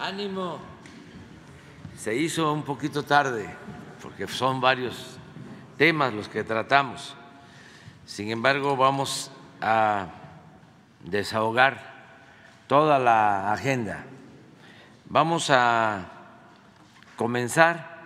[0.00, 0.60] Ánimo.
[1.96, 3.52] Se hizo un poquito tarde
[4.00, 5.18] porque son varios
[5.76, 7.16] temas los que tratamos.
[8.06, 10.06] Sin embargo, vamos a
[11.02, 11.80] desahogar
[12.68, 14.04] toda la agenda.
[15.06, 16.06] Vamos a
[17.16, 17.98] comenzar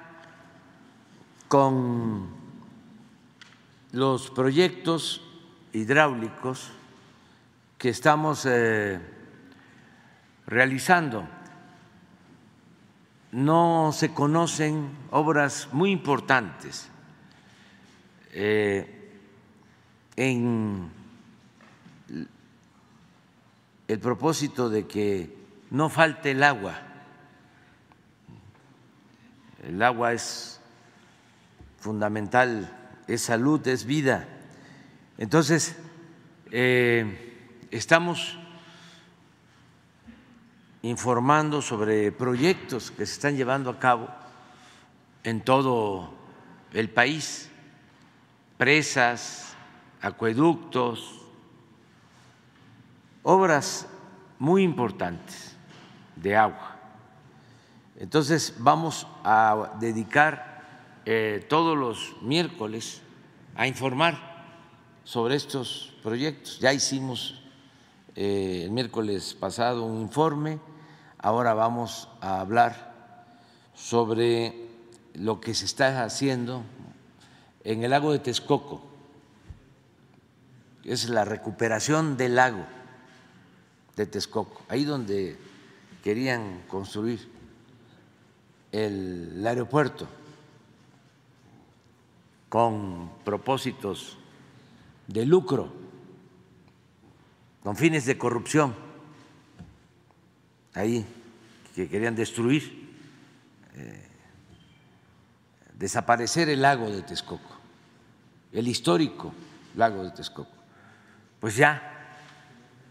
[1.49, 2.31] con
[3.93, 5.21] los proyectos
[5.75, 6.73] hidráulicos
[7.77, 8.99] que estamos eh,
[10.47, 11.42] realizando.
[13.33, 16.89] No se conocen obras muy importantes
[18.33, 19.11] eh,
[20.17, 20.91] en
[23.89, 25.35] el propósito de que
[25.71, 26.79] no falte el agua.
[29.63, 30.61] El agua es
[31.79, 32.71] fundamental,
[33.07, 34.29] es salud, es vida.
[35.19, 35.77] Entonces,
[36.51, 38.39] eh, estamos
[40.83, 44.09] informando sobre proyectos que se están llevando a cabo
[45.23, 46.11] en todo
[46.73, 47.51] el país,
[48.59, 49.55] presas,
[50.01, 51.21] acueductos,
[53.23, 53.87] obras
[54.39, 55.57] muy importantes
[56.17, 56.77] de agua.
[57.97, 63.03] Entonces vamos a dedicar eh, todos los miércoles
[63.55, 64.33] a informar
[65.05, 66.59] sobre estos proyectos.
[66.59, 67.41] Ya hicimos
[68.17, 70.59] eh, el miércoles pasado un informe
[71.25, 72.93] Ahora vamos a hablar
[73.77, 74.67] sobre
[75.15, 76.65] lo que se está haciendo
[77.63, 78.83] en el lago de Texcoco,
[80.83, 82.67] es la recuperación del lago
[83.95, 85.39] de Texcoco, ahí donde
[86.03, 87.31] querían construir
[88.73, 90.09] el, aeropuerto
[92.49, 94.19] con propósitos
[95.07, 95.73] de lucro,
[97.63, 98.92] con fines de corrupción
[100.75, 101.05] ahí
[101.75, 102.91] que querían destruir,
[103.75, 104.09] eh,
[105.75, 107.59] desaparecer el lago de Texcoco,
[108.53, 109.33] el histórico
[109.77, 110.51] lago de Texcoco.
[111.41, 112.17] Pues ya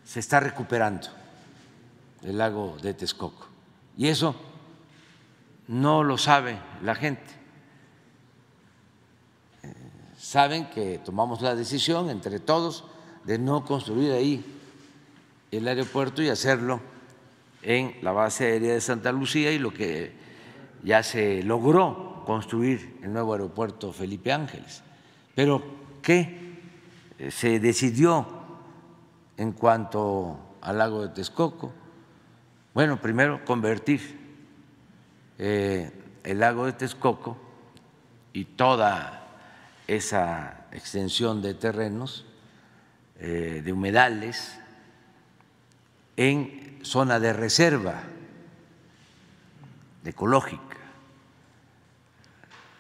[0.04, 1.08] se está recuperando
[2.24, 3.48] el lago de Texcoco.
[3.98, 4.36] Y eso
[5.68, 7.30] no lo sabe la gente.
[9.64, 9.74] Eh,
[10.18, 12.84] saben que tomamos la decisión entre todos
[13.24, 14.44] de no construir ahí
[15.52, 16.82] el aeropuerto y hacerlo
[17.64, 20.14] en la base aérea de Santa Lucía y lo que
[20.84, 24.84] ya se logró construir el nuevo aeropuerto Felipe Ángeles.
[25.36, 25.62] Pero
[26.02, 26.60] ¿qué
[27.30, 28.28] se decidió
[29.38, 31.74] en cuanto al lago de Texcoco?
[32.74, 34.20] Bueno, primero convertir
[35.38, 35.92] eh,
[36.24, 37.38] el lago de Texcoco
[38.34, 39.28] y toda
[39.88, 42.26] esa extensión de terrenos,
[43.20, 44.61] eh, de humedales,
[46.30, 48.04] en zona de reserva
[50.06, 50.78] ecológica.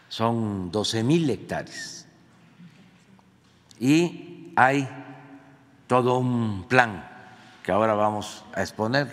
[0.10, 2.06] Son 12 mil hectáreas.
[3.80, 4.88] Y hay
[5.88, 7.08] todo un plan
[7.64, 9.12] que ahora vamos a exponer.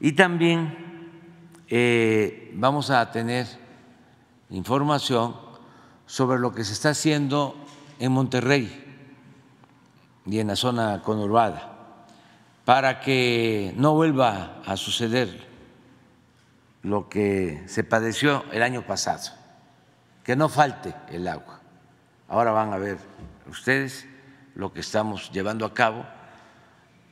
[0.00, 1.08] Y también
[1.68, 3.46] eh, vamos a tener
[4.50, 5.34] información
[6.04, 7.54] sobre lo que se está haciendo
[7.98, 8.84] en Monterrey
[10.26, 11.69] y en la zona conurbada
[12.70, 15.44] para que no vuelva a suceder
[16.84, 19.32] lo que se padeció el año pasado,
[20.22, 21.60] que no falte el agua.
[22.28, 22.98] Ahora van a ver
[23.48, 24.06] ustedes
[24.54, 26.06] lo que estamos llevando a cabo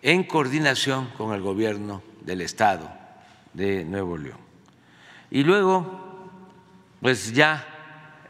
[0.00, 2.88] en coordinación con el gobierno del estado
[3.52, 4.38] de Nuevo León.
[5.28, 6.30] Y luego,
[7.00, 7.66] pues ya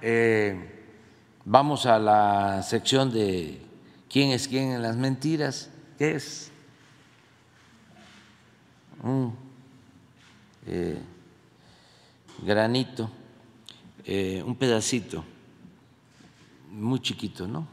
[0.00, 0.86] eh,
[1.44, 3.60] vamos a la sección de
[4.08, 5.68] quién es quién en las mentiras,
[5.98, 6.52] ¿qué es?
[9.02, 9.34] Un
[10.66, 10.98] eh,
[12.42, 13.10] granito,
[14.04, 15.24] eh, un pedacito
[16.70, 17.66] muy chiquito, ¿no?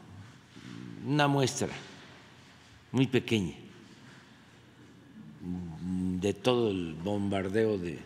[1.05, 1.69] Una muestra
[2.91, 3.55] muy pequeña
[6.19, 7.99] de todo el bombardeo de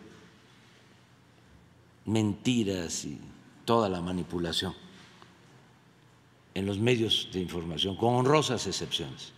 [2.06, 3.18] mentiras y
[3.64, 4.74] toda la manipulación
[6.52, 9.32] en los medios de información, con honrosas excepciones.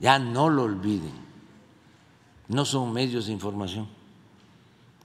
[0.00, 1.27] Ya no lo olviden
[2.48, 3.86] no son medios de información,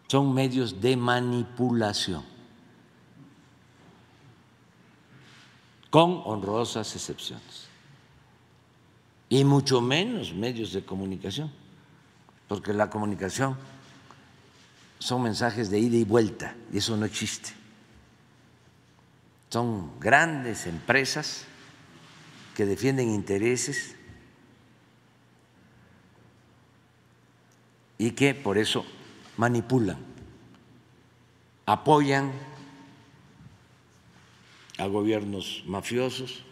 [0.08, 2.24] son medios de manipulación,
[5.90, 7.68] con honrosas excepciones,
[9.30, 11.52] y mucho menos medios de comunicación,
[12.48, 13.58] porque la comunicación
[15.00, 17.52] son mensajes de ida y vuelta, y eso no existe.
[19.50, 21.46] Son grandes empresas
[22.56, 23.96] que defienden intereses
[28.04, 28.86] y que por eso
[29.38, 29.98] manipulan,
[31.66, 32.34] apoyan
[34.78, 36.44] a gobiernos mafiosos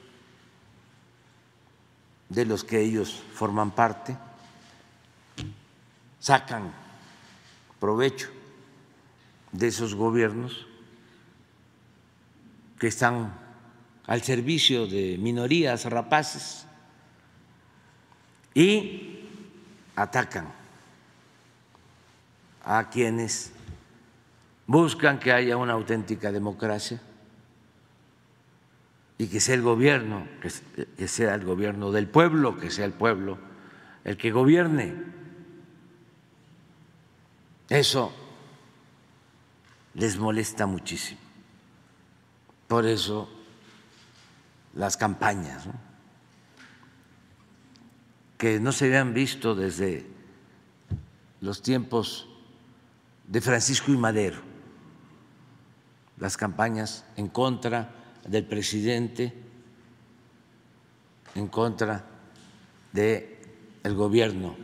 [2.30, 4.15] de los que ellos forman parte,
[6.21, 6.71] sacan
[7.81, 8.30] provecho
[9.51, 10.68] de esos gobiernos
[12.80, 13.38] que están
[14.07, 16.65] al servicio de minorías rapaces
[18.53, 19.19] y
[19.98, 20.60] atacan
[22.63, 23.51] a quienes
[24.67, 27.01] buscan que haya una auténtica democracia
[29.17, 30.27] y que sea el gobierno,
[30.97, 33.51] que sea el gobierno del pueblo, que sea el pueblo
[34.03, 34.95] el que gobierne.
[37.69, 38.13] Eso
[39.93, 41.19] les molesta muchísimo.
[42.67, 43.29] Por eso
[44.73, 45.65] las campañas,
[48.37, 50.07] que no se habían visto desde
[51.41, 52.27] los tiempos
[53.31, 54.41] de Francisco y Madero,
[56.17, 57.95] las campañas en contra
[58.27, 59.33] del presidente
[61.33, 62.03] en contra
[62.91, 63.37] del
[63.83, 64.57] el gobierno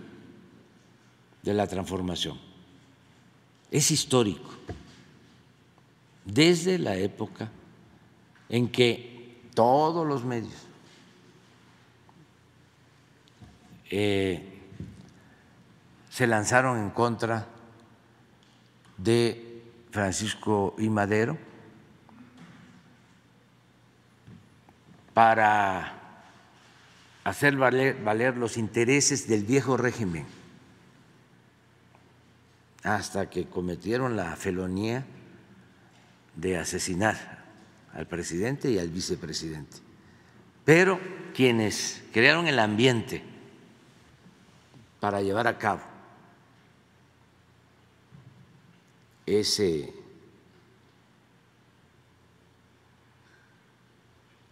[1.44, 2.38] de la transformación.
[3.72, 4.50] Es histórico,
[6.26, 7.50] desde la época
[8.50, 10.68] en que todos los medios
[13.90, 14.60] eh,
[16.10, 17.48] se lanzaron en contra
[18.98, 21.38] de Francisco y Madero,
[25.14, 25.94] para
[27.24, 30.26] hacer valer, los intereses del viejo régimen,
[32.84, 35.06] hasta que cometieron la felonía
[36.36, 37.46] de asesinar
[37.94, 39.78] al presidente y al vicepresidente.
[40.64, 41.00] Pero
[41.34, 43.24] quienes crearon el ambiente
[45.00, 45.97] para llevar a cabo
[49.28, 49.94] ese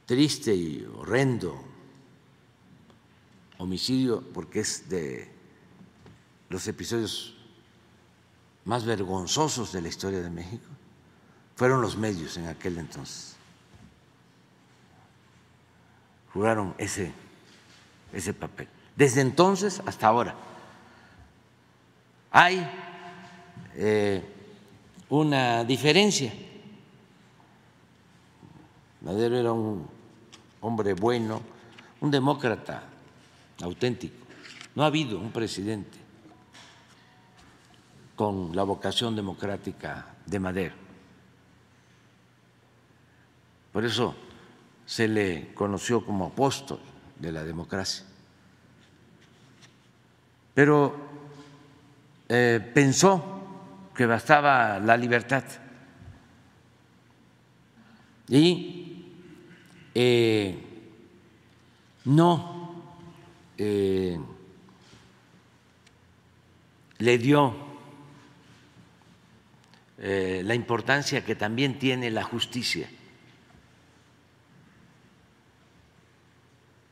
[0.05, 1.59] triste y horrendo
[3.57, 5.31] homicidio, porque es de
[6.49, 7.35] los episodios
[8.65, 10.65] más vergonzosos de la historia de México,
[11.55, 13.35] fueron los medios en aquel entonces.
[16.33, 17.13] Jugaron ese,
[18.11, 18.67] ese papel.
[18.95, 20.35] Desde entonces hasta ahora.
[22.29, 22.69] Hay
[23.75, 24.34] eh,
[25.19, 26.33] una diferencia.
[29.01, 29.87] Madero era un
[30.61, 31.41] hombre bueno,
[32.01, 32.83] un demócrata
[33.61, 34.25] auténtico.
[34.75, 35.97] No ha habido un presidente
[38.15, 40.75] con la vocación democrática de Madero.
[43.71, 44.15] Por eso
[44.85, 46.79] se le conoció como apóstol
[47.19, 48.05] de la democracia.
[50.53, 50.95] Pero
[52.27, 53.34] eh, pensó
[53.95, 55.43] que bastaba la libertad
[58.27, 59.05] y
[59.93, 60.57] eh,
[62.05, 62.83] no
[63.57, 64.19] eh,
[66.97, 67.55] le dio
[69.97, 72.89] eh, la importancia que también tiene la justicia.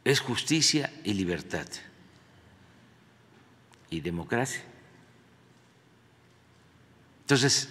[0.05, 1.67] Es justicia y libertad
[3.89, 4.72] y democracia.
[7.33, 7.67] Entonces,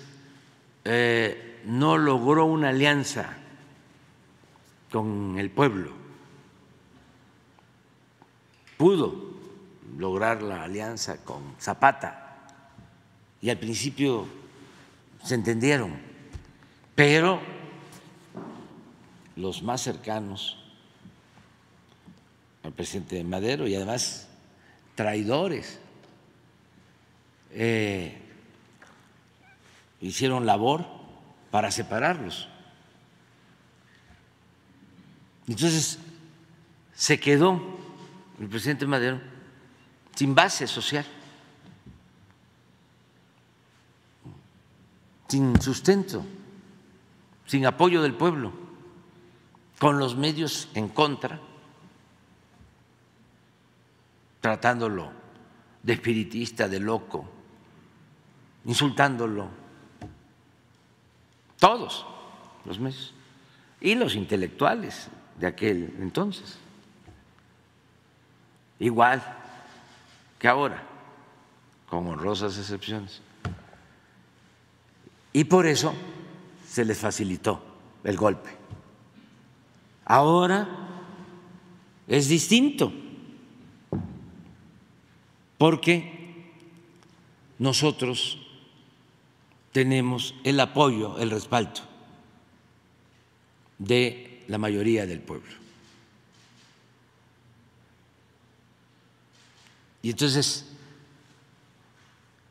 [1.67, 3.37] no logró una alianza
[4.91, 5.93] con el pueblo.
[8.77, 9.15] Pudo
[9.97, 12.45] lograr la alianza con Zapata
[13.41, 14.27] y al principio
[15.23, 15.93] se entendieron,
[16.97, 17.41] pero
[19.37, 20.59] los más cercanos
[22.65, 24.27] al presidente Madero y además
[24.97, 25.79] traidores
[27.53, 28.22] eh,
[30.03, 30.85] hicieron labor
[31.51, 32.49] para separarlos.
[35.47, 35.99] Entonces
[36.95, 37.61] se quedó
[38.41, 39.21] el presidente Madero
[40.15, 41.07] sin base social,
[45.29, 46.25] sin sustento,
[47.47, 48.53] sin apoyo del pueblo,
[49.79, 51.41] con los medios en contra,
[54.41, 55.11] tratándolo
[55.83, 57.29] de espiritista, de loco,
[58.65, 59.62] insultándolo,
[61.63, 62.05] todos
[62.65, 63.15] los medios
[63.81, 65.07] y los intelectuales
[65.39, 66.59] de aquel entonces.
[68.81, 69.23] Igual
[70.41, 70.83] que ahora,
[71.89, 73.23] con honrosas excepciones.
[75.33, 75.95] Y por eso
[76.67, 77.63] se les facilitó
[78.03, 78.51] el golpe.
[80.05, 80.69] Ahora
[82.09, 82.93] es distinto,
[85.59, 86.45] porque
[87.61, 88.42] nosotros
[89.73, 91.81] tenemos el apoyo, el respaldo
[93.79, 95.51] de la mayoría del pueblo.
[100.03, 100.67] Y entonces,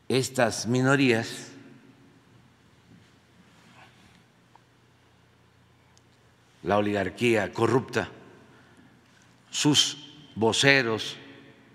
[0.08, 1.48] estas minorías
[6.62, 8.08] la oligarquía corrupta,
[9.50, 9.98] sus
[10.34, 11.16] voceros,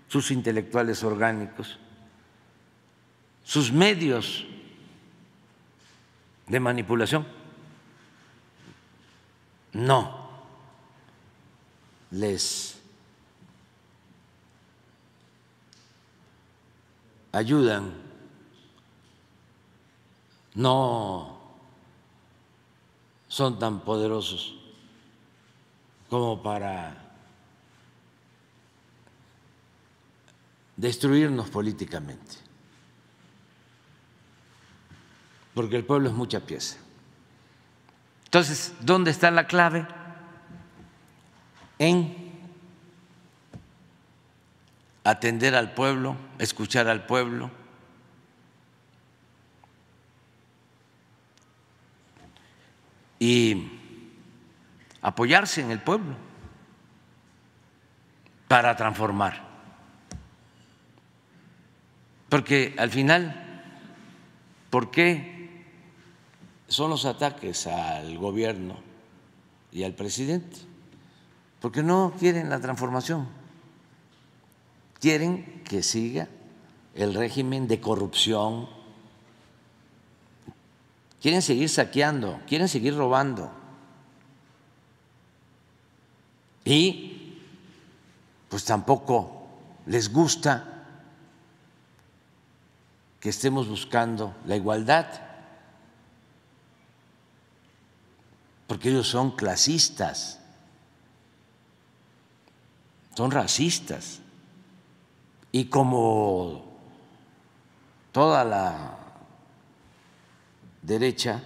[0.08, 1.78] sus intelectuales orgánicos,
[3.44, 4.46] sus medios
[6.48, 7.26] de manipulación.
[9.72, 10.28] No.
[12.10, 12.78] Les
[17.32, 17.92] ayudan,
[20.54, 21.38] no
[23.28, 24.54] son tan poderosos
[26.08, 26.96] como para
[30.76, 32.36] destruirnos políticamente,
[35.58, 36.78] porque el pueblo es mucha pieza.
[38.26, 39.88] Entonces, ¿dónde está la clave?
[41.80, 42.14] En
[45.02, 47.50] atender al pueblo, escuchar al pueblo.
[53.18, 53.72] Y
[55.02, 56.14] apoyarse en el pueblo
[58.46, 59.42] para transformar.
[62.28, 63.64] Porque al final,
[64.70, 65.37] ¿por qué
[66.68, 68.76] son los ataques al gobierno
[69.72, 70.56] y al presidente?
[71.60, 73.28] Porque no quieren la transformación,
[75.00, 76.28] quieren que siga
[76.94, 78.68] el régimen de corrupción,
[81.20, 83.50] quieren seguir saqueando, quieren seguir robando.
[86.64, 87.38] Y
[88.48, 89.48] pues tampoco
[89.86, 90.84] les gusta
[93.20, 95.06] que estemos buscando la igualdad,
[98.68, 100.38] porque ellos son clasistas,
[103.16, 104.20] son racistas,
[105.50, 106.78] y como
[108.12, 108.98] toda la
[110.82, 111.42] derecha,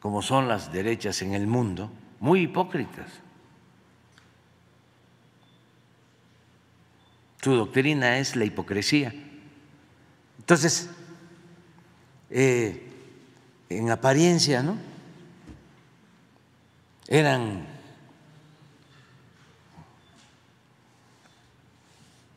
[0.00, 3.10] como son las derechas en el mundo, muy hipócritas.
[7.40, 9.14] Su doctrina es la hipocresía.
[10.38, 10.90] Entonces,
[12.30, 12.85] eh,
[13.68, 14.76] en apariencia, ¿no?
[17.08, 17.66] Eran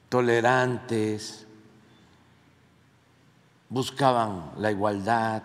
[0.09, 1.45] tolerantes,
[3.69, 5.43] buscaban la igualdad,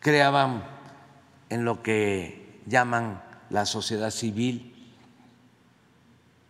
[0.00, 0.64] creaban
[1.48, 4.74] en lo que llaman la sociedad civil,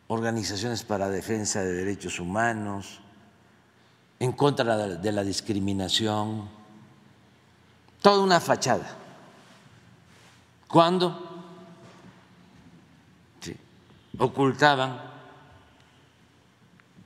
[0.08, 3.00] organizaciones para defensa de derechos humanos,
[4.20, 6.48] en contra de la discriminación,
[8.02, 8.96] toda una fachada.
[10.66, 11.28] Cuando
[14.18, 15.00] ocultaban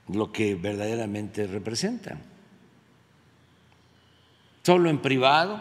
[0.09, 2.21] lo que verdaderamente representan.
[4.63, 5.61] Solo en privado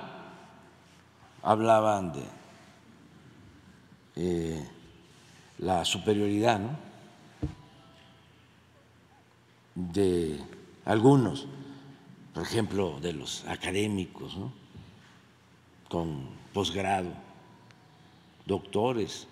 [1.44, 2.24] hablaban de
[4.16, 4.70] eh,
[5.60, 6.60] la superioridad
[9.74, 10.40] de
[10.86, 11.48] algunos,
[12.34, 14.38] por ejemplo, de los académicos
[15.90, 17.12] con posgrado,
[18.46, 19.28] doctores,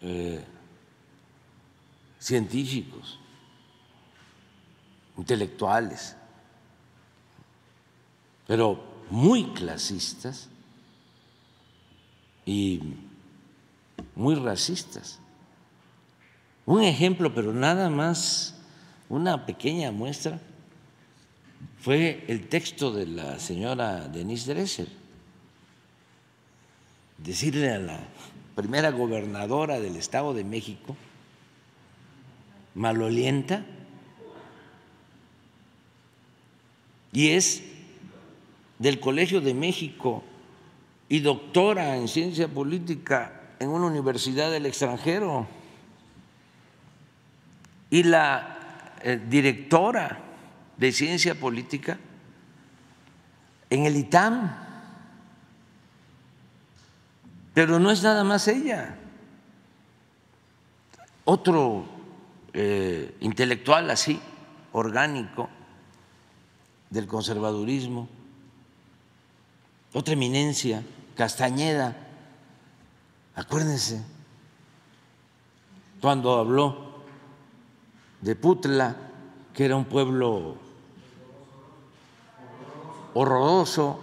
[0.00, 0.44] eh,
[2.18, 3.18] científicos,
[5.16, 6.16] intelectuales,
[8.46, 10.48] pero muy clasistas
[12.46, 12.80] y
[14.14, 15.18] muy racistas.
[16.66, 18.57] Un ejemplo, pero nada más,
[19.08, 20.40] una pequeña muestra,
[21.80, 24.88] fue el texto de la señora Denise Dresser.
[27.18, 28.00] Decirle a la
[28.54, 30.96] primera gobernadora del Estado de México,
[32.74, 33.64] malolienta,
[37.12, 37.62] y es
[38.78, 40.22] del Colegio de México
[41.08, 45.46] y doctora en ciencia política en una universidad del extranjero
[47.90, 48.57] y la
[49.28, 50.20] directora
[50.76, 51.98] de ciencia política
[53.70, 54.56] en el ITAM.
[57.54, 58.96] Pero no es nada más ella.
[61.24, 61.84] Otro
[62.52, 64.20] eh, intelectual así,
[64.72, 65.48] orgánico,
[66.90, 68.08] del conservadurismo,
[69.92, 70.82] otra eminencia,
[71.16, 71.96] Castañeda,
[73.34, 74.02] acuérdense,
[76.00, 76.87] cuando habló
[78.20, 78.96] de Putla
[79.52, 80.54] que era un pueblo
[83.14, 84.00] horroroso,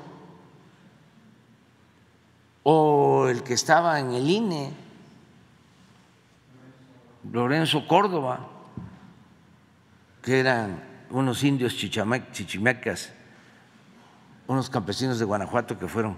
[2.64, 4.74] o el que estaba en el INE,
[7.32, 8.46] Lorenzo Córdoba,
[10.22, 13.14] que eran unos indios chichimecas,
[14.48, 16.18] unos campesinos de Guanajuato que fueron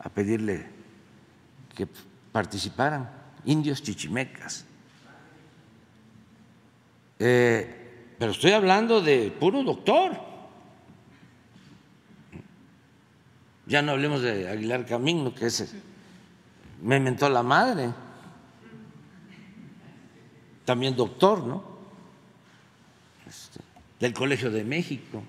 [0.00, 0.66] a pedirle
[1.74, 1.86] que
[2.32, 3.08] participaran,
[3.44, 4.65] indios chichimecas.
[7.18, 10.16] Eh, pero estoy hablando de puro doctor.
[13.66, 15.68] Ya no hablemos de Aguilar Camino, que ese
[16.82, 17.92] me inventó la madre.
[20.64, 21.64] También doctor, ¿no?
[23.26, 23.60] Este,
[24.00, 25.22] del Colegio de México.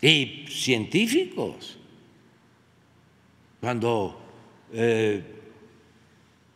[0.00, 1.78] Y científicos.
[3.60, 4.20] Cuando
[4.72, 5.24] eh,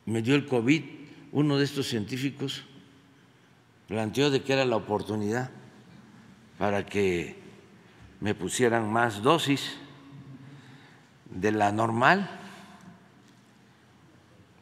[0.07, 1.00] me dio el COVID,
[1.33, 2.65] uno de estos científicos
[3.89, 5.51] planteó de que era la oportunidad
[6.59, 7.37] para que
[8.21, 9.77] me pusieran más dosis
[11.31, 12.29] de la normal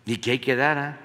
[0.06, 1.00] y que ahí quedara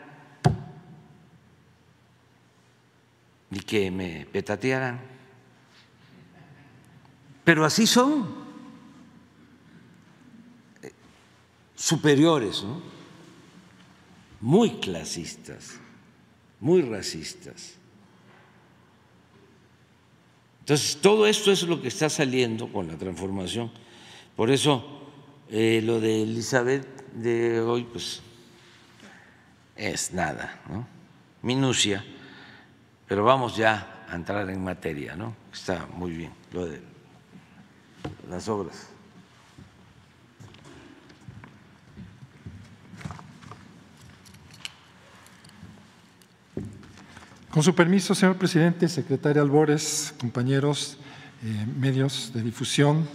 [3.51, 4.99] y que me petatearan.
[7.43, 8.43] Pero así son
[11.75, 12.92] superiores, ¿no?
[14.43, 15.79] Muy clasistas,
[16.59, 17.75] muy racistas.
[20.59, 23.71] Entonces, todo esto es lo que está saliendo con la transformación.
[24.35, 24.83] Por eso,
[25.49, 28.21] eh, lo de Elizabeth de hoy, pues,
[29.77, 30.85] es nada, ¿no?
[31.41, 32.03] Minucia,
[33.07, 35.33] pero vamos ya a entrar en materia, ¿no?
[35.53, 36.81] Está muy bien lo de
[38.29, 38.92] las obras.
[47.53, 50.97] Con su permiso, señor presidente, secretaria Albores, compañeros,
[51.43, 53.07] eh, medios de difusión,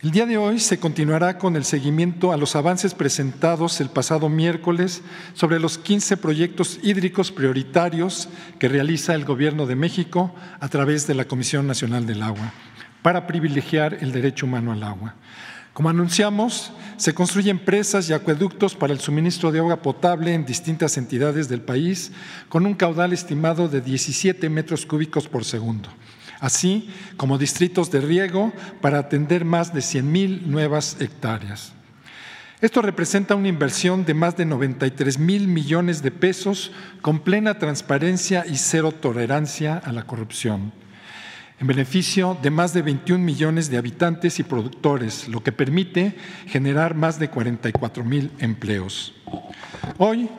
[0.00, 4.30] el día de hoy se continuará con el seguimiento a los avances presentados el pasado
[4.30, 5.02] miércoles
[5.34, 11.12] sobre los 15 proyectos hídricos prioritarios que realiza el Gobierno de México a través de
[11.12, 12.54] la Comisión Nacional del Agua
[13.02, 15.16] para privilegiar el derecho humano al agua.
[15.72, 20.98] Como anunciamos, se construyen presas y acueductos para el suministro de agua potable en distintas
[20.98, 22.12] entidades del país
[22.48, 25.88] con un caudal estimado de 17 metros cúbicos por segundo,
[26.40, 31.72] así como distritos de riego para atender más de 100 mil nuevas hectáreas.
[32.60, 38.44] Esto representa una inversión de más de 93 mil millones de pesos con plena transparencia
[38.46, 40.72] y cero tolerancia a la corrupción
[41.60, 46.94] en beneficio de más de 21 millones de habitantes y productores, lo que permite generar
[46.94, 49.12] más de 44 mil empleos.
[49.98, 50.30] Hoy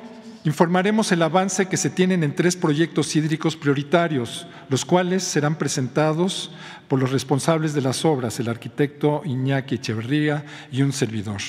[0.44, 6.52] informaremos el avance que se tienen en tres proyectos hídricos prioritarios, los cuales serán presentados
[6.88, 11.42] por los responsables de las obras, el arquitecto Iñaki Echeverría y un servidor.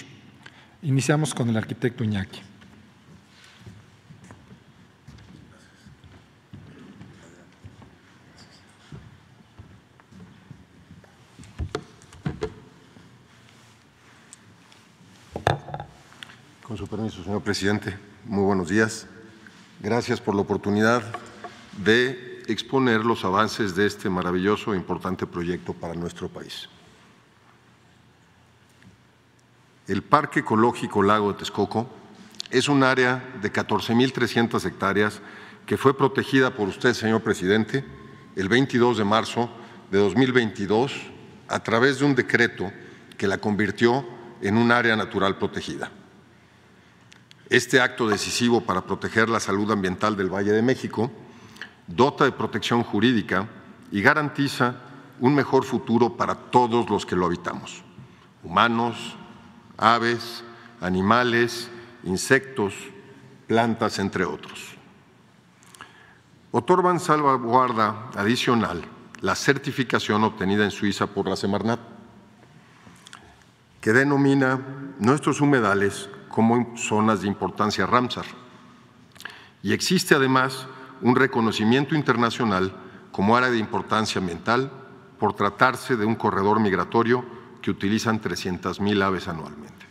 [0.82, 2.51] Iniciamos con el arquitecto Iñaki.
[16.72, 19.06] Con su permiso, señor presidente, muy buenos días.
[19.80, 21.02] Gracias por la oportunidad
[21.84, 26.70] de exponer los avances de este maravilloso e importante proyecto para nuestro país.
[29.86, 31.90] El Parque Ecológico Lago de Texcoco
[32.50, 35.20] es un área de 14.300 hectáreas
[35.66, 37.84] que fue protegida por usted, señor presidente,
[38.34, 39.50] el 22 de marzo
[39.90, 40.94] de 2022
[41.48, 42.72] a través de un decreto
[43.18, 44.06] que la convirtió
[44.40, 45.92] en un área natural protegida.
[47.52, 51.10] Este acto decisivo para proteger la salud ambiental del Valle de México
[51.86, 53.46] dota de protección jurídica
[53.90, 54.76] y garantiza
[55.20, 57.84] un mejor futuro para todos los que lo habitamos,
[58.42, 59.18] humanos,
[59.76, 60.42] aves,
[60.80, 61.68] animales,
[62.04, 62.72] insectos,
[63.46, 64.78] plantas, entre otros.
[66.52, 68.82] Otorban salvaguarda adicional
[69.20, 71.80] la certificación obtenida en Suiza por la Semarnat,
[73.82, 74.58] que denomina
[74.98, 78.24] nuestros humedales como zonas de importancia Ramsar.
[79.62, 80.66] Y existe además
[81.00, 82.74] un reconocimiento internacional
[83.12, 84.72] como área de importancia ambiental
[85.20, 87.24] por tratarse de un corredor migratorio
[87.60, 89.86] que utilizan 300.000 aves anualmente.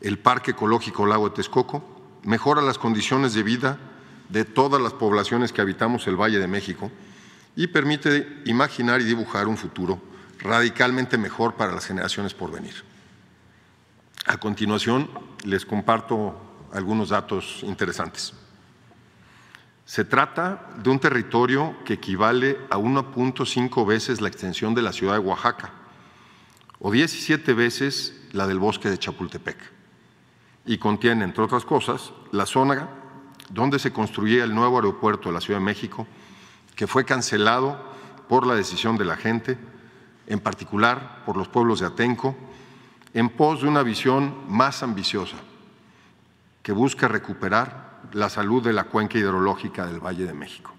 [0.00, 1.82] El Parque Ecológico Lago de Texcoco
[2.22, 3.78] mejora las condiciones de vida
[4.28, 6.92] de todas las poblaciones que habitamos el Valle de México
[7.56, 9.98] y permite imaginar y dibujar un futuro
[10.38, 12.74] radicalmente mejor para las generaciones por venir.
[14.26, 15.08] A continuación,
[15.44, 16.34] les comparto
[16.72, 18.34] algunos datos interesantes.
[19.84, 25.12] Se trata de un territorio que equivale a 1.5 veces la extensión de la ciudad
[25.12, 25.70] de Oaxaca
[26.80, 29.56] o 17 veces la del bosque de Chapultepec
[30.64, 32.88] y contiene, entre otras cosas, la zona
[33.50, 36.04] donde se construía el nuevo aeropuerto de la Ciudad de México,
[36.74, 37.78] que fue cancelado
[38.28, 39.56] por la decisión de la gente,
[40.26, 42.36] en particular por los pueblos de Atenco,
[43.16, 45.38] en pos de una visión más ambiciosa
[46.62, 50.74] que busca recuperar la salud de la cuenca hidrológica del Valle de México.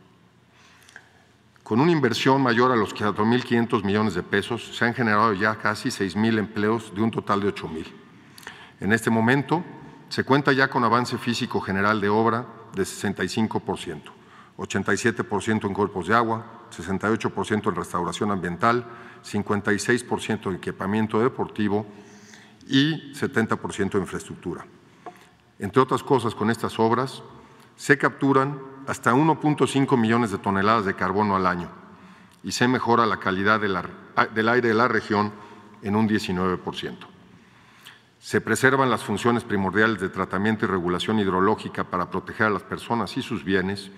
[1.64, 5.90] Con una inversión mayor a los 4.500 millones de pesos, se han generado ya casi
[5.90, 7.88] 6.000 empleos de un total de 8.000.
[8.82, 9.64] En este momento,
[10.10, 12.46] se cuenta ya con avance físico general de obra
[12.76, 14.02] de 65%,
[14.58, 18.86] 87% en cuerpos de agua, 68% en restauración ambiental,
[19.24, 21.88] 56% en equipamiento deportivo
[22.68, 24.66] y 70% en infraestructura.
[25.60, 27.24] Entre otras cosas, con estas obras
[27.76, 31.70] se capturan hasta 1.5 millones de toneladas de carbono al año
[32.44, 35.34] y se mejora la calidad del aire de la región
[35.82, 36.98] en un 19%.
[38.20, 43.16] Se preservan las funciones primordiales de tratamiento y regulación hidrológica para proteger a las personas
[43.16, 43.92] y sus bienes.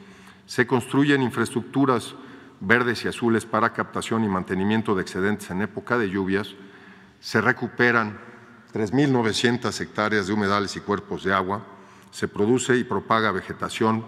[0.45, 2.15] Se construyen infraestructuras
[2.59, 6.53] verdes y azules para captación y mantenimiento de excedentes en época de lluvias.
[7.21, 8.19] Se recuperan
[8.73, 11.65] 3.900 hectáreas de humedales y cuerpos de agua.
[12.11, 14.05] Se produce y propaga vegetación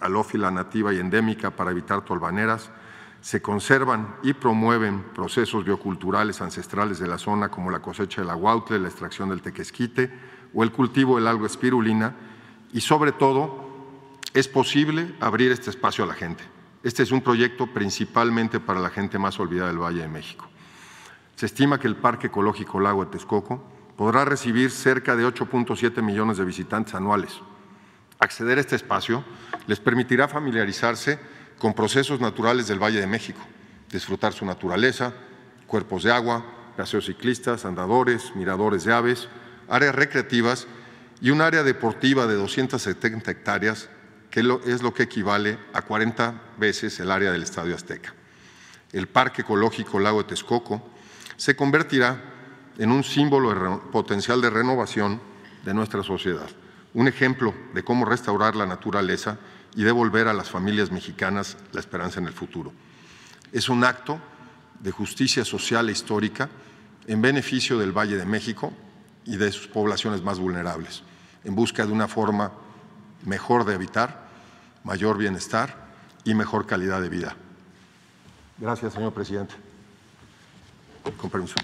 [0.00, 2.70] alófila nativa y endémica para evitar tolvaneras
[3.24, 8.78] se conservan y promueven procesos bioculturales ancestrales de la zona como la cosecha del aguautle,
[8.78, 10.12] la extracción del tequesquite
[10.52, 12.14] o el cultivo del algo espirulina
[12.74, 13.64] y sobre todo
[14.34, 16.44] es posible abrir este espacio a la gente.
[16.82, 20.46] Este es un proyecto principalmente para la gente más olvidada del Valle de México.
[21.34, 23.64] Se estima que el Parque Ecológico Lago de Texcoco
[23.96, 27.40] podrá recibir cerca de 8.7 millones de visitantes anuales.
[28.18, 29.24] Acceder a este espacio
[29.66, 31.18] les permitirá familiarizarse
[31.58, 33.40] con procesos naturales del Valle de México,
[33.90, 35.12] disfrutar su naturaleza,
[35.66, 36.44] cuerpos de agua,
[36.76, 39.28] paseos ciclistas, andadores, miradores de aves,
[39.68, 40.66] áreas recreativas
[41.20, 43.88] y un área deportiva de 270 hectáreas,
[44.30, 48.14] que es lo que equivale a 40 veces el área del Estadio Azteca.
[48.92, 50.90] El Parque Ecológico Lago de Texcoco
[51.36, 52.33] se convertirá
[52.78, 55.20] en un símbolo potencial de renovación
[55.64, 56.48] de nuestra sociedad,
[56.92, 59.38] un ejemplo de cómo restaurar la naturaleza
[59.76, 62.72] y devolver a las familias mexicanas la esperanza en el futuro.
[63.52, 64.18] Es un acto
[64.80, 66.48] de justicia social e histórica
[67.06, 68.72] en beneficio del Valle de México
[69.24, 71.02] y de sus poblaciones más vulnerables,
[71.44, 72.52] en busca de una forma
[73.24, 74.28] mejor de habitar,
[74.84, 75.88] mayor bienestar
[76.24, 77.36] y mejor calidad de vida.
[78.58, 79.54] Gracias, señor presidente.
[81.16, 81.56] Con permiso.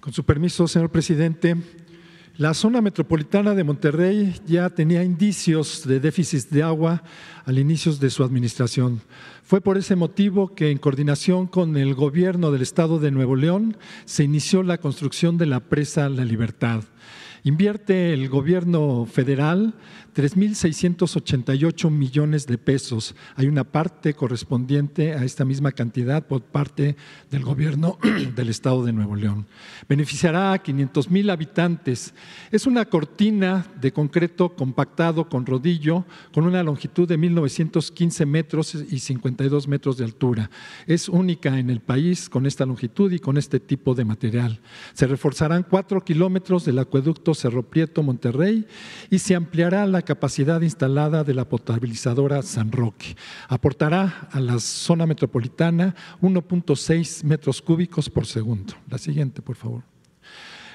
[0.00, 1.54] Con su permiso, señor presidente,
[2.38, 7.02] la zona metropolitana de Monterrey ya tenía indicios de déficit de agua
[7.44, 9.02] al inicio de su administración.
[9.42, 13.76] Fue por ese motivo que, en coordinación con el gobierno del estado de Nuevo León,
[14.06, 16.82] se inició la construcción de la presa La Libertad.
[17.44, 19.74] Invierte el gobierno federal
[20.14, 23.14] 3.688 millones de pesos.
[23.36, 26.96] Hay una parte correspondiente a esta misma cantidad por parte
[27.30, 27.98] del gobierno
[28.36, 29.46] del Estado de Nuevo León.
[29.88, 32.14] Beneficiará a 500 mil habitantes.
[32.50, 38.98] Es una cortina de concreto compactado con rodillo con una longitud de 1.915 metros y
[38.98, 40.50] 52 metros de altura.
[40.86, 44.60] Es única en el país con esta longitud y con este tipo de material.
[44.94, 48.66] Se reforzarán cuatro kilómetros del acueducto Cerro Prieto Monterrey
[49.10, 53.16] y se ampliará la capacidad instalada de la potabilizadora San Roque.
[53.48, 58.74] Aportará a la zona metropolitana 1.6 metros cúbicos por segundo.
[58.88, 59.89] La siguiente, por favor.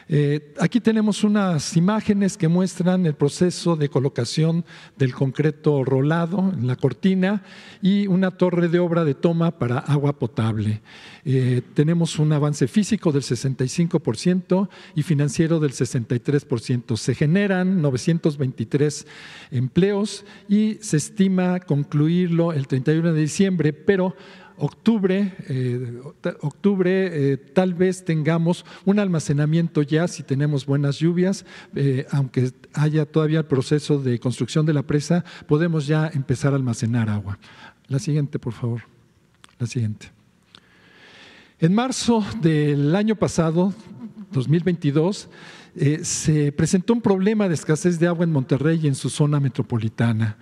[0.07, 4.63] Eh, aquí tenemos unas imágenes que muestran el proceso de colocación
[4.97, 7.41] del concreto rolado en la cortina
[7.81, 10.81] y una torre de obra de toma para agua potable.
[11.23, 16.97] Eh, tenemos un avance físico del 65% y financiero del 63%.
[16.97, 19.07] Se generan 923
[19.49, 24.15] empleos y se estima concluirlo el 31 de diciembre, pero
[24.57, 26.01] octubre, eh,
[26.41, 33.05] octubre eh, tal vez tengamos un almacenamiento ya si tenemos buenas lluvias, eh, aunque haya
[33.05, 37.37] todavía el proceso de construcción de la presa, podemos ya empezar a almacenar agua.
[37.87, 38.81] La siguiente, por favor.
[39.59, 40.11] La siguiente.
[41.59, 43.73] En marzo del año pasado,
[44.31, 45.29] 2022,
[45.77, 49.39] eh, se presentó un problema de escasez de agua en Monterrey y en su zona
[49.39, 50.37] metropolitana.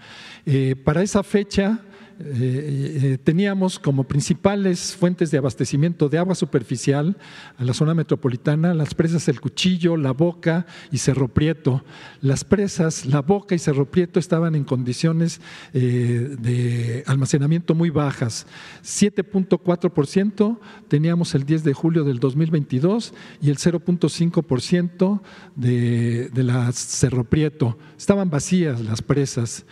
[0.84, 1.80] Para esa fecha,
[2.20, 7.18] eh, eh, teníamos como principales fuentes de abastecimiento de agua superficial
[7.58, 11.84] a la zona metropolitana las presas El Cuchillo, La Boca y Cerro Prieto.
[12.22, 15.42] Las presas La Boca y Cerro Prieto estaban en condiciones
[15.74, 18.46] eh, de almacenamiento muy bajas.
[18.84, 25.22] 7.4% teníamos el 10 de julio del 2022 y el 0.5%
[25.56, 27.78] de, de la Cerro Prieto.
[27.98, 29.66] Estaban vacías las presas.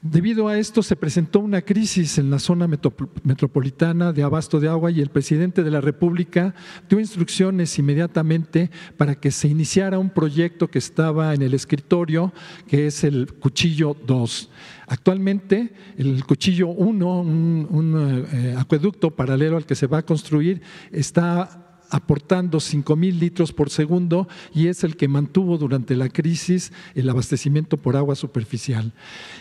[0.00, 4.92] Debido a esto se presentó una crisis en la zona metropolitana de abasto de agua
[4.92, 6.54] y el presidente de la República
[6.88, 12.32] dio instrucciones inmediatamente para que se iniciara un proyecto que estaba en el escritorio,
[12.68, 14.50] que es el Cuchillo 2.
[14.86, 21.67] Actualmente el Cuchillo 1, un, eh, acueducto paralelo al que se va a construir, está
[21.90, 27.08] aportando 5 mil litros por segundo y es el que mantuvo durante la crisis el
[27.08, 28.92] abastecimiento por agua superficial.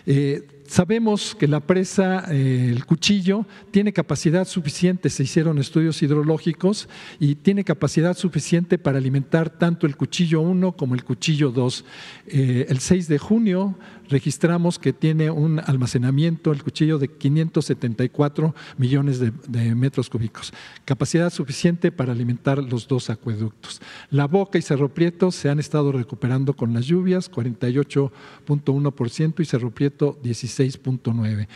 [0.06, 6.88] Eh, sabemos que la presa, eh, el cuchillo, tiene capacidad suficiente, se hicieron estudios hidrológicos
[7.20, 11.86] y tiene capacidad suficiente para alimentar tanto el cuchillo 1 como el cuchillo 2.
[12.28, 13.78] Eh, el 6 de junio
[14.10, 19.32] registramos que tiene un almacenamiento, el cuchillo, de 574 millones de,
[19.76, 20.54] metros cúbicos,
[20.86, 23.82] capacidad suficiente para alimentar los dos acueductos.
[24.10, 29.72] La Boca y Cerro Prieto se han estado recuperando con las lluvias, 48.1% y Cerro
[29.72, 31.48] Prieto 16.9%.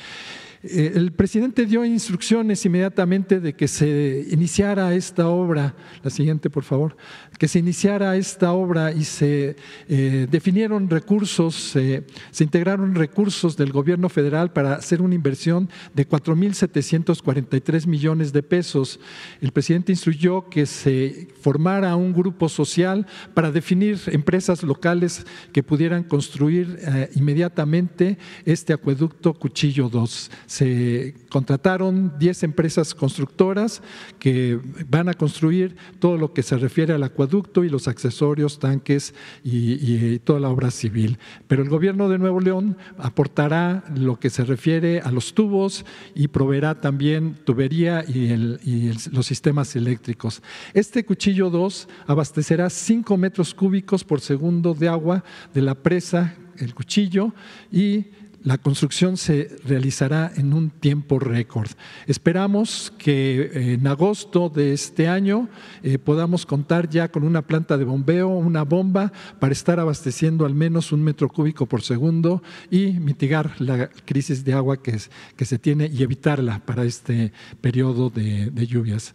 [0.63, 6.63] Eh, el presidente dio instrucciones inmediatamente de que se iniciara esta obra, la siguiente por
[6.63, 6.95] favor,
[7.39, 9.56] que se iniciara esta obra y se
[9.89, 12.04] eh, definieron recursos, se
[12.39, 19.00] integraron recursos del gobierno federal para hacer una inversión de 4.743 millones de pesos.
[19.41, 26.04] El presidente instruyó que se formara un grupo social para definir empresas locales que pudieran
[26.04, 33.82] construir eh, inmediatamente este acueducto Cuchillo 2 se contrataron 10 empresas constructoras
[34.20, 34.60] que
[34.90, 39.14] van a construir todo lo que se refiere al acueducto y los accesorios, tanques
[39.46, 41.20] y, toda la obra civil.
[41.48, 45.86] Pero el gobierno de Nuevo León aportará lo que se refiere a los tubos
[46.16, 50.44] y proveerá también tubería y, los sistemas eléctricos.
[50.74, 56.76] Este cuchillo 2 abastecerá 5 metros cúbicos por segundo de agua de la presa, el
[56.76, 57.34] cuchillo,
[57.72, 58.08] y
[58.43, 61.69] la construcción se realizará en un tiempo récord.
[62.08, 65.47] Esperamos que eh, en agosto de este año
[65.84, 70.56] eh, podamos contar ya con una planta de bombeo, una bomba para estar abasteciendo al
[70.56, 74.97] menos un metro cúbico por segundo y mitigar la crisis de agua que,
[75.36, 79.13] que se tiene y evitarla para este periodo de lluvias.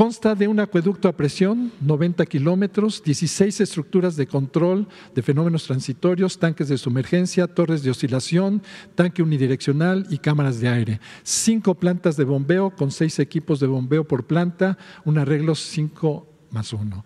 [0.00, 6.38] Consta de un acueducto a presión, 90 kilómetros, 16 estructuras de control de fenómenos transitorios,
[6.38, 8.62] tanques de sumergencia, torres de oscilación,
[8.94, 11.00] tanque unidireccional y cámaras de aire.
[11.22, 16.72] Cinco plantas de bombeo con seis equipos de bombeo por planta, un arreglo 5 más
[16.72, 17.04] 1.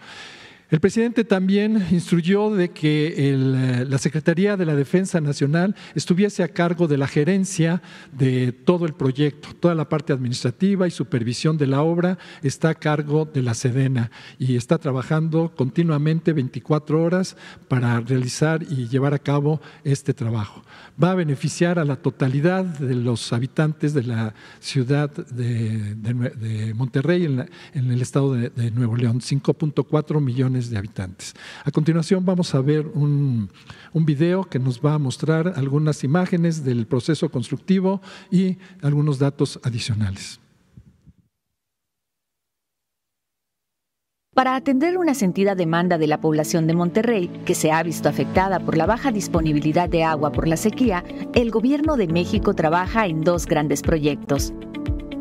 [0.74, 3.37] El presidente también instruyó de que eh,
[3.88, 8.92] la Secretaría de la Defensa Nacional estuviese a cargo de la gerencia de todo el
[8.92, 9.50] proyecto.
[9.60, 14.10] Toda la parte administrativa y supervisión de la obra está a cargo de la Sedena
[14.37, 17.37] y está trabajando continuamente 24 horas
[17.68, 20.63] para realizar y llevar a cabo este trabajo.
[21.02, 27.90] Va a beneficiar a la totalidad de los habitantes de la ciudad de, Monterrey en,
[27.90, 31.35] el estado de, de Nuevo León, 5.4 millones de habitantes.
[31.64, 33.50] A continuación vamos a ver un,
[33.92, 39.59] un video que nos va a mostrar algunas imágenes del proceso constructivo y algunos datos
[39.64, 40.43] adicionales.
[44.35, 48.59] Para atender una sentida demanda de la población de Monterrey, que se ha visto afectada
[48.59, 53.20] por la baja disponibilidad de agua por la sequía, el gobierno de México trabaja en
[53.20, 54.53] dos grandes proyectos.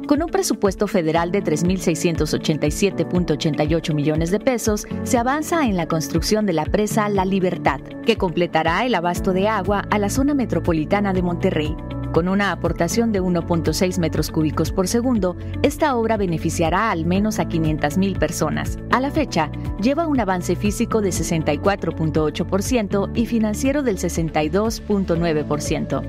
[0.07, 6.53] Con un presupuesto federal de 3.687.88 millones de pesos, se avanza en la construcción de
[6.53, 11.21] la presa La Libertad, que completará el abasto de agua a la zona metropolitana de
[11.21, 11.77] Monterrey.
[12.13, 17.45] Con una aportación de 1.6 metros cúbicos por segundo, esta obra beneficiará al menos a
[17.45, 18.77] 500.000 personas.
[18.91, 19.49] A la fecha,
[19.81, 26.03] lleva un avance físico de 64.8% y financiero del 62.9%.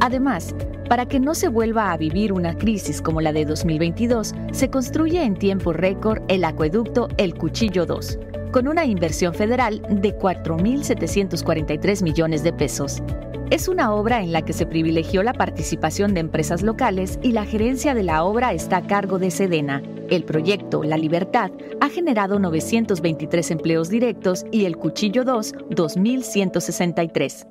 [0.00, 0.54] Además,
[0.90, 5.22] para que no se vuelva a vivir una crisis como la de 2022, se construye
[5.22, 8.18] en tiempo récord el acueducto El Cuchillo 2,
[8.52, 13.02] con una inversión federal de 4.743 millones de pesos.
[13.50, 17.46] Es una obra en la que se privilegió la participación de empresas locales y la
[17.46, 19.82] gerencia de la obra está a cargo de Sedena.
[20.10, 27.46] El proyecto La Libertad ha generado 923 empleos directos y el Cuchillo 2, 2.163.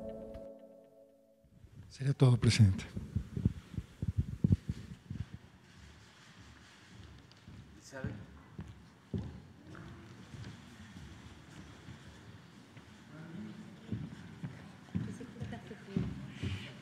[1.88, 2.84] Sería todo, presidente.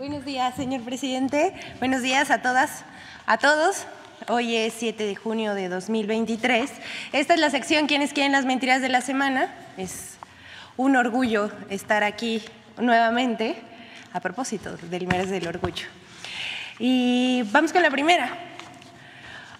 [0.06, 1.52] Buenos días, señor presidente.
[1.80, 2.84] Buenos días a todas,
[3.26, 3.86] a todos.
[4.28, 6.70] Hoy es 7 de junio de 2023.
[7.12, 9.52] Esta es la sección Quienes quieren las mentiras de la semana.
[9.76, 10.18] Es
[10.76, 12.40] un orgullo estar aquí
[12.78, 13.56] nuevamente
[14.12, 15.88] a propósito del mes del orgullo.
[16.78, 18.30] Y vamos con la primera.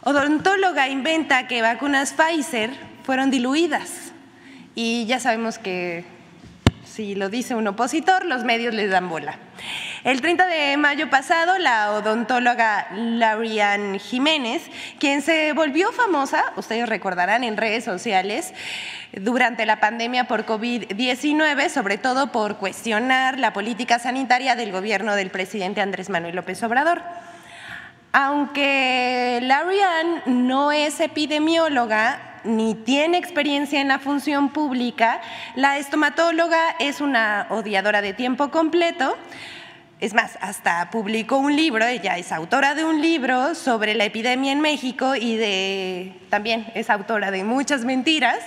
[0.04, 2.70] Odontóloga inventa que vacunas Pfizer
[3.02, 4.12] fueron diluidas.
[4.76, 6.04] Y ya sabemos que
[6.84, 9.40] si lo dice un opositor, los medios les dan bola.
[10.06, 14.62] El 30 de mayo pasado, la odontóloga Laurian Jiménez,
[15.00, 18.54] quien se volvió famosa, ustedes recordarán, en redes sociales
[19.12, 25.30] durante la pandemia por COVID-19, sobre todo por cuestionar la política sanitaria del gobierno del
[25.30, 27.02] presidente Andrés Manuel López Obrador.
[28.12, 35.20] Aunque Laurian no es epidemióloga, ni tiene experiencia en la función pública,
[35.56, 39.16] la estomatóloga es una odiadora de tiempo completo,
[39.98, 44.52] es más, hasta publicó un libro, ella es autora de un libro sobre la epidemia
[44.52, 48.38] en México y de, también es autora de muchas mentiras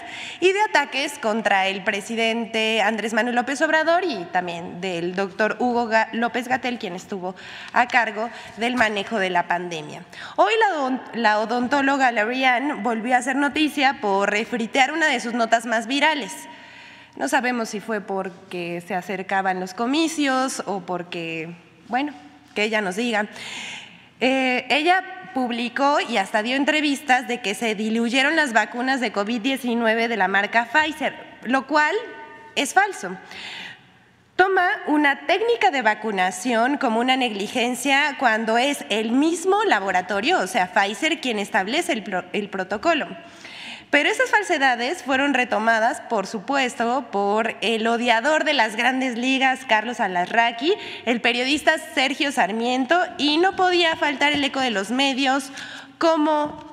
[0.42, 5.90] y de ataques contra el presidente Andrés Manuel López Obrador y también del doctor Hugo
[6.14, 7.34] López Gatel, quien estuvo
[7.74, 10.04] a cargo del manejo de la pandemia.
[10.36, 10.54] Hoy
[11.16, 16.32] la, odontóloga Larian volvió a hacer noticia por refritear una de sus notas más virales
[17.20, 21.54] no sabemos si fue porque se acercaban los comicios o porque,
[21.90, 22.14] bueno,
[22.56, 23.28] que ella nos diga.
[24.22, 30.08] Eh, ella publicó y hasta dio entrevistas de que se diluyeron las vacunas de COVID-19
[30.08, 31.94] de la marca Pfizer, lo cual
[32.56, 33.18] es falso.
[34.38, 40.72] Toma una técnica de vacunación como una negligencia cuando es el mismo laboratorio, o sea,
[40.72, 43.08] Pfizer, quien establece el, el protocolo.
[43.90, 50.00] Pero esas falsedades fueron retomadas, por supuesto, por el odiador de las grandes ligas, Carlos
[50.00, 50.76] Alarraqui,
[51.06, 55.52] el periodista Sergio Sarmiento, y no podía faltar el eco de los medios
[55.98, 56.64] como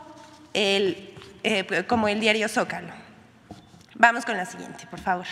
[0.53, 2.93] el, eh, como el diario Zócalo.
[3.95, 5.27] Vamos con la siguiente, por favor.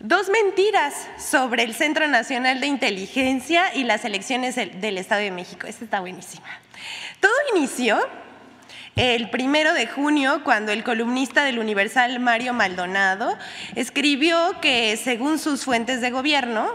[0.00, 5.66] Dos mentiras sobre el Centro Nacional de Inteligencia y las elecciones del Estado de México.
[5.66, 6.46] Esta está buenísima.
[7.20, 7.98] Todo inició
[8.96, 13.36] el primero de junio, cuando el columnista del Universal Mario Maldonado
[13.74, 16.70] escribió que, según sus fuentes de gobierno,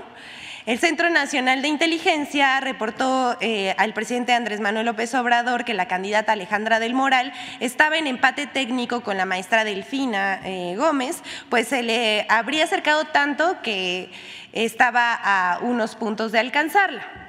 [0.65, 5.87] el Centro Nacional de Inteligencia reportó eh, al presidente Andrés Manuel López Obrador que la
[5.87, 11.69] candidata Alejandra del Moral estaba en empate técnico con la maestra Delfina eh, Gómez, pues
[11.69, 14.11] se le habría acercado tanto que
[14.51, 17.28] estaba a unos puntos de alcanzarla.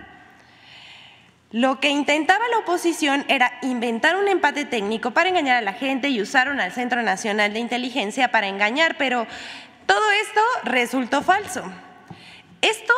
[1.53, 6.09] Lo que intentaba la oposición era inventar un empate técnico para engañar a la gente
[6.09, 9.27] y usaron al Centro Nacional de Inteligencia para engañar, pero
[9.85, 11.65] todo esto resultó falso.
[12.63, 12.95] Esto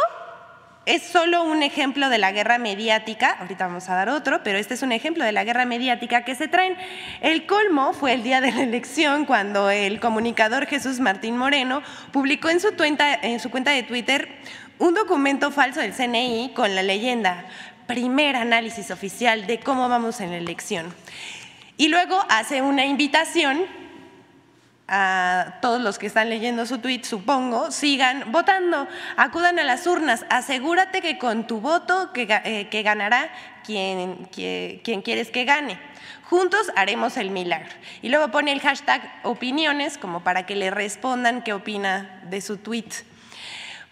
[0.85, 4.75] es solo un ejemplo de la guerra mediática, ahorita vamos a dar otro, pero este
[4.75, 6.77] es un ejemplo de la guerra mediática que se traen.
[7.23, 12.51] El colmo fue el día de la elección cuando el comunicador Jesús Martín Moreno publicó
[12.51, 14.29] en su, en su cuenta de Twitter
[14.79, 17.47] un documento falso del CNI con la leyenda
[17.87, 20.95] primer análisis oficial de cómo vamos en la elección.
[21.77, 23.65] Y luego hace una invitación
[24.89, 30.27] a todos los que están leyendo su tweet, supongo, sigan votando, acudan a las urnas,
[30.29, 33.31] asegúrate que con tu voto que, eh, ganará
[33.65, 35.79] quien, quien quieres que gane.
[36.25, 37.71] Juntos haremos el milagro.
[38.01, 42.57] Y luego pone el hashtag opiniones como para que le respondan qué opina de su
[42.59, 43.05] tweet.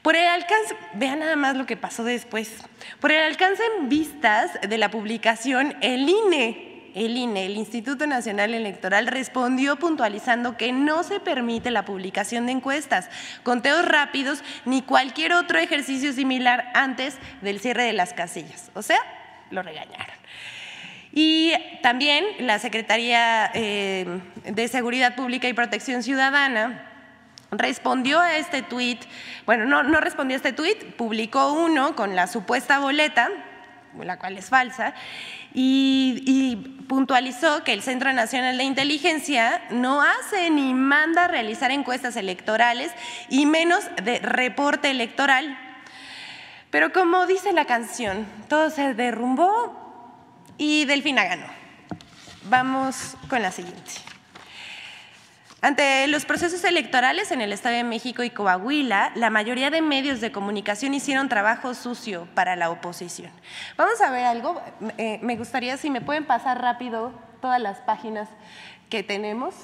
[0.03, 2.57] Por el alcance, vean nada más lo que pasó después.
[3.01, 8.55] Por el alcance en vistas de la publicación, el INE, el INE, el Instituto Nacional
[8.55, 13.11] Electoral, respondió puntualizando que no se permite la publicación de encuestas,
[13.43, 18.71] conteos rápidos ni cualquier otro ejercicio similar antes del cierre de las casillas.
[18.73, 19.01] O sea,
[19.51, 20.17] lo regañaron.
[21.13, 21.53] Y
[21.83, 24.07] también la Secretaría eh,
[24.45, 26.90] de Seguridad Pública y Protección Ciudadana
[27.51, 29.03] respondió a este tuit,
[29.47, 33.29] bueno, no, respondió a este tuit, publicó uno con la supuesta boleta
[33.99, 34.95] la cual es falsa,
[35.53, 42.91] y, puntualizó que el Centro Nacional de Inteligencia no hace ni manda realizar encuestas electorales
[43.29, 45.57] y menos de reporte electoral.
[46.71, 50.15] Pero como dice la canción, todo se derrumbó
[50.59, 51.47] y Delfina ganó.
[52.45, 54.10] Vamos con la siguiente.
[55.63, 60.23] Ante los procesos electorales en el Estado de México y Coahuila, la mayoría de medios
[60.23, 63.31] de comunicación hicieron trabajo sucio para la oposición.
[63.77, 64.59] Vamos a ver algo.
[64.97, 68.31] Eh, me gustaría si me pueden pasar rápido todas las páginas
[68.89, 69.55] que tenemos.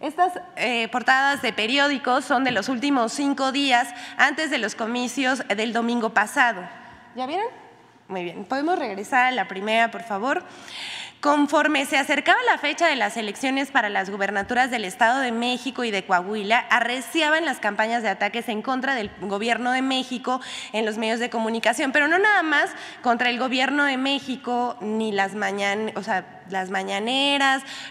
[0.00, 5.46] Estas eh, portadas de periódicos son de los últimos cinco días antes de los comicios
[5.48, 6.62] del domingo pasado.
[7.16, 7.46] ¿Ya vieron?
[8.08, 8.44] Muy bien.
[8.44, 10.42] ¿Podemos regresar a la primera, por favor?
[11.24, 15.82] Conforme se acercaba la fecha de las elecciones para las gubernaturas del Estado de México
[15.82, 20.42] y de Coahuila, arreciaban las campañas de ataques en contra del gobierno de México
[20.74, 22.68] en los medios de comunicación, pero no nada más
[23.00, 25.94] contra el gobierno de México ni las mañaneras,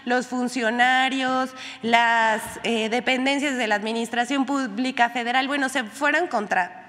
[0.04, 1.50] los funcionarios,
[1.82, 6.84] las eh, dependencias de la Administración Pública Federal, bueno, se fueron contra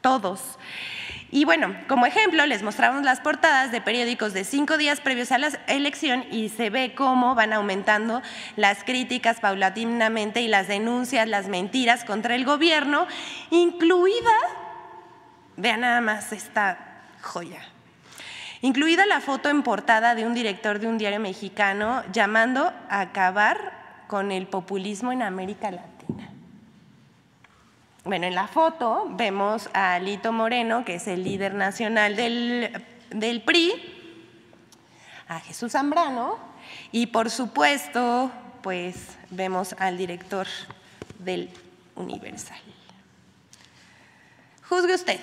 [0.00, 0.58] todos.
[1.34, 5.38] Y bueno, como ejemplo, les mostramos las portadas de periódicos de cinco días previos a
[5.38, 8.20] la elección y se ve cómo van aumentando
[8.56, 13.06] las críticas paulatinamente y las denuncias, las mentiras contra el gobierno,
[13.48, 14.30] incluida,
[15.56, 17.62] vean nada más esta joya,
[18.60, 24.04] incluida la foto en portada de un director de un diario mexicano llamando a acabar
[24.06, 25.91] con el populismo en América Latina.
[28.04, 33.72] Bueno, en la foto vemos a Lito Moreno, que es el líder nacional del, PRI,
[35.28, 36.36] a Jesús Zambrano
[36.90, 40.48] y por supuesto, pues vemos al director
[41.20, 41.48] del
[41.94, 42.58] Universal.
[44.68, 45.20] Juzgue usted.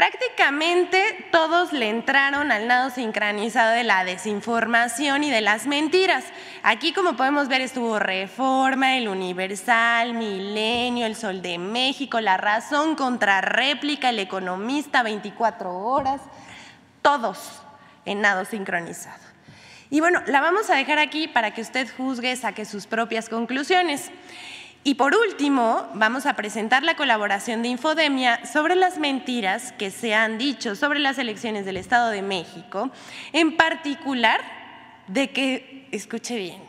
[0.00, 6.24] Prácticamente todos le entraron al lado sincronizado de la desinformación y de las mentiras.
[6.62, 12.96] Aquí, como podemos ver, estuvo Reforma, El Universal, Milenio, El Sol de México, La Razón,
[12.96, 16.22] contra réplica, El Economista, 24 horas,
[17.02, 17.60] todos
[18.06, 19.20] en nado sincronizado.
[19.90, 24.10] Y bueno, la vamos a dejar aquí para que usted juzgue, saque sus propias conclusiones.
[24.82, 30.14] Y por último, vamos a presentar la colaboración de Infodemia sobre las mentiras que se
[30.14, 32.90] han dicho sobre las elecciones del Estado de México,
[33.34, 34.40] en particular
[35.06, 36.62] de que, escuche bien,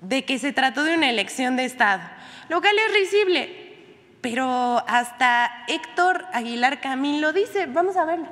[0.00, 2.02] de que se trató de una elección de Estado,
[2.48, 3.74] lo cual es risible,
[4.20, 7.66] pero hasta Héctor Aguilar Camín lo dice.
[7.66, 8.28] Vamos a verlo.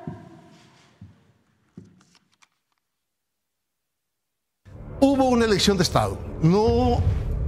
[5.01, 6.18] Hubo una elección de Estado.
[6.41, 7.03] No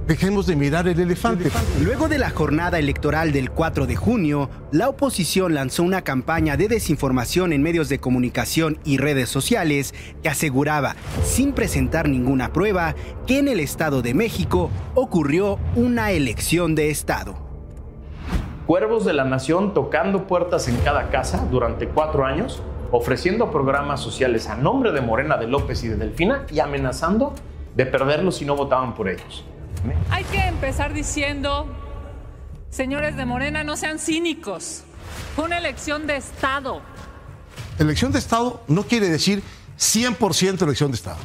[0.07, 1.51] Dejemos de mirar el elefante.
[1.83, 6.69] Luego de la jornada electoral del 4 de junio, la oposición lanzó una campaña de
[6.69, 9.93] desinformación en medios de comunicación y redes sociales
[10.23, 10.95] que aseguraba,
[11.25, 12.95] sin presentar ninguna prueba,
[13.25, 17.35] que en el Estado de México ocurrió una elección de Estado.
[18.65, 24.47] Cuervos de la Nación tocando puertas en cada casa durante cuatro años, ofreciendo programas sociales
[24.47, 27.33] a nombre de Morena de López y de Delfina y amenazando
[27.75, 29.43] de perderlos si no votaban por ellos.
[30.09, 31.67] Hay que empezar diciendo,
[32.69, 34.83] señores de Morena, no sean cínicos.
[35.35, 36.81] Fue una elección de Estado.
[37.79, 39.43] Elección de Estado no quiere decir
[39.77, 41.19] 100% elección de Estado.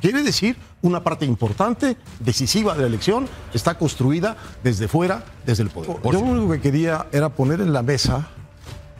[0.00, 5.70] Quiere decir una parte importante, decisiva de la elección, está construida desde fuera, desde el
[5.70, 5.96] poder.
[6.04, 8.28] Yo lo único que quería era poner en la mesa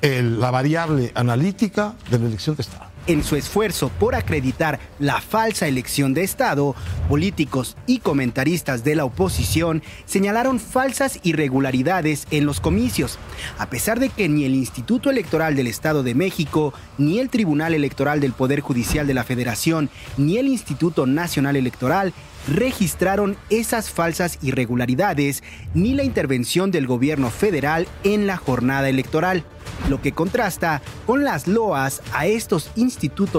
[0.01, 2.96] la variable analítica de la elección de Estado.
[3.09, 6.75] En su esfuerzo por acreditar la falsa elección de Estado,
[7.09, 13.21] políticos y comentaristas de la oposición señalaron falsas irregularidades en los comicios,
[13.59, 17.75] a pesar de que ni el Instituto Electoral del Estado de México, ni el Tribunal
[17.75, 22.13] Electoral del Poder Judicial de la Federación, ni el Instituto Nacional Electoral
[22.49, 25.43] registraron esas falsas irregularidades
[25.75, 29.45] ni la intervención del gobierno federal en la jornada electoral,
[29.89, 32.96] lo que contrasta con las loas a estos institutos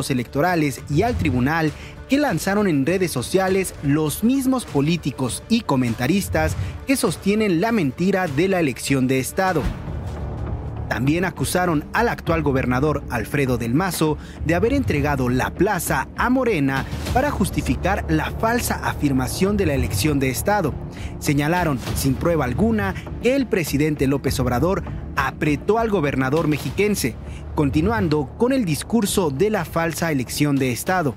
[0.09, 1.71] electorales y al tribunal
[2.09, 6.55] que lanzaron en redes sociales los mismos políticos y comentaristas
[6.85, 9.61] que sostienen la mentira de la elección de Estado.
[10.89, 16.85] También acusaron al actual gobernador Alfredo del Mazo de haber entregado la plaza a Morena
[17.13, 20.73] para justificar la falsa afirmación de la elección de Estado.
[21.19, 24.83] Señalaron, sin prueba alguna, que el presidente López Obrador
[25.17, 27.15] apretó al gobernador mexiquense,
[27.57, 31.15] continuando con el discurso de la falsa elección de Estado.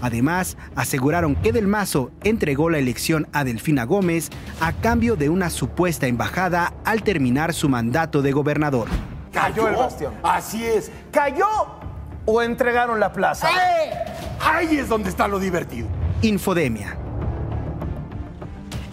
[0.00, 4.30] Además, aseguraron que Del Mazo entregó la elección a Delfina Gómez
[4.62, 8.88] a cambio de una supuesta embajada al terminar su mandato de gobernador.
[9.34, 10.14] Cayó el bastión.
[10.22, 11.46] Así es, cayó
[12.24, 13.50] o entregaron la plaza?
[14.40, 15.88] Ahí es donde está lo divertido.
[16.22, 16.96] Infodemia.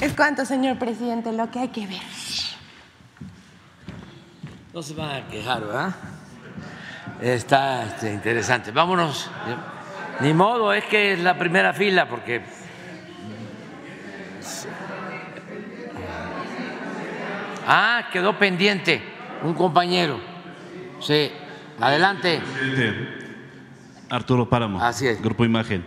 [0.01, 2.01] Es cuanto, señor presidente, lo que hay que ver.
[4.73, 5.95] No se van a quejar, ¿verdad?
[7.21, 8.71] Está este, interesante.
[8.71, 9.29] Vámonos.
[10.21, 12.41] Ni modo, es que es la primera fila porque...
[17.67, 19.01] Ah, quedó pendiente
[19.43, 20.19] un compañero.
[21.01, 21.31] Sí,
[21.79, 22.41] adelante.
[24.09, 24.81] Arturo Páramo.
[24.81, 25.21] Así es.
[25.21, 25.85] Grupo Imagen.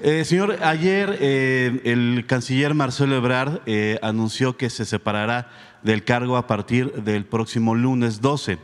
[0.00, 5.48] Eh, señor, ayer eh, el canciller Marcelo Ebrard eh, anunció que se separará
[5.82, 8.58] del cargo a partir del próximo lunes 12,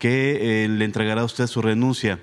[0.00, 2.18] que le entregará a usted su renuncia.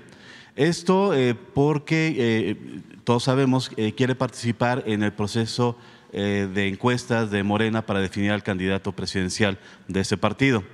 [0.54, 1.14] Esto
[1.54, 2.56] porque
[3.04, 5.78] todos sabemos que quiere participar en el proceso
[6.12, 10.64] de encuestas de Morena para definir al candidato presidencial de ese partido.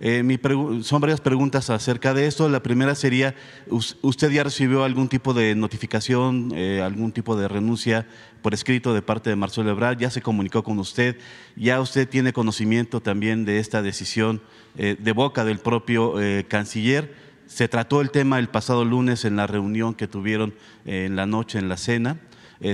[0.00, 0.38] Eh,
[0.82, 2.48] son varias preguntas acerca de esto.
[2.48, 3.34] La primera sería,
[3.68, 8.06] ¿usted ya recibió algún tipo de notificación, eh, algún tipo de renuncia
[8.42, 9.98] por escrito de parte de Marcelo Ebrard?
[9.98, 11.16] ¿Ya se comunicó con usted?
[11.56, 14.42] ¿Ya usted tiene conocimiento también de esta decisión
[14.76, 16.14] eh, de boca del propio
[16.48, 17.14] canciller?
[17.46, 20.54] Se trató el tema el pasado lunes en la reunión que tuvieron
[20.86, 22.18] en la noche, en la cena.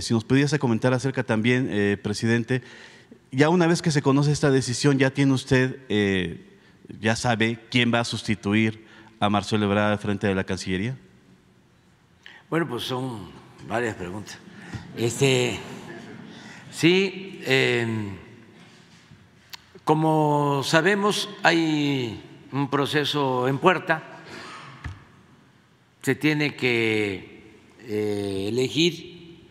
[0.00, 2.62] si nos pudiese comentar acerca también, presidente,
[3.32, 5.80] ya una vez que se conoce esta decisión, ¿ya tiene usted
[6.98, 8.86] ya sabe quién va a sustituir
[9.20, 10.96] a Marcelo Ebrard frente de la Cancillería?
[12.48, 13.30] Bueno, pues son
[13.68, 14.38] varias preguntas.
[14.96, 15.58] Este,
[16.70, 18.16] sí, em,
[19.84, 24.02] como sabemos, hay un proceso en puerta.
[26.02, 29.46] Se tiene que eh, elegir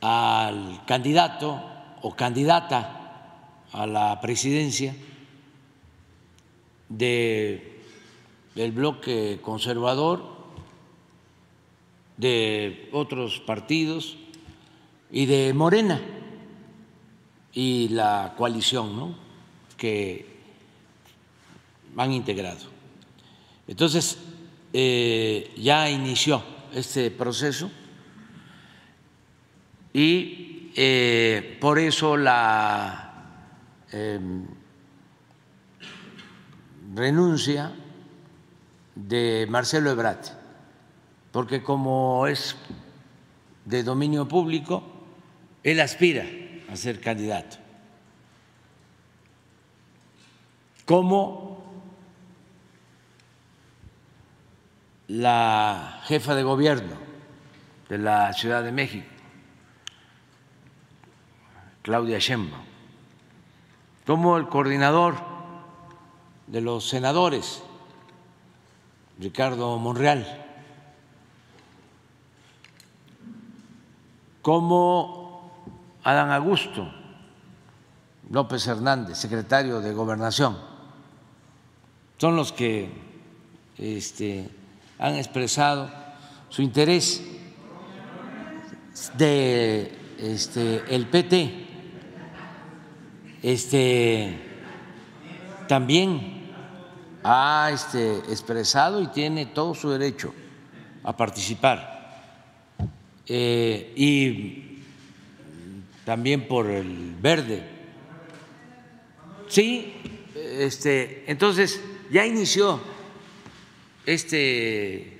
[0.00, 1.62] al candidato
[2.02, 4.94] o candidata a la presidencia
[6.98, 7.80] de,
[8.54, 10.34] del bloque conservador,
[12.16, 14.16] de otros partidos
[15.10, 16.00] y de Morena
[17.52, 19.14] y la coalición ¿no?
[19.76, 20.26] que
[21.96, 22.66] han integrado.
[23.66, 24.18] Entonces,
[24.72, 26.42] eh, ya inició
[26.72, 27.70] este proceso
[29.92, 33.12] y eh, por eso la
[33.92, 34.44] em,
[36.94, 37.72] renuncia
[38.94, 40.24] de Marcelo Ebrard,
[41.32, 42.56] porque como es
[43.64, 44.84] de dominio público,
[45.62, 46.24] él aspira
[46.70, 47.56] a ser candidato.
[50.84, 51.64] Como
[55.08, 56.96] la jefa de gobierno
[57.88, 59.06] de la Ciudad de México,
[61.82, 62.64] Claudia Sheinbaum,
[64.06, 65.33] como el coordinador
[66.46, 67.62] de los senadores,
[69.18, 70.44] Ricardo Monreal,
[74.42, 75.50] como
[76.02, 76.86] Adán Augusto
[78.30, 80.58] López Hernández, secretario de Gobernación,
[82.18, 82.90] son los que
[83.78, 84.48] este,
[84.98, 85.90] han expresado
[86.48, 87.22] su interés
[89.16, 91.66] de este, el PT,
[93.42, 94.53] este,
[95.66, 96.50] también
[97.22, 100.32] ha este, expresado y tiene todo su derecho
[101.02, 101.94] a participar.
[103.26, 104.82] Eh, y
[106.04, 107.62] también por el verde.
[109.48, 109.94] Sí,
[110.34, 112.80] este, entonces ya inició
[114.04, 115.18] este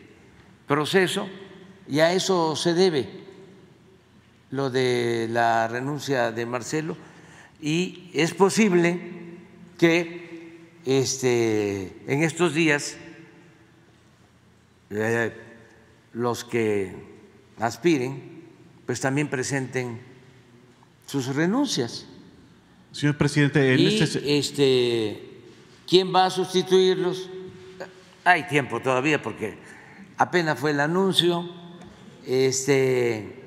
[0.66, 1.28] proceso
[1.88, 3.09] y a eso se debe
[4.51, 6.97] lo de la renuncia de Marcelo
[7.61, 9.01] y es posible
[9.78, 10.24] que
[10.85, 12.97] este, en estos días
[14.91, 15.32] eh,
[16.12, 16.95] los que
[17.59, 18.43] aspiren,
[18.87, 20.01] pues también presenten
[21.07, 22.07] sus renuncias.
[22.93, 24.39] Señor presidente, en y, este...
[24.39, 25.30] este...
[25.87, 27.28] ¿quién va a sustituirlos?
[28.24, 29.59] Hay tiempo todavía porque
[30.16, 31.49] apenas fue el anuncio.
[32.26, 33.43] Este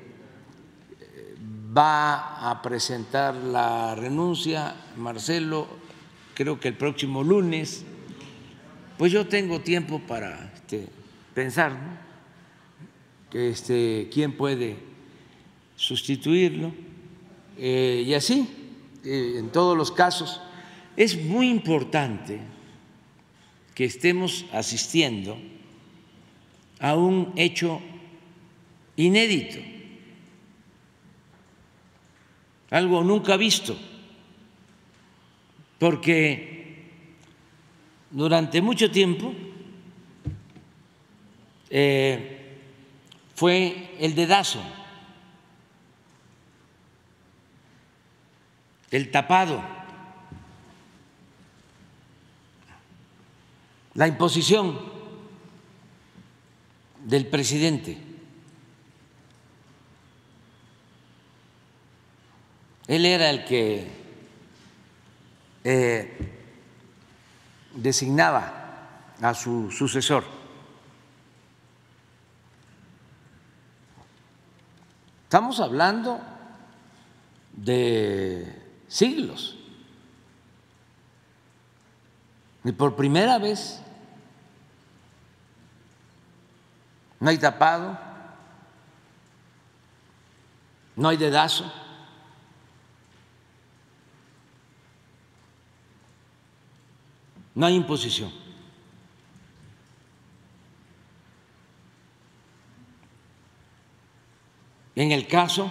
[1.76, 5.66] va a presentar la renuncia Marcelo
[6.38, 7.82] creo que el próximo lunes,
[8.96, 10.86] pues yo tengo tiempo para este,
[11.34, 11.76] pensar
[13.28, 14.76] que este, quién puede
[15.74, 16.70] sustituirlo
[17.58, 18.48] eh, y así,
[19.04, 20.40] eh, en todos los casos.
[20.96, 22.38] Es muy importante
[23.74, 25.36] que estemos asistiendo
[26.78, 27.80] a un hecho
[28.94, 29.58] inédito,
[32.70, 33.76] algo nunca visto
[35.78, 36.86] porque
[38.10, 39.32] durante mucho tiempo
[41.70, 42.58] eh,
[43.34, 44.60] fue el dedazo,
[48.90, 49.62] el tapado,
[53.94, 54.80] la imposición
[57.04, 57.98] del presidente.
[62.86, 63.97] Él era el que
[65.64, 66.38] eh,
[67.74, 68.58] designaba
[69.20, 70.24] a su sucesor.
[75.24, 76.20] Estamos hablando
[77.52, 78.50] de
[78.88, 79.56] siglos.
[82.64, 83.80] Y por primera vez
[87.20, 87.98] no hay tapado,
[90.96, 91.70] no hay dedazo.
[97.58, 98.30] No hay imposición.
[104.94, 105.68] En el caso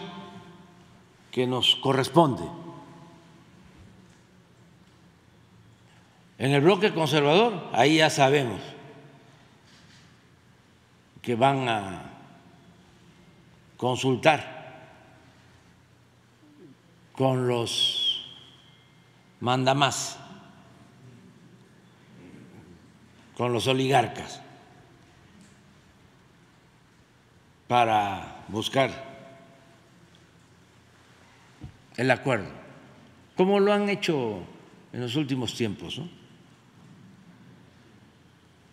[1.31, 2.43] que nos corresponde,
[6.37, 8.59] en el bloque conservador, ahí ya sabemos
[11.21, 12.11] que van a
[13.77, 14.91] consultar
[17.13, 18.25] con los
[19.39, 20.19] mandamás
[23.37, 24.41] con los oligarcas
[27.67, 28.89] para buscar
[31.97, 32.49] el acuerdo,
[33.35, 34.39] como lo han hecho
[34.91, 36.01] en los últimos tiempos.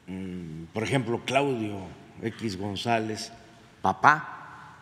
[0.06, 1.80] Mm, por ejemplo, Claudio
[2.22, 3.34] X González,
[3.82, 4.76] papá,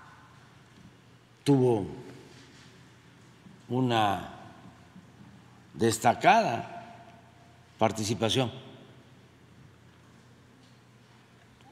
[1.42, 1.88] tuvo
[3.68, 4.30] una
[5.74, 7.08] destacada
[7.78, 8.71] participación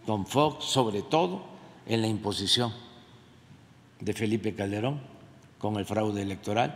[0.07, 1.44] Don Fox, sobre todo
[1.86, 2.72] en la imposición
[4.01, 5.01] de Felipe Calderón
[5.59, 6.74] con el fraude electoral.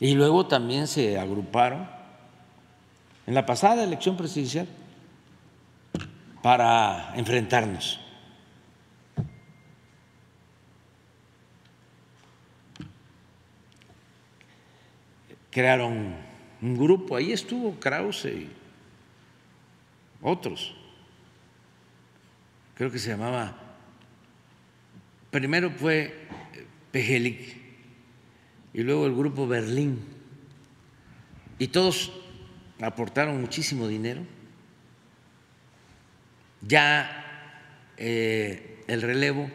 [0.00, 1.88] Y luego también se agruparon
[3.26, 4.68] en la pasada elección presidencial
[6.42, 8.00] para enfrentarnos.
[15.50, 16.16] Crearon
[16.60, 18.48] un grupo, ahí estuvo Krause
[20.24, 20.74] otros.
[22.74, 23.56] Creo que se llamaba,
[25.30, 26.26] primero fue
[26.90, 27.56] Pejelik
[28.72, 30.02] y luego el grupo Berlín.
[31.58, 32.12] Y todos
[32.80, 34.22] aportaron muchísimo dinero.
[36.62, 39.48] Ya eh, el relevo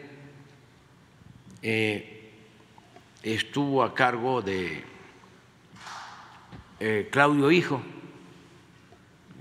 [1.62, 2.30] eh,
[3.22, 4.82] estuvo a cargo de
[6.78, 7.82] eh, Claudio Hijo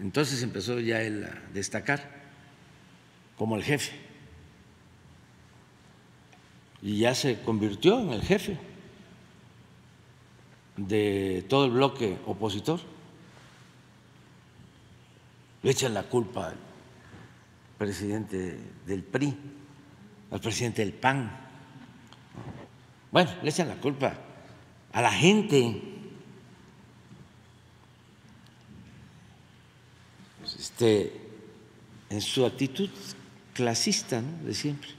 [0.01, 2.09] entonces empezó ya él a destacar
[3.37, 3.91] como el jefe.
[6.81, 8.57] Y ya se convirtió en el jefe
[10.77, 12.79] de todo el bloque opositor.
[15.61, 16.57] Le echan la culpa al
[17.77, 19.35] presidente del PRI,
[20.31, 21.29] al presidente del PAN.
[23.11, 24.13] Bueno, le echan la culpa
[24.93, 25.98] a la gente
[30.79, 31.11] este,
[32.09, 32.89] en su actitud
[33.53, 34.89] clasista de siempre.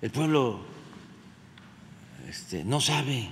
[0.00, 0.60] El pueblo
[2.28, 3.28] este, no sabe,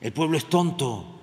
[0.00, 1.18] el pueblo es tonto.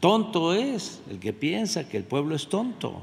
[0.00, 3.02] Tonto es el que piensa que el pueblo es tonto.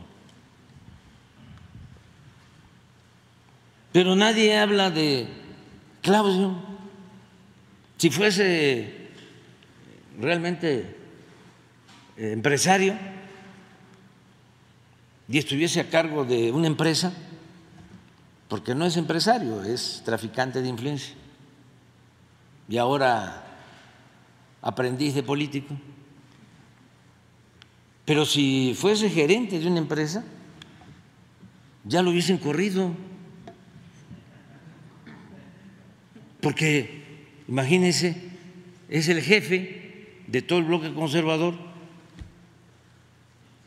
[3.91, 5.27] Pero nadie habla de
[6.03, 6.53] Claudio.
[7.97, 9.09] Si fuese
[10.19, 10.95] realmente
[12.17, 13.12] empresario,
[15.33, 17.11] y estuviese a cargo de una empresa,
[18.47, 21.15] porque no es empresario, es traficante de influencia,
[22.69, 23.43] y ahora
[24.61, 25.75] aprendiz de político,
[28.05, 30.23] pero si fuese gerente de una empresa,
[31.83, 32.91] ya lo hubiesen corrido,
[36.41, 37.05] porque
[37.47, 38.21] imagínense,
[38.87, 41.55] es el jefe de todo el bloque conservador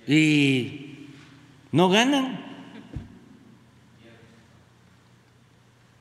[0.06, 0.85] y
[1.76, 2.40] no ganan.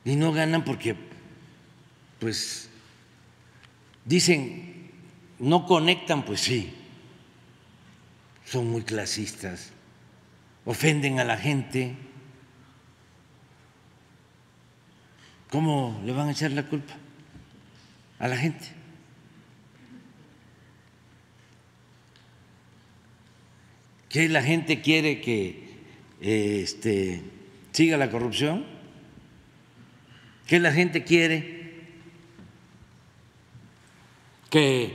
[0.05, 0.95] Y no ganan porque,
[2.17, 2.69] pues,
[4.05, 4.89] dicen,
[5.37, 6.73] no conectan, pues sí,
[8.45, 9.71] son muy clasistas,
[10.63, 11.97] ofenden a la gente.
[15.49, 16.93] ¿Cómo le van a echar la culpa
[18.17, 18.85] a la gente?
[24.15, 25.64] que la gente quiere que
[26.25, 27.21] este,
[27.71, 28.65] siga la corrupción,
[30.47, 31.83] que la gente quiere
[34.49, 34.91] que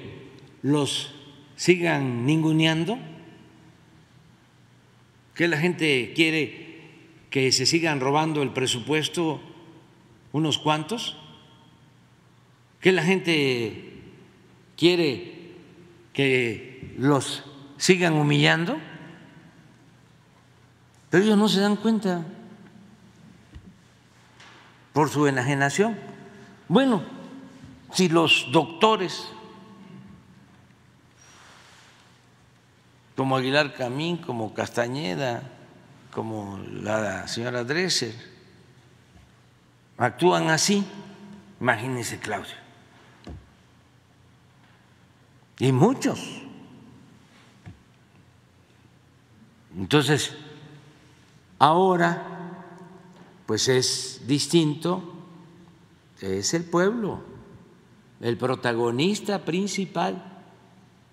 [0.62, 1.14] los
[1.55, 2.99] sigan ninguneando,
[5.35, 6.68] que la gente quiere
[7.31, 9.41] que se sigan robando el presupuesto
[10.33, 11.16] unos cuantos,
[12.81, 13.93] que la gente
[14.76, 15.35] quiere
[16.12, 17.45] que los
[17.76, 18.81] sigan humillando,
[21.11, 22.25] pero ellos no se dan cuenta
[24.93, 25.99] por su enajenación.
[26.69, 27.03] Bueno,
[27.93, 29.29] si los doctores
[33.17, 35.43] como Aguilar Camín, como Castañeda,
[36.11, 38.15] como la señora Dresser,
[39.99, 40.87] actúan así,
[41.61, 42.55] imagínense Claudio.
[45.59, 46.19] Y muchos.
[49.77, 50.35] Entonces,
[51.61, 52.57] ahora,
[53.47, 55.03] pues es distinto,
[56.21, 57.21] es el pueblo,
[58.21, 60.43] el protagonista principal,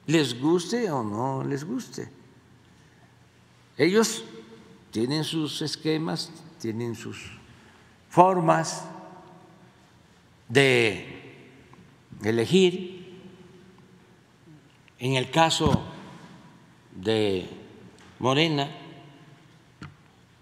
[0.08, 2.10] les guste o no les guste.
[3.78, 4.24] Ellos
[4.91, 7.18] tienen sus esquemas, tienen sus
[8.10, 8.86] formas
[10.48, 11.36] de
[12.24, 12.95] elegir.
[14.98, 15.84] En el caso
[16.95, 17.48] de
[18.18, 18.86] Morena,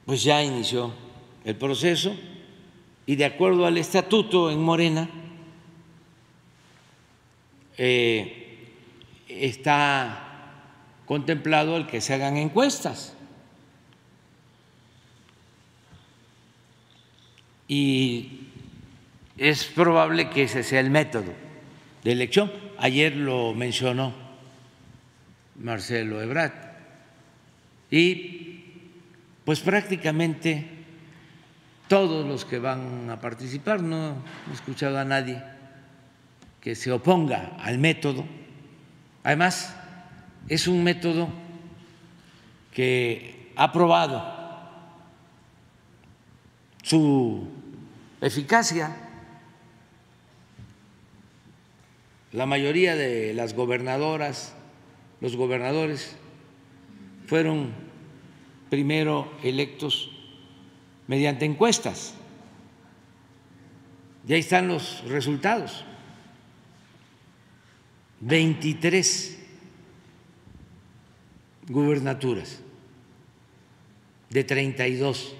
[0.05, 0.93] pues ya inició
[1.43, 2.15] el proceso
[3.05, 5.09] y de acuerdo al estatuto en Morena,
[7.77, 8.67] eh,
[9.27, 10.25] está
[11.05, 13.13] contemplado el que se hagan encuestas.
[17.67, 18.47] Y
[19.37, 21.33] es probable que ese sea el método
[22.03, 22.51] de elección.
[22.77, 24.13] Ayer lo mencionó
[25.59, 26.53] Marcelo Ebrard.
[27.91, 28.44] Y
[29.45, 30.67] pues prácticamente
[31.87, 34.17] todos los que van a participar, no
[34.49, 35.41] he escuchado a nadie
[36.59, 38.25] que se oponga al método.
[39.23, 39.75] Además,
[40.49, 41.29] es un método
[42.71, 44.33] que ha probado
[46.81, 47.47] su
[48.19, 48.95] eficacia.
[52.31, 54.55] La mayoría de las gobernadoras,
[55.21, 56.17] los gobernadores,
[57.27, 57.84] fueron
[58.75, 60.11] primero electos
[61.07, 62.13] mediante encuestas.
[64.27, 65.85] Y ahí están los resultados.
[68.19, 69.39] 23
[71.69, 72.59] gubernaturas
[74.29, 75.35] de 32.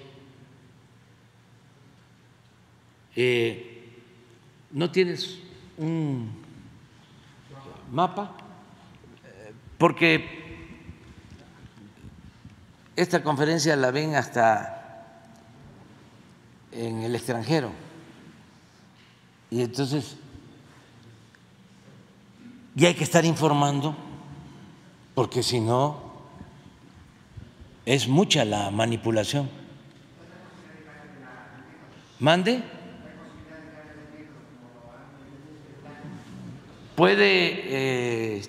[3.16, 3.82] Eh,
[4.70, 5.40] ¿No tienes
[5.76, 6.30] un
[7.92, 8.34] mapa?
[9.76, 10.45] Porque
[12.96, 15.04] esta conferencia la ven hasta
[16.72, 17.70] en el extranjero.
[19.50, 20.16] Y entonces,
[22.74, 23.96] y hay que estar informando,
[25.14, 26.00] porque si no,
[27.84, 29.48] es mucha la manipulación.
[32.18, 32.62] ¿Mande?
[36.96, 38.42] Puede eh,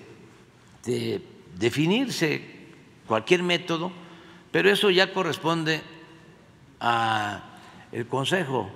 [0.88, 1.22] este,
[1.58, 2.42] definirse
[3.06, 3.92] cualquier método,
[4.50, 5.82] pero eso ya corresponde
[6.80, 7.42] a
[7.92, 8.70] el Consejo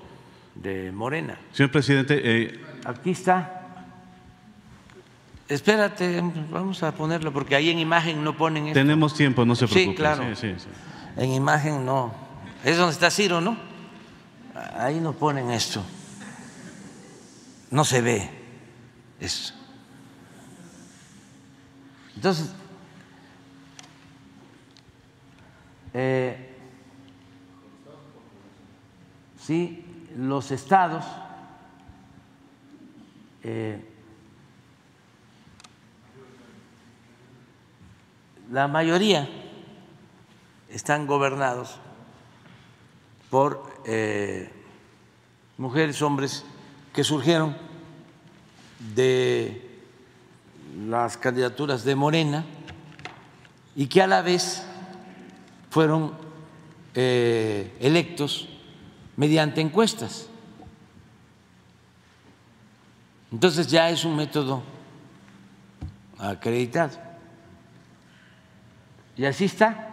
[0.55, 1.39] de Morena.
[1.53, 3.59] Señor presidente, eh, aquí está.
[5.49, 8.79] Espérate, vamos a ponerlo porque ahí en imagen no ponen esto.
[8.79, 9.93] Tenemos tiempo, no se preocupe.
[9.93, 10.25] Sí, claro.
[11.17, 12.15] En imagen no.
[12.65, 13.57] Es donde está Ciro, ¿no?
[14.79, 15.83] Ahí no ponen esto.
[17.71, 18.31] No se ve
[19.21, 19.55] eso.
[22.15, 22.55] Entonces,
[25.95, 26.57] eh,
[29.39, 29.85] sí,
[30.17, 31.05] los estados
[33.45, 33.83] eh,
[38.53, 39.29] la mayoría
[40.69, 41.79] están gobernados
[43.31, 44.51] por eh,
[45.59, 46.45] mujeres, hombres
[46.93, 47.57] que surgieron
[48.95, 49.81] de
[50.87, 52.45] las candidaturas de Morena
[53.75, 54.65] y que a la vez
[55.73, 56.13] fueron
[56.95, 58.47] eh, electos
[59.17, 60.29] mediante encuestas.
[63.33, 64.63] Entonces ya es un método
[66.19, 66.99] acreditado.
[69.17, 69.89] Y así está.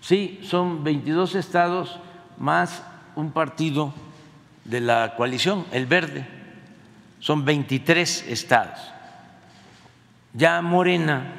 [0.00, 2.00] Sí, son 22 estados
[2.38, 2.82] más
[3.14, 3.94] un partido
[4.64, 6.26] de la coalición, el verde.
[7.20, 8.93] son 23 estados.
[10.36, 11.32] Ya Morena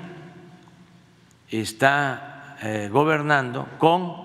[1.52, 4.16] está eh, gobernando con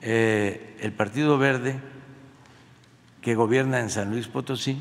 [0.00, 1.78] eh, el Partido Verde
[3.20, 4.80] que gobierna en San Luis Potosí,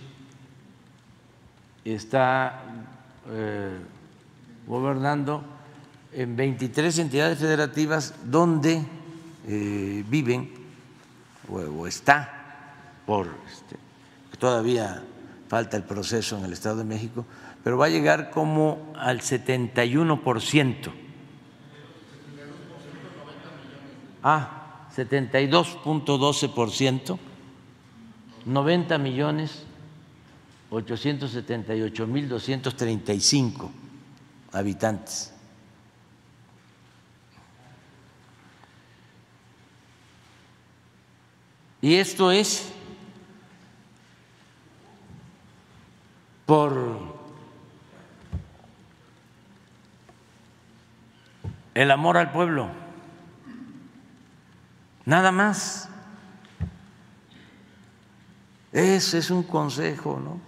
[1.83, 2.63] está
[3.29, 3.77] eh,
[4.67, 5.43] gobernando
[6.13, 8.85] en 23 entidades federativas donde
[9.45, 10.49] viven
[11.49, 12.73] o, está
[13.05, 13.75] por este,
[14.39, 15.03] todavía
[15.49, 17.25] falta el proceso en el Estado de México,
[17.63, 20.91] pero va a llegar como al 71%.
[24.21, 27.17] Ah, 72.12%,
[28.45, 29.63] 90 millones
[30.69, 33.71] 878 mil 235
[34.51, 35.31] habitantes.
[41.81, 42.71] Y esto es
[46.45, 47.12] por
[51.73, 52.69] el amor al pueblo.
[55.05, 55.89] Nada más.
[58.71, 60.39] Ese es un consejo ¿no?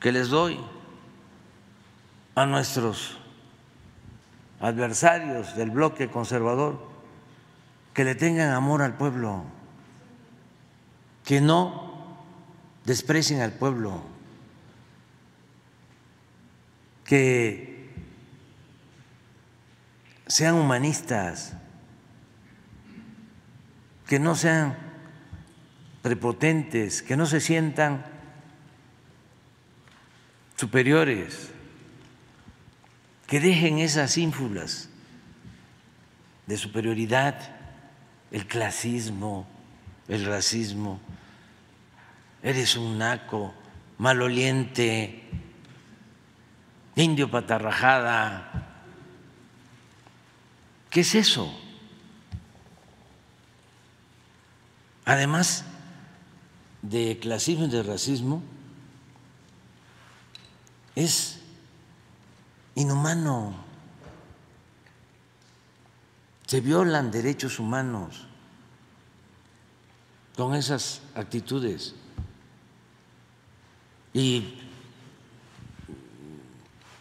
[0.00, 0.58] que les doy
[2.34, 3.18] a nuestros
[4.60, 6.80] adversarios del bloque conservador,
[7.94, 9.44] que le tengan amor al pueblo,
[11.24, 12.16] que no
[12.84, 14.02] desprecien al pueblo
[17.08, 17.77] que
[20.28, 21.54] sean humanistas,
[24.06, 24.76] que no sean
[26.02, 28.04] prepotentes, que no se sientan
[30.56, 31.50] superiores,
[33.26, 34.88] que dejen esas ínfulas
[36.46, 37.38] de superioridad,
[38.30, 39.46] el clasismo,
[40.08, 41.00] el racismo,
[42.42, 43.54] eres un naco,
[43.98, 45.22] maloliente,
[46.96, 48.67] indio patarrajada.
[50.98, 51.48] ¿Qué es eso?
[55.04, 55.62] Además
[56.82, 58.42] de clasismo y de racismo,
[60.96, 61.38] es
[62.74, 63.54] inhumano.
[66.48, 68.26] Se violan derechos humanos
[70.36, 71.94] con esas actitudes.
[74.12, 74.58] Y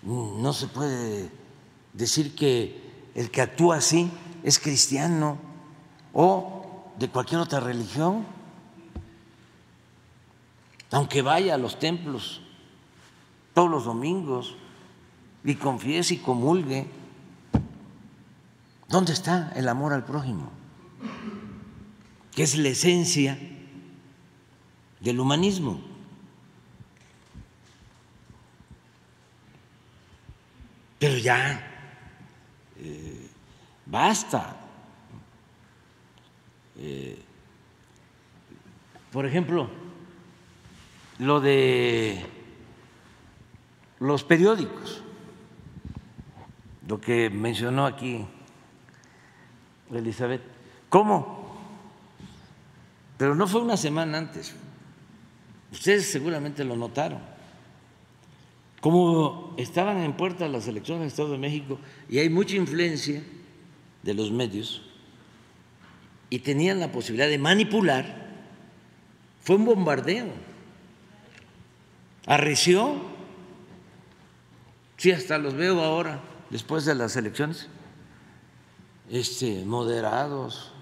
[0.03, 1.31] no se puede
[1.93, 2.86] decir que
[3.17, 4.11] el que actúa así
[4.43, 5.39] es cristiano
[6.13, 8.23] o de cualquier otra religión,
[10.91, 12.41] aunque vaya a los templos
[13.55, 14.55] todos los domingos
[15.43, 16.85] y confiese y comulgue.
[18.87, 20.51] ¿Dónde está el amor al prójimo?
[22.35, 23.39] Que es la esencia
[24.99, 25.81] del humanismo.
[30.99, 31.76] Pero ya,
[32.79, 33.27] eh,
[33.85, 34.55] basta.
[36.77, 37.19] Eh,
[39.11, 39.69] por ejemplo,
[41.19, 42.23] lo de
[43.99, 45.01] los periódicos,
[46.87, 48.25] lo que mencionó aquí
[49.91, 50.41] Elizabeth.
[50.89, 51.57] ¿Cómo?
[53.17, 54.53] Pero no fue una semana antes.
[55.71, 57.36] Ustedes seguramente lo notaron
[58.81, 63.23] como estaban en puerta las elecciones del Estado de México y hay mucha influencia
[64.03, 64.83] de los medios
[66.29, 68.27] y tenían la posibilidad de manipular,
[69.41, 70.27] fue un bombardeo.
[72.25, 73.01] Arreció,
[74.97, 77.67] sí, hasta los veo ahora, después de las elecciones,
[79.09, 80.73] este, moderados,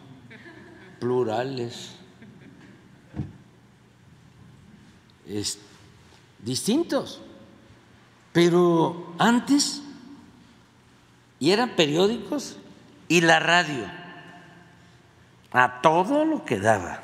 [1.00, 1.92] plurales,
[6.44, 7.22] distintos.
[8.36, 9.82] Pero antes,
[11.40, 12.58] y eran periódicos
[13.08, 13.86] y la radio,
[15.54, 17.02] a todo lo que daba,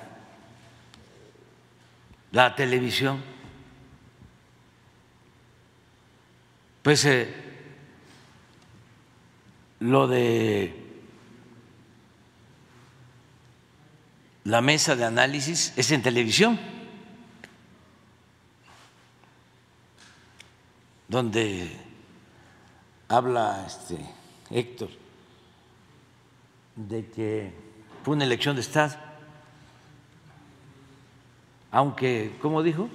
[2.34, 3.24] la televisión.
[6.82, 7.34] Pues eh,
[9.80, 10.76] lo de
[14.44, 16.71] la mesa de análisis es en televisión.
[21.12, 21.70] Donde
[23.09, 23.97] habla este
[24.49, 24.88] Héctor
[26.74, 27.53] de que
[28.01, 28.95] fue una elección de Estado,
[31.70, 32.88] aunque, ¿cómo dijo?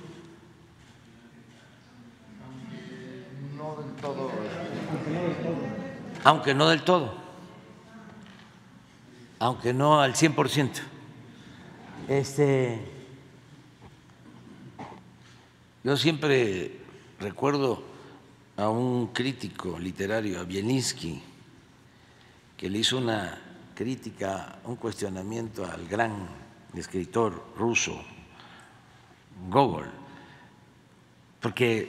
[3.55, 4.31] No del todo.
[6.25, 7.13] Aunque no del todo.
[9.39, 10.71] Aunque no al 100%.
[12.09, 12.81] Este
[15.85, 16.81] Yo siempre
[17.21, 17.96] recuerdo
[18.57, 21.23] a un crítico literario, a Bielinski,
[22.57, 23.39] que le hizo una
[23.75, 26.29] crítica, un cuestionamiento al gran
[26.75, 28.03] escritor ruso
[29.51, 29.91] Gogol,
[31.41, 31.89] porque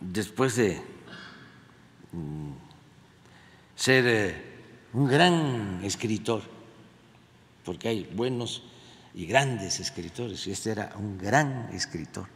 [0.00, 0.82] después de
[2.12, 2.50] mm,
[3.76, 4.42] ser eh,
[4.92, 6.42] un gran escritor,
[7.64, 8.64] porque hay buenos
[9.14, 12.26] y grandes escritores, y este era un gran escritor,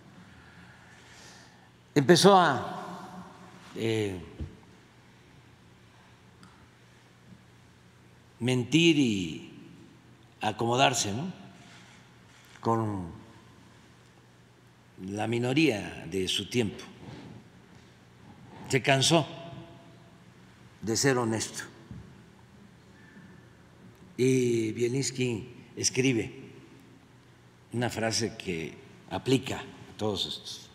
[1.99, 3.25] empezó a
[3.75, 4.21] eh,
[8.39, 9.53] mentir y
[10.41, 11.33] acomodarse ¿no?
[12.61, 13.11] con
[15.09, 16.85] la minoría de su tiempo.
[18.69, 19.27] Se cansó
[20.81, 21.65] de ser honesto.
[24.17, 26.33] Y Bielinski escribe
[27.73, 28.75] una frase que
[29.11, 30.68] aplica a todos estos.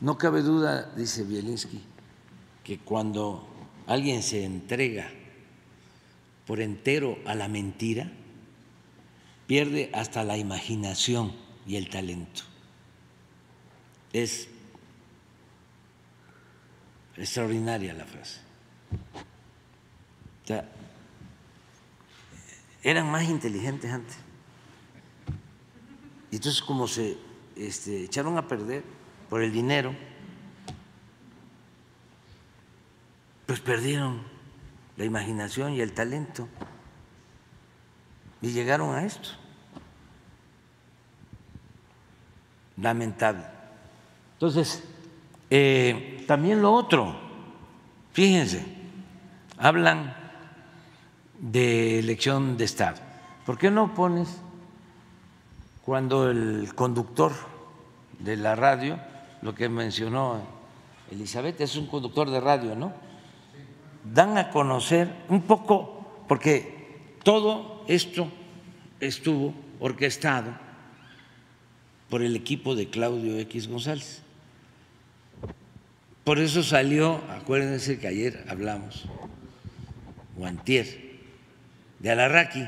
[0.00, 1.82] No cabe duda, dice Bielinski,
[2.62, 3.48] que cuando
[3.86, 5.08] alguien se entrega
[6.46, 8.10] por entero a la mentira,
[9.46, 11.32] pierde hasta la imaginación
[11.66, 12.42] y el talento.
[14.12, 14.48] Es
[17.16, 18.40] extraordinaria la frase.
[20.44, 20.68] O sea,
[22.82, 24.16] eran más inteligentes antes.
[26.30, 27.16] Y entonces como se
[27.56, 28.95] este, echaron a perder
[29.28, 29.94] por el dinero,
[33.46, 34.22] pues perdieron
[34.96, 36.48] la imaginación y el talento
[38.42, 39.30] y llegaron a esto.
[42.76, 43.44] Lamentable.
[44.34, 44.82] Entonces,
[45.48, 47.16] eh, también lo otro,
[48.12, 48.64] fíjense,
[49.56, 50.14] hablan
[51.38, 52.98] de elección de Estado.
[53.44, 54.40] ¿Por qué no pones
[55.84, 57.32] cuando el conductor
[58.18, 58.98] de la radio,
[59.46, 60.42] lo que mencionó
[61.08, 62.92] Elizabeth, es un conductor de radio, ¿no?
[64.12, 68.28] Dan a conocer un poco, porque todo esto
[68.98, 70.50] estuvo orquestado
[72.10, 74.20] por el equipo de Claudio X González.
[76.24, 79.04] Por eso salió, acuérdense que ayer hablamos,
[80.36, 81.20] Guantier,
[82.00, 82.66] de Alarraqui,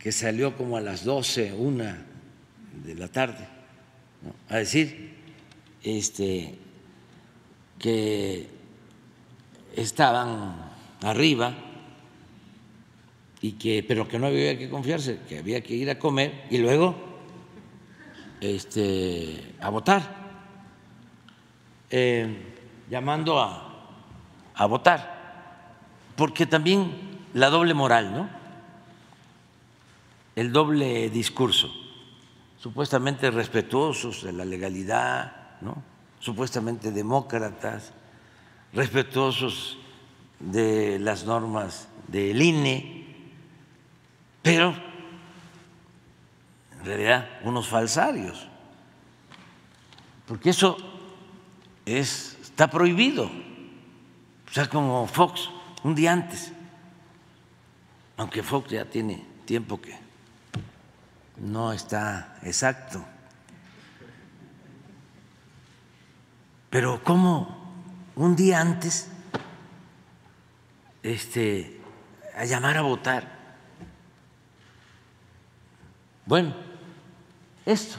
[0.00, 2.04] que salió como a las 12, una
[2.84, 3.61] de la tarde,
[4.48, 5.14] a decir
[5.82, 6.58] este,
[7.78, 8.48] que
[9.74, 10.70] estaban
[11.02, 11.54] arriba
[13.40, 16.58] y que pero que no había que confiarse, que había que ir a comer y
[16.58, 16.94] luego
[18.40, 20.02] este, a votar,
[21.90, 22.54] eh,
[22.90, 23.86] llamando a,
[24.54, 26.92] a votar, porque también
[27.34, 28.28] la doble moral, ¿no?
[30.34, 31.72] El doble discurso,
[32.62, 35.32] supuestamente respetuosos de la legalidad.
[36.20, 37.92] Supuestamente demócratas,
[38.72, 39.78] respetuosos
[40.38, 43.06] de las normas del INE,
[44.40, 44.72] pero
[46.78, 48.46] en realidad unos falsarios,
[50.26, 50.76] porque eso
[51.84, 55.50] es, está prohibido, o sea, como Fox,
[55.82, 56.52] un día antes.
[58.16, 60.01] Aunque Fox ya tiene tiempo que
[61.42, 63.04] no está exacto.
[66.70, 67.70] Pero ¿cómo
[68.16, 69.10] un día antes
[71.02, 71.80] este,
[72.34, 73.30] a llamar a votar?
[76.24, 76.54] Bueno,
[77.66, 77.98] esto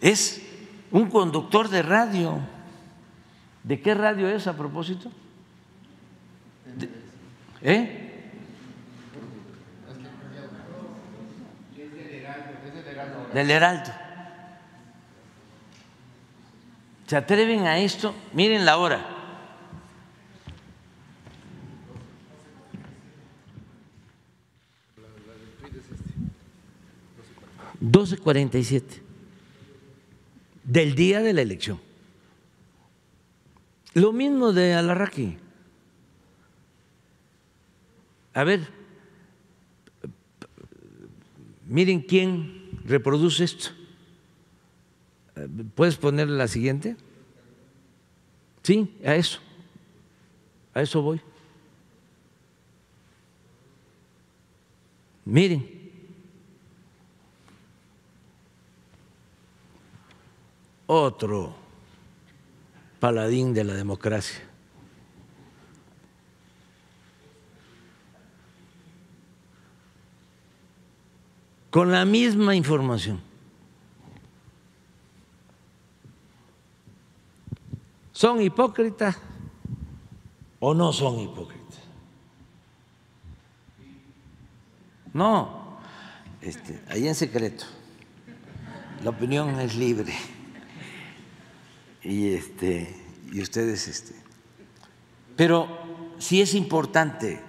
[0.00, 0.42] es
[0.90, 2.40] un conductor de radio.
[3.62, 5.10] ¿De qué radio es a propósito?
[7.62, 8.01] ¿Eh?
[13.32, 13.90] Del Heraldo.
[17.06, 18.14] ¿Se atreven a esto?
[18.32, 19.06] Miren la hora.
[27.80, 29.02] Doce cuarenta y siete
[30.62, 31.80] del día de la elección.
[33.94, 35.36] Lo mismo de Alarraqui.
[38.34, 38.66] A ver,
[41.66, 43.70] miren quién reproduce esto.
[45.74, 46.96] ¿Puedes poner la siguiente?
[48.62, 49.40] Sí, a eso.
[50.74, 51.20] A eso voy.
[55.24, 55.80] Miren.
[60.86, 61.54] Otro
[63.00, 64.51] paladín de la democracia.
[71.72, 73.18] Con la misma información.
[78.12, 79.16] ¿Son hipócritas
[80.60, 81.80] o no son hipócritas?
[85.14, 85.78] No,
[86.42, 87.64] este, ahí en secreto.
[89.02, 90.12] La opinión es libre.
[92.02, 92.94] Y este,
[93.32, 94.14] y ustedes este.
[95.36, 95.68] Pero
[96.18, 97.42] sí es importante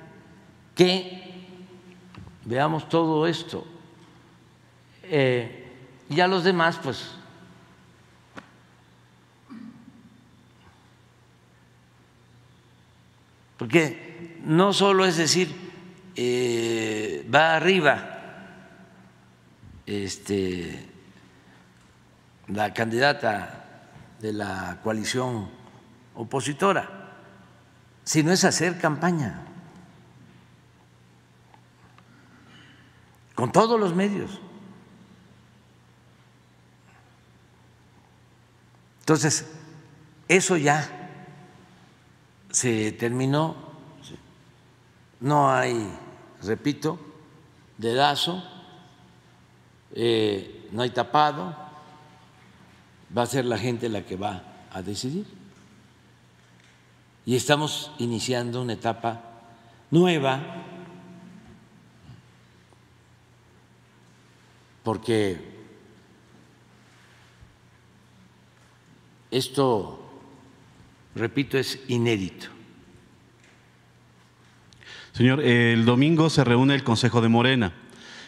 [0.76, 1.46] que
[2.46, 3.73] veamos todo esto.
[5.04, 5.72] Eh,
[6.10, 7.12] y a los demás, pues,
[13.58, 15.54] porque no solo es decir,
[16.16, 18.14] eh, va arriba
[19.86, 20.90] este,
[22.48, 23.90] la candidata
[24.20, 25.50] de la coalición
[26.16, 27.12] opositora,
[28.04, 29.42] sino es hacer campaña
[33.36, 34.40] con todos los medios.
[39.04, 39.46] Entonces,
[40.30, 40.90] eso ya
[42.50, 43.54] se terminó,
[45.20, 45.92] no hay,
[46.42, 46.98] repito,
[47.78, 48.42] dedazo,
[49.94, 51.54] eh, no hay tapado,
[53.16, 54.42] va a ser la gente la que va
[54.72, 55.28] a decidir.
[57.26, 59.22] Y estamos iniciando una etapa
[59.92, 60.64] nueva
[64.84, 65.53] porque
[69.34, 70.00] esto,
[71.16, 72.48] repito, es inédito.
[75.14, 77.74] Señor, el domingo se reúne el Consejo de Morena.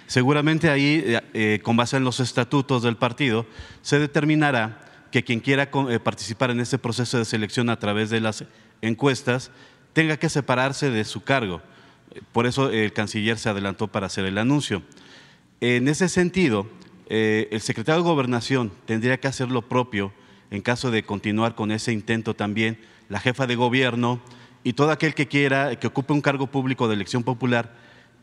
[0.07, 3.45] Seguramente ahí, eh, eh, con base en los estatutos del partido,
[3.81, 4.81] se determinará
[5.11, 8.43] que quien quiera eh, participar en este proceso de selección a través de las
[8.81, 9.51] encuestas
[9.93, 11.61] tenga que separarse de su cargo.
[12.31, 14.83] Por eso el canciller se adelantó para hacer el anuncio.
[15.61, 16.67] En ese sentido,
[17.09, 20.13] el secretario de Gobernación tendría que hacer lo propio
[20.51, 22.79] en caso de continuar con ese intento también,
[23.09, 24.21] la jefa de gobierno
[24.63, 27.73] y todo aquel que quiera, que ocupe un cargo público de elección popular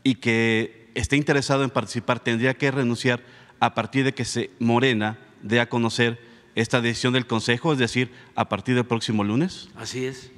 [0.03, 3.21] y que esté interesado en participar tendría que renunciar
[3.59, 6.19] a partir de que se Morena dé a conocer
[6.55, 9.69] esta decisión del Consejo, es decir, a partir del próximo lunes?
[9.75, 10.31] Así es.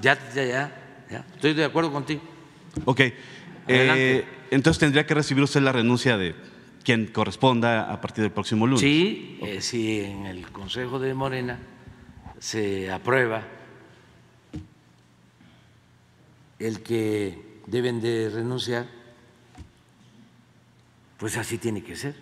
[0.00, 0.44] Ya, ya,
[1.10, 2.20] ya, Estoy de acuerdo contigo.
[2.84, 3.00] Ok.
[3.66, 6.34] Eh, entonces tendría que recibir usted la renuncia de
[6.88, 8.80] quien corresponda a partir del próximo lunes.
[8.80, 11.58] Sí, eh, si en el Consejo de Morena
[12.38, 13.42] se aprueba
[16.58, 18.86] el que deben de renunciar,
[21.18, 22.14] pues así tiene que ser.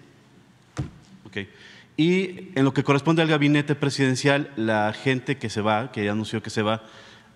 [1.26, 1.48] Okay.
[1.96, 6.10] Y en lo que corresponde al gabinete presidencial, la gente que se va, que ya
[6.10, 6.82] anunció que se va,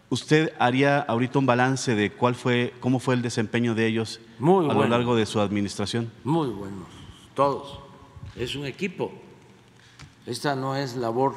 [0.08, 4.42] ¿usted haría ahorita un balance de cuál fue, cómo fue el desempeño de ellos a
[4.42, 6.10] lo largo de su administración?
[6.24, 6.88] Muy buenos,
[7.34, 7.78] todos.
[8.36, 9.12] Es un equipo.
[10.26, 11.34] Esta no es labor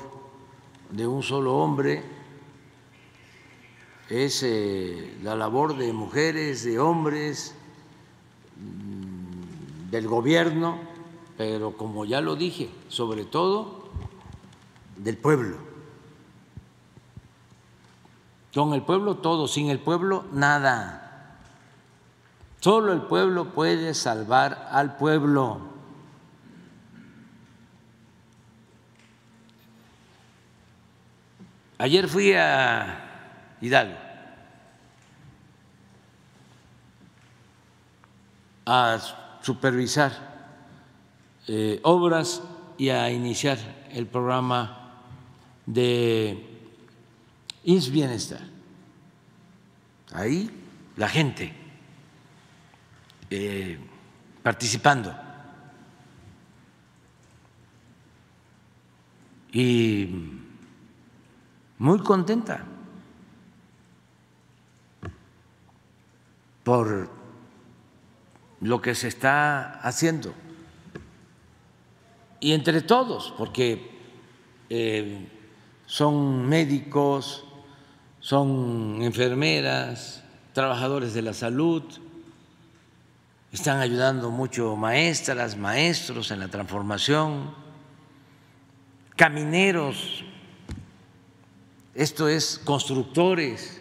[0.91, 2.03] de un solo hombre,
[4.09, 7.55] es eh, la labor de mujeres, de hombres,
[8.57, 10.77] mm, del gobierno,
[11.37, 13.89] pero como ya lo dije, sobre todo
[14.97, 15.57] del pueblo.
[18.53, 21.39] Con el pueblo todo, sin el pueblo nada.
[22.59, 25.72] Solo el pueblo puede salvar al pueblo.
[31.77, 33.97] Ayer fui a Hidalgo,
[38.65, 38.99] a
[39.41, 40.11] supervisar
[41.47, 42.41] eh, obras
[42.77, 43.57] y a iniciar
[43.91, 45.01] el programa
[45.65, 46.45] de
[47.63, 48.41] INS Bienestar.
[50.13, 50.49] Ahí
[50.95, 51.53] la gente
[53.29, 53.79] eh,
[54.43, 55.13] participando.
[59.51, 60.42] Y
[61.83, 62.65] muy contenta.
[66.63, 67.09] por
[68.61, 70.33] lo que se está haciendo.
[72.39, 73.91] Y entre todos, porque
[74.69, 75.27] eh,
[75.85, 77.45] son médicos,
[78.19, 80.23] son enfermeras,
[80.53, 81.83] trabajadores de la salud,
[83.51, 87.53] están ayudando mucho maestras, maestros en la transformación,
[89.15, 90.23] camineros,
[91.95, 93.79] esto es constructores,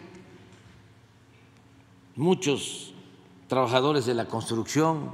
[2.15, 2.93] muchos
[3.47, 5.13] trabajadores de la construcción,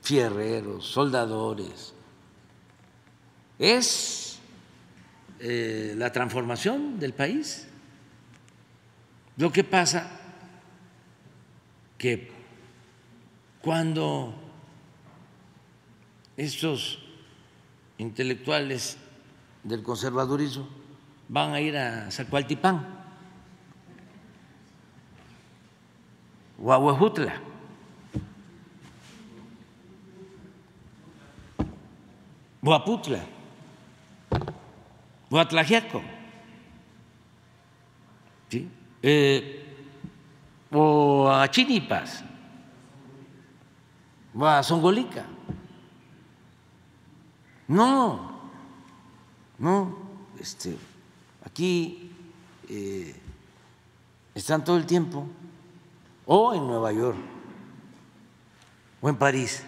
[0.00, 1.94] fierreros, soldadores.
[3.60, 4.40] Es
[5.38, 7.68] eh, la transformación del país.
[9.36, 10.20] Lo que pasa
[11.96, 12.28] que
[13.60, 14.34] cuando
[16.36, 16.98] estos
[17.98, 18.96] intelectuales
[19.62, 20.81] del conservadurismo
[21.32, 22.84] van a ir a Zacualtipán
[26.62, 27.32] o a Huejutla.
[32.64, 32.84] A
[38.50, 38.70] ¿sí?
[39.02, 39.88] Eh,
[40.70, 42.22] o a Chinipas,
[44.34, 45.24] o a Zongolica.
[47.66, 48.50] No,
[49.58, 49.96] no,
[50.38, 50.76] este,
[51.44, 52.10] aquí
[52.68, 53.14] eh,
[54.34, 55.26] están todo el tiempo,
[56.26, 57.18] o en Nueva York,
[59.00, 59.62] o en París,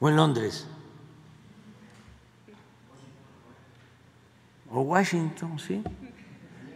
[0.00, 0.66] o en Londres,
[4.70, 5.82] o Washington, ¿sí?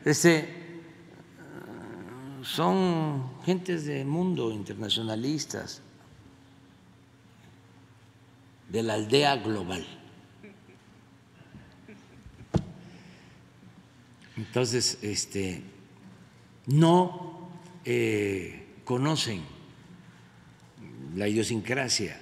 [0.04, 0.56] Este,
[2.42, 5.82] son gentes de mundo, internacionalistas,
[8.68, 9.84] de la aldea global.
[14.36, 15.62] Entonces, este,
[16.66, 17.50] no
[17.84, 19.42] eh, conocen
[21.14, 22.18] la idiosincrasia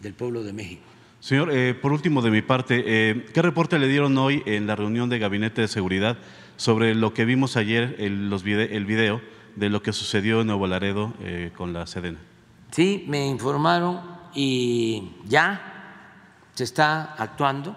[0.00, 0.82] del pueblo de México.
[1.20, 4.76] Señor, eh, por último de mi parte, eh, ¿qué reporte le dieron hoy en la
[4.76, 6.18] reunión de Gabinete de Seguridad
[6.56, 9.20] sobre lo que vimos ayer, el, los el video
[9.56, 11.14] de lo que sucedió en Nuevo Laredo
[11.56, 12.18] con la Sedena?
[12.70, 14.00] Sí, me informaron
[14.34, 15.76] y ya
[16.54, 17.76] se está actuando.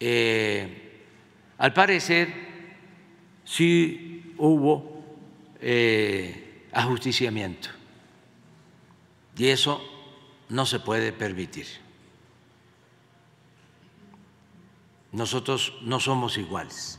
[0.00, 0.81] Eh,
[1.62, 2.34] al parecer,
[3.44, 5.04] sí hubo
[5.60, 7.68] eh, ajusticiamiento
[9.36, 9.80] y eso
[10.48, 11.68] no se puede permitir.
[15.12, 16.98] Nosotros no somos iguales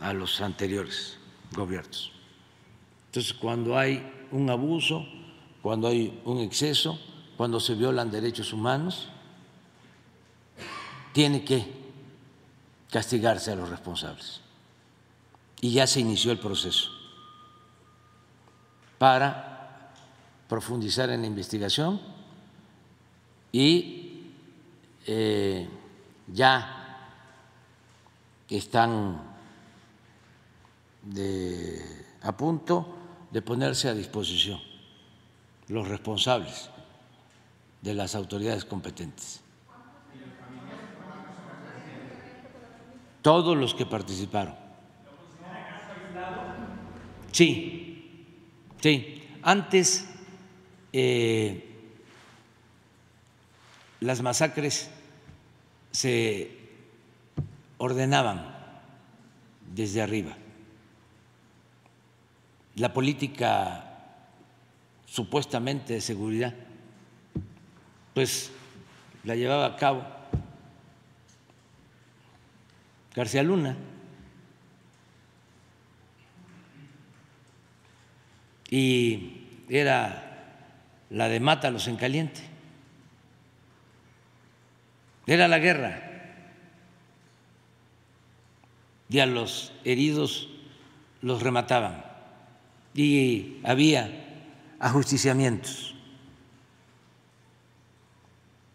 [0.00, 1.16] a los anteriores
[1.52, 2.10] gobiernos.
[3.06, 5.06] Entonces, cuando hay un abuso,
[5.62, 6.98] cuando hay un exceso,
[7.36, 9.10] cuando se violan derechos humanos,
[11.12, 11.83] tiene que
[12.94, 14.40] castigarse a los responsables.
[15.60, 16.90] Y ya se inició el proceso
[18.98, 19.92] para
[20.48, 22.00] profundizar en la investigación
[23.50, 24.30] y
[25.08, 25.68] eh,
[26.28, 27.10] ya
[28.48, 29.20] están
[32.22, 32.96] a punto
[33.32, 34.60] de ponerse a disposición
[35.66, 36.70] los responsables
[37.82, 39.43] de las autoridades competentes.
[43.24, 44.54] Todos los que participaron.
[47.32, 48.26] Sí,
[48.82, 49.26] sí.
[49.42, 50.06] Antes
[50.92, 51.70] eh,
[54.00, 54.90] las masacres
[55.90, 56.50] se
[57.78, 58.54] ordenaban
[59.74, 60.36] desde arriba.
[62.76, 64.02] La política
[65.06, 66.52] supuestamente de seguridad,
[68.12, 68.52] pues
[69.24, 70.04] la llevaba a cabo
[73.14, 73.76] García Luna.
[78.70, 80.64] Y era
[81.10, 82.40] la de mátalos en caliente.
[85.26, 86.10] Era la guerra.
[89.08, 90.48] Y a los heridos
[91.22, 92.04] los remataban.
[92.94, 94.10] Y había
[94.80, 95.94] ajusticiamientos.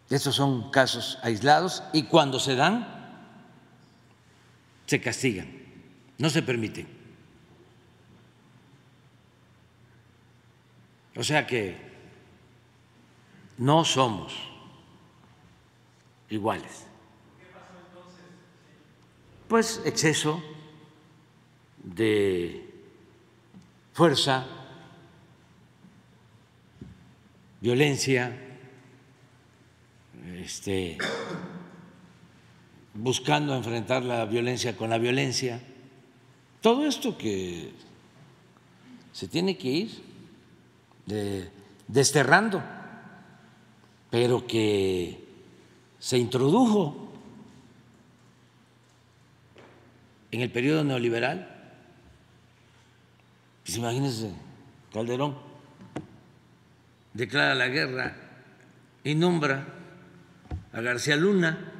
[0.08, 2.99] Estos son casos aislados y cuando se dan,
[4.90, 5.46] se castigan,
[6.18, 6.88] no se permiten.
[11.14, 11.76] O sea que
[13.56, 14.34] no somos
[16.28, 16.88] iguales.
[19.46, 20.42] Pues exceso
[21.84, 22.68] de
[23.92, 24.44] fuerza,
[27.60, 28.36] violencia,
[30.34, 30.98] este,
[32.94, 35.60] buscando enfrentar la violencia con la violencia.
[36.60, 37.72] Todo esto que
[39.12, 40.02] se tiene que ir
[41.88, 42.62] desterrando,
[44.10, 45.24] pero que
[45.98, 47.12] se introdujo
[50.30, 51.48] en el periodo neoliberal.
[53.64, 54.32] Pues imagínense,
[54.92, 55.36] Calderón
[57.12, 58.16] declara la guerra
[59.04, 59.66] y nombra
[60.72, 61.79] a García Luna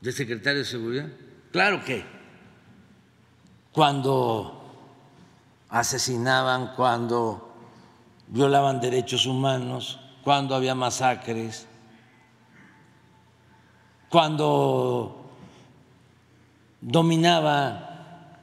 [0.00, 1.08] de secretario de Seguridad.
[1.52, 2.04] Claro que
[3.72, 4.62] cuando
[5.68, 7.54] asesinaban, cuando
[8.28, 11.66] violaban derechos humanos, cuando había masacres,
[14.08, 15.30] cuando
[16.80, 18.38] dominaba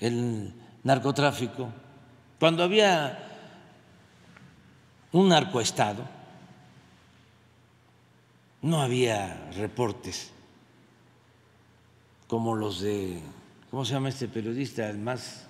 [0.00, 1.68] el narcotráfico,
[2.38, 3.24] cuando había
[5.12, 6.04] un narcoestado,
[8.62, 10.32] no había reportes
[12.28, 13.20] como los de,
[13.70, 14.88] ¿cómo se llama este periodista?
[14.88, 15.48] El más,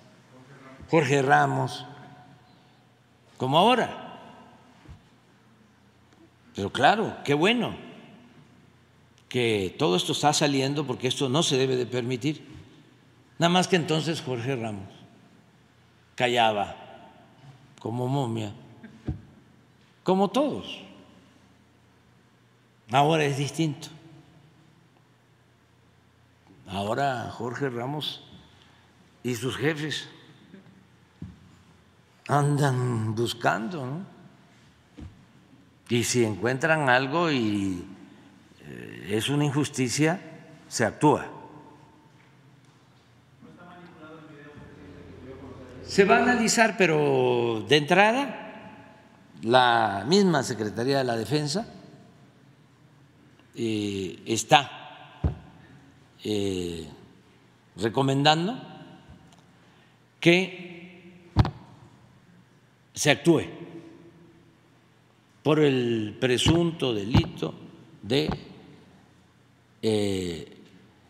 [0.89, 1.85] Jorge Ramos,
[3.37, 4.07] como ahora.
[6.55, 7.75] Pero claro, qué bueno
[9.27, 12.47] que todo esto está saliendo porque esto no se debe de permitir.
[13.37, 14.89] Nada más que entonces Jorge Ramos
[16.15, 16.75] callaba
[17.79, 18.51] como momia,
[20.03, 20.81] como todos.
[22.91, 23.89] Ahora es distinto.
[26.71, 28.23] Ahora Jorge Ramos
[29.23, 30.07] y sus jefes
[32.27, 34.05] andan buscando, ¿no?
[35.89, 37.83] Y si encuentran algo y
[38.61, 40.21] eh, es una injusticia,
[40.67, 41.25] se actúa.
[45.83, 51.65] Se va a analizar, pero de entrada, la misma Secretaría de la Defensa
[53.55, 54.78] eh, está
[56.23, 56.85] eh,
[57.77, 58.59] recomendando
[60.19, 61.29] que
[62.93, 63.43] se actúe
[65.43, 67.53] por el presunto delito
[68.01, 68.29] de
[69.81, 70.57] eh,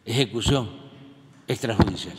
[0.05, 0.69] ejecución
[1.47, 2.15] extrajudicial.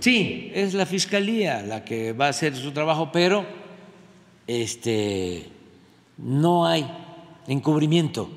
[0.00, 3.44] Sí, es la fiscalía la que va a hacer su trabajo, pero
[4.46, 5.50] este
[6.18, 7.05] no hay
[7.46, 8.28] encubrimiento,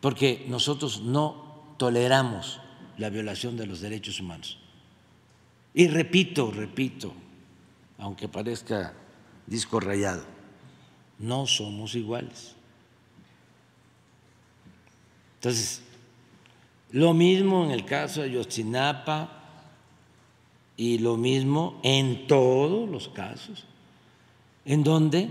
[0.00, 2.60] porque nosotros no toleramos
[2.98, 4.58] la violación de los derechos humanos.
[5.72, 7.12] Y repito, repito,
[7.98, 8.94] aunque parezca
[9.46, 10.24] disco rayado,
[11.18, 12.54] no somos iguales.
[15.36, 15.82] Entonces,
[16.92, 19.42] lo mismo en el caso de Yotzinapa
[20.76, 23.64] y lo mismo en todos los casos
[24.64, 25.30] en donde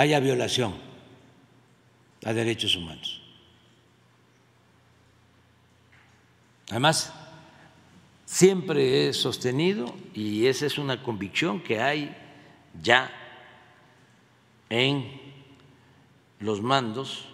[0.00, 0.74] haya violación
[2.24, 3.20] a derechos humanos.
[6.70, 7.12] Además,
[8.30, 12.16] Siempre he sostenido, y esa es una convicción que hay
[12.80, 13.10] ya
[14.68, 15.20] en
[16.38, 17.26] los mandos,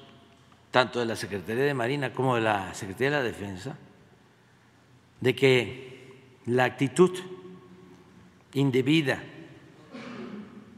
[0.71, 3.77] tanto de la Secretaría de Marina como de la Secretaría de la Defensa,
[5.21, 6.15] de que
[6.47, 7.11] la actitud
[8.55, 9.23] indebida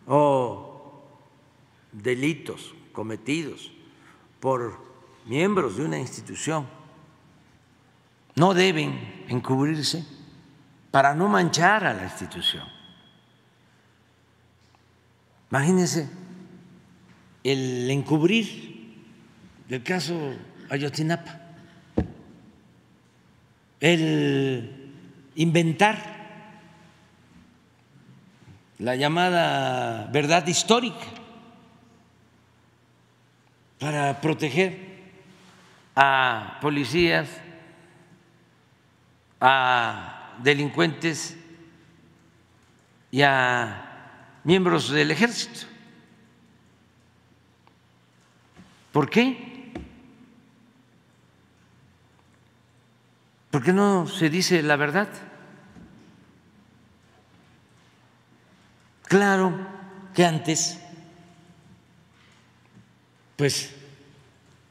[0.08, 0.67] o
[2.02, 3.72] delitos cometidos
[4.40, 4.78] por
[5.26, 6.66] miembros de una institución
[8.34, 10.04] no deben encubrirse
[10.90, 12.64] para no manchar a la institución.
[15.50, 16.08] Imagínense
[17.42, 18.94] el encubrir
[19.68, 20.34] del caso
[20.70, 21.40] Ayotzinapa,
[23.80, 24.92] el
[25.34, 26.16] inventar
[28.78, 31.17] la llamada verdad histórica
[33.78, 34.98] para proteger
[35.94, 37.28] a policías
[39.40, 41.36] a delincuentes
[43.10, 45.66] y a miembros del ejército.
[48.92, 49.72] ¿Por qué?
[53.50, 55.08] ¿Por qué no se dice la verdad?
[59.04, 59.56] Claro
[60.14, 60.80] que antes,
[63.38, 63.72] pues,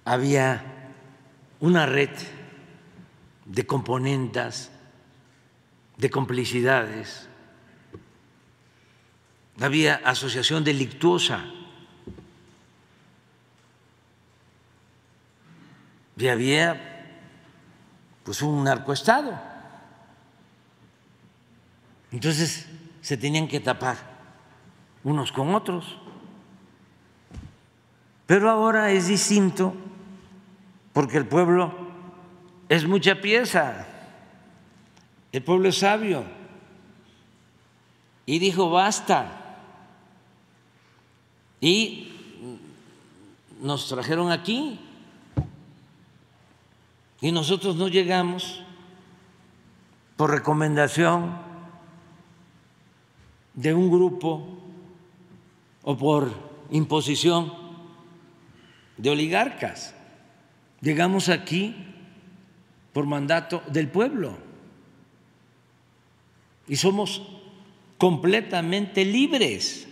[0.04, 0.62] había
[1.62, 2.10] una red
[3.46, 4.72] de componentas,
[5.96, 7.30] de complicidades.
[9.62, 11.46] Había asociación delictuosa.
[16.18, 17.16] Y había
[18.26, 19.40] pues un narcoestado.
[22.12, 22.68] Entonces
[23.02, 23.96] se tenían que tapar
[25.06, 25.98] unos con otros.
[28.28, 29.74] Pero ahora es distinto
[30.92, 31.74] porque el pueblo
[32.68, 33.88] es mucha pieza.
[35.32, 36.26] El pueblo es sabio.
[38.26, 39.56] Y dijo, basta.
[41.62, 42.12] Y
[43.62, 44.78] nos trajeron aquí.
[47.22, 48.62] Y nosotros no llegamos
[50.18, 51.38] por recomendación
[53.54, 54.46] de un grupo
[55.84, 56.30] o por
[56.72, 57.67] imposición
[58.98, 59.94] de oligarcas.
[60.82, 61.76] Llegamos aquí
[62.94, 64.38] por mandato del pueblo.
[66.68, 67.22] Y somos
[67.98, 69.88] completamente libres.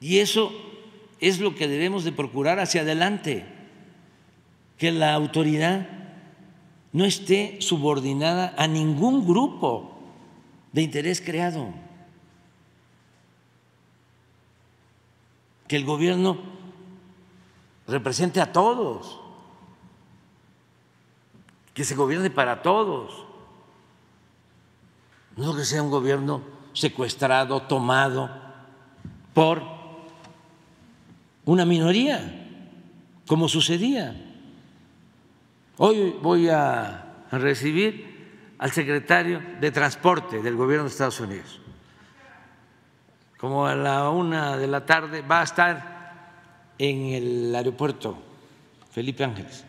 [0.00, 0.50] Y eso
[1.20, 3.44] es lo que debemos de procurar hacia adelante,
[4.78, 5.86] que la autoridad
[6.92, 9.98] no esté subordinada a ningún grupo
[10.72, 11.68] de interés creado,
[15.70, 16.36] que el gobierno
[17.86, 19.20] represente a todos,
[21.72, 23.24] que se gobierne para todos,
[25.36, 26.42] no que sea un gobierno
[26.72, 28.28] secuestrado, tomado
[29.32, 29.62] por
[31.44, 32.48] una minoría,
[33.28, 34.20] como sucedía.
[35.76, 41.60] Hoy voy a recibir al secretario de Transporte del Gobierno de Estados Unidos.
[43.40, 48.18] Como a la una de la tarde va a estar en el aeropuerto
[48.90, 49.64] Felipe Ángeles.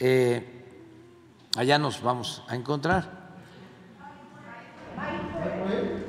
[0.00, 0.64] Eh,
[1.56, 3.22] allá nos vamos a encontrar.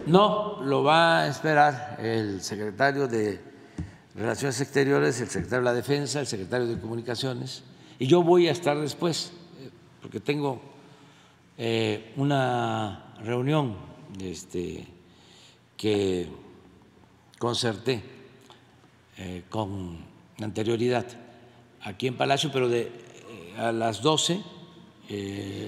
[0.07, 3.39] No, lo va a esperar el secretario de
[4.15, 7.63] Relaciones Exteriores, el secretario de la Defensa, el secretario de Comunicaciones,
[7.99, 9.31] y yo voy a estar después,
[10.01, 10.59] porque tengo
[11.57, 13.75] eh, una reunión
[14.19, 14.87] este,
[15.83, 16.29] que
[17.37, 18.01] concerté
[19.17, 19.97] eh, con
[20.41, 21.05] anterioridad
[21.81, 22.89] aquí en Palacio, pero de,
[23.57, 24.41] a las 12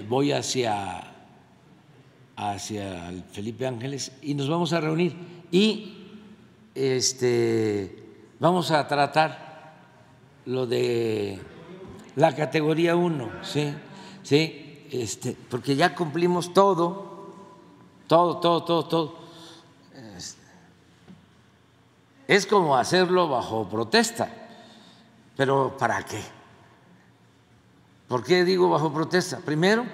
[0.07, 1.11] voy hacia
[2.37, 5.15] hacia el Felipe Ángeles y nos vamos a reunir
[5.51, 5.95] y
[6.73, 8.03] este,
[8.39, 9.73] vamos a tratar
[10.45, 11.39] lo de
[12.15, 13.73] la categoría 1, ¿sí?
[14.23, 14.85] ¿sí?
[14.91, 17.33] Este, porque ya cumplimos todo,
[18.07, 19.15] todo, todo, todo, todo.
[20.15, 20.41] Este,
[22.27, 24.29] es como hacerlo bajo protesta,
[25.35, 26.21] pero ¿para qué?
[28.07, 29.39] ¿Por qué digo bajo protesta?
[29.39, 29.85] Primero,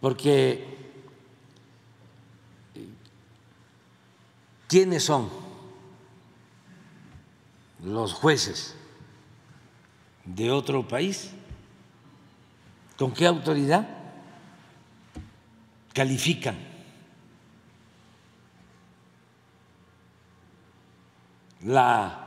[0.00, 0.76] porque
[4.68, 5.28] ¿quiénes son
[7.82, 8.74] los jueces
[10.24, 11.30] de otro país?
[12.96, 13.88] ¿Con qué autoridad
[15.92, 16.56] califican
[21.64, 22.26] la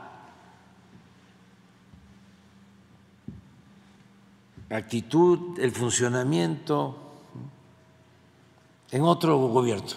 [4.70, 6.96] actitud, el funcionamiento
[8.90, 9.88] en otro gobierno,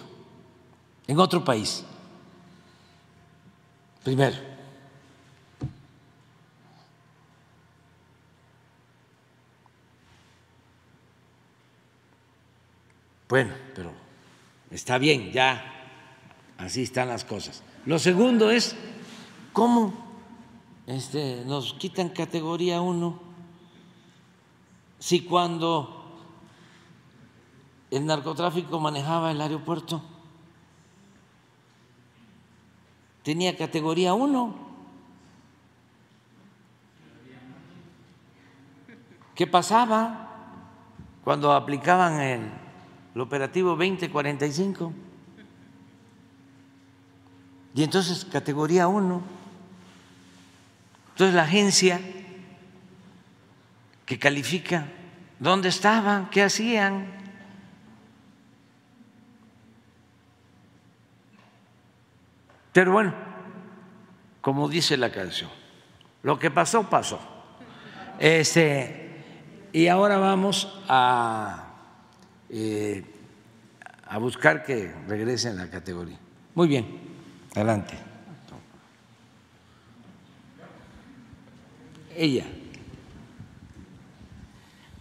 [1.06, 1.84] en otro país.
[4.02, 4.36] Primero.
[13.28, 13.90] Bueno, pero
[14.70, 15.64] está bien, ya
[16.58, 17.62] así están las cosas.
[17.86, 18.76] Lo segundo es
[19.54, 19.94] cómo
[20.86, 23.18] este, nos quitan categoría uno
[24.98, 26.02] si cuando
[27.90, 30.02] el narcotráfico manejaba el aeropuerto.
[33.22, 34.54] Tenía categoría 1.
[39.34, 40.30] ¿Qué pasaba
[41.22, 42.50] cuando aplicaban el,
[43.14, 44.92] el operativo 2045?
[47.74, 49.33] Y entonces categoría 1.
[51.14, 52.00] Entonces la agencia
[54.04, 54.88] que califica,
[55.38, 56.28] ¿dónde estaban?
[56.28, 57.06] ¿Qué hacían?
[62.72, 63.14] Pero bueno,
[64.40, 65.50] como dice la canción,
[66.24, 67.20] lo que pasó, pasó.
[68.18, 69.22] Este,
[69.72, 71.74] y ahora vamos a,
[72.50, 73.04] eh,
[74.08, 76.18] a buscar que regrese en la categoría.
[76.56, 76.86] Muy bien,
[77.54, 78.03] adelante.
[82.16, 82.44] Ella.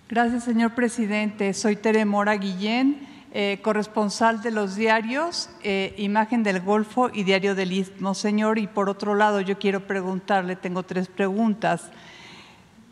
[0.10, 1.54] Gracias, señor presidente.
[1.54, 7.56] Soy Tere Mora Guillén eh, corresponsal de los diarios eh, Imagen del Golfo y Diario
[7.56, 8.60] del Istmo, señor.
[8.60, 11.90] Y por otro lado, yo quiero preguntarle, tengo tres preguntas.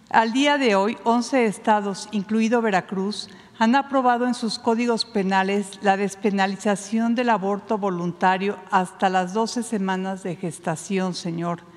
[0.10, 3.30] Al día de hoy, 11 estados, incluido Veracruz,
[3.60, 10.24] han aprobado en sus códigos penales la despenalización del aborto voluntario hasta las 12 semanas
[10.24, 11.71] de gestación, señor.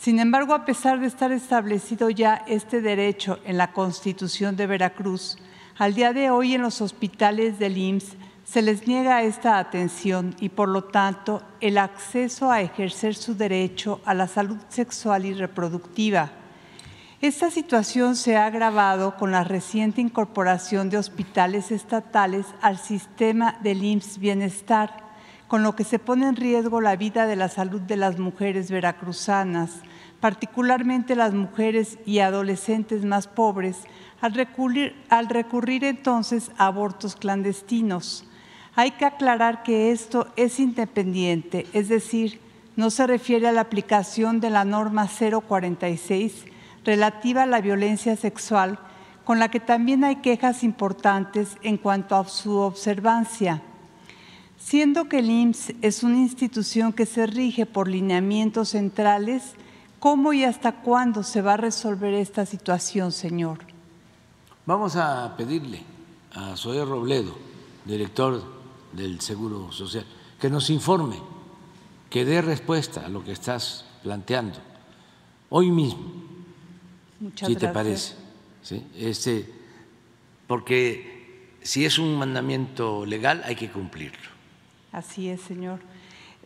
[0.00, 5.36] Sin embargo, a pesar de estar establecido ya este derecho en la Constitución de Veracruz,
[5.76, 10.48] al día de hoy en los hospitales del IMSS se les niega esta atención y
[10.48, 16.30] por lo tanto el acceso a ejercer su derecho a la salud sexual y reproductiva.
[17.20, 23.84] Esta situación se ha agravado con la reciente incorporación de hospitales estatales al sistema del
[23.84, 25.09] IMSS Bienestar,
[25.50, 28.70] con lo que se pone en riesgo la vida de la salud de las mujeres
[28.70, 29.80] veracruzanas,
[30.20, 33.78] particularmente las mujeres y adolescentes más pobres,
[34.20, 38.24] al recurrir, al recurrir entonces a abortos clandestinos.
[38.76, 42.40] Hay que aclarar que esto es independiente, es decir,
[42.76, 46.44] no se refiere a la aplicación de la norma 046
[46.84, 48.78] relativa a la violencia sexual,
[49.24, 53.64] con la que también hay quejas importantes en cuanto a su observancia.
[54.60, 59.54] Siendo que el IMSS es una institución que se rige por lineamientos centrales,
[59.98, 63.58] ¿cómo y hasta cuándo se va a resolver esta situación, señor?
[64.66, 65.82] Vamos a pedirle
[66.34, 67.36] a Zoé Robledo,
[67.86, 68.42] director
[68.92, 70.04] del Seguro Social,
[70.38, 71.16] que nos informe,
[72.10, 74.58] que dé respuesta a lo que estás planteando
[75.48, 76.04] hoy mismo,
[77.18, 78.14] Muchas si te parece.
[78.62, 78.86] ¿sí?
[78.94, 79.50] Este,
[80.46, 84.29] porque si es un mandamiento legal hay que cumplirlo.
[84.92, 85.80] Así es, señor.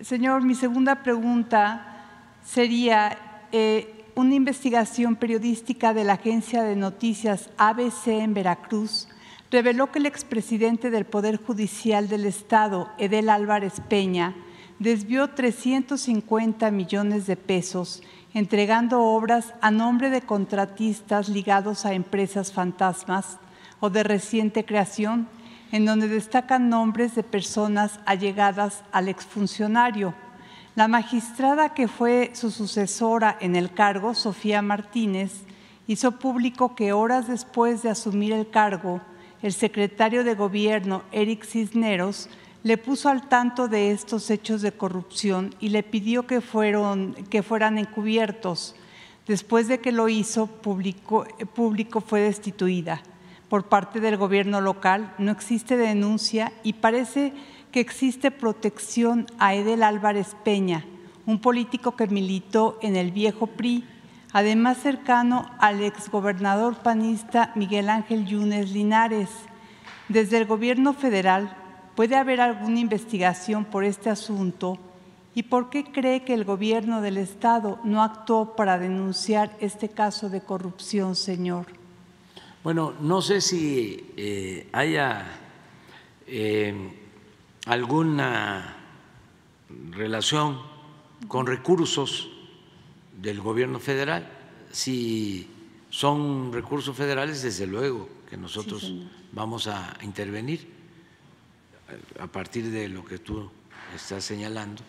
[0.00, 2.04] Señor, mi segunda pregunta
[2.44, 9.08] sería, eh, una investigación periodística de la agencia de noticias ABC en Veracruz
[9.50, 14.34] reveló que el expresidente del Poder Judicial del Estado, Edel Álvarez Peña,
[14.78, 18.02] desvió 350 millones de pesos
[18.34, 23.38] entregando obras a nombre de contratistas ligados a empresas fantasmas
[23.78, 25.28] o de reciente creación,
[25.72, 30.14] en donde destacan nombres de personas allegadas al exfuncionario.
[30.76, 35.42] La magistrada que fue su sucesora en el cargo, Sofía Martínez,
[35.86, 39.00] hizo público que horas después de asumir el cargo,
[39.42, 42.28] el secretario de Gobierno, Eric Cisneros,
[42.64, 47.42] le puso al tanto de estos hechos de corrupción y le pidió que, fueron, que
[47.42, 48.74] fueran encubiertos.
[49.26, 53.02] Después de que lo hizo, público, público fue destituida.
[53.54, 57.32] Por parte del gobierno local no existe denuncia y parece
[57.70, 60.84] que existe protección a Edel Álvarez Peña,
[61.24, 63.84] un político que militó en el viejo PRI,
[64.32, 69.30] además cercano al exgobernador panista Miguel Ángel Yunes Linares.
[70.08, 71.56] Desde el gobierno federal
[71.94, 74.78] ¿Puede haber alguna investigación por este asunto?
[75.32, 80.28] ¿Y por qué cree que el gobierno del Estado no actuó para denunciar este caso
[80.28, 81.83] de corrupción, señor?
[82.64, 85.38] Bueno, no sé si eh, haya
[86.26, 86.74] eh,
[87.66, 88.78] alguna
[89.90, 90.62] relación
[91.28, 92.30] con recursos
[93.20, 94.26] del gobierno federal.
[94.72, 95.46] Si
[95.90, 98.94] son recursos federales, desde luego que nosotros
[99.32, 100.66] vamos a intervenir
[102.18, 103.46] a partir de lo que tú
[103.94, 104.82] estás señalando.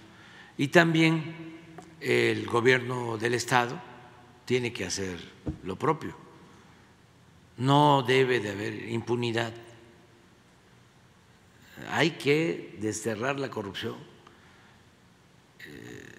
[0.58, 1.58] Y también
[2.00, 3.78] el gobierno del Estado
[4.46, 5.20] tiene que hacer
[5.66, 6.25] lo propio.
[7.58, 9.54] No debe de haber impunidad.
[11.90, 13.96] Hay que desterrar la corrupción.
[15.60, 16.16] Eh,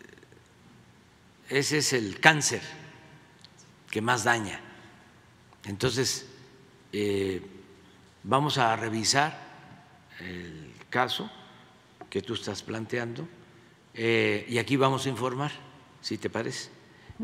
[1.49, 2.63] Ese es el cáncer
[3.91, 4.61] que más daña.
[5.65, 6.27] Entonces,
[6.93, 7.43] eh,
[8.23, 9.39] vamos a revisar
[10.21, 11.31] el caso
[12.11, 13.29] que tú estás planteando
[13.95, 15.53] eh, y aquí vamos a informar,
[16.01, 16.71] si te parece.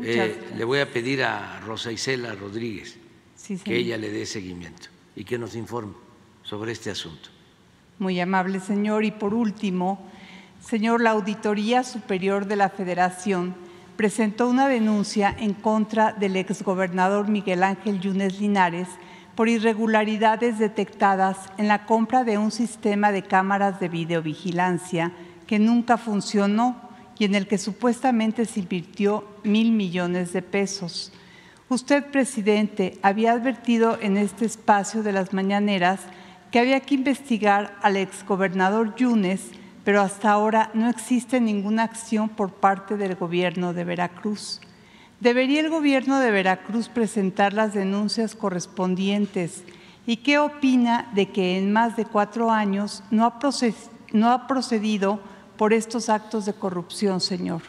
[0.01, 2.97] Eh, le voy a pedir a Rosa Isela Rodríguez
[3.43, 4.87] Sí, que ella le dé seguimiento
[5.17, 5.95] y que nos informe
[6.43, 7.27] sobre este asunto.
[7.99, 9.03] Muy amable, señor.
[9.03, 9.99] Y por último,
[10.65, 13.53] señor, la Auditoría Superior de la Federación
[13.97, 18.87] presentó una denuncia en contra del exgobernador Miguel Ángel Yunes Linares
[19.35, 25.11] por irregularidades detectadas en la compra de un sistema de cámaras de videovigilancia
[25.47, 26.79] que nunca funcionó
[27.19, 31.11] y en el que supuestamente se invirtió mil millones de pesos.
[31.73, 36.01] Usted, presidente, había advertido en este espacio de las mañaneras
[36.51, 39.41] que había que investigar al exgobernador Yunes,
[39.83, 44.61] pero hasta ahora no existe ninguna acción por parte del gobierno de Veracruz.
[45.19, 49.63] ¿Debería el gobierno de Veracruz presentar las denuncias correspondientes?
[50.05, 53.39] ¿Y qué opina de que en más de cuatro años no ha,
[54.47, 55.19] procedido
[55.57, 57.63] por estos actos de corrupción, señor?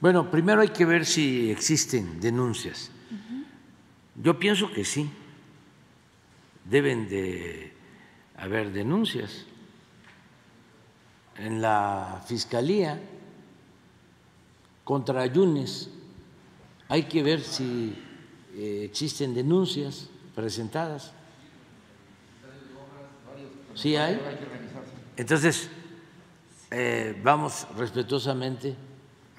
[0.00, 2.92] Bueno, primero hay que ver si existen denuncias.
[4.14, 5.10] Yo pienso que sí,
[6.64, 7.72] deben de
[8.36, 9.46] haber denuncias.
[11.36, 13.00] En la fiscalía
[14.84, 15.88] contra Yunes
[16.88, 17.96] hay que ver si
[18.54, 21.12] eh, existen denuncias presentadas.
[23.74, 24.20] ¿Sí hay?
[25.16, 25.70] Entonces,
[26.70, 28.74] eh, vamos respetuosamente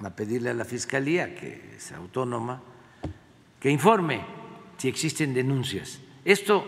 [0.00, 2.60] a pedirle a la Fiscalía, que es autónoma,
[3.60, 4.43] que informe
[4.76, 5.98] si existen denuncias.
[6.24, 6.66] Esto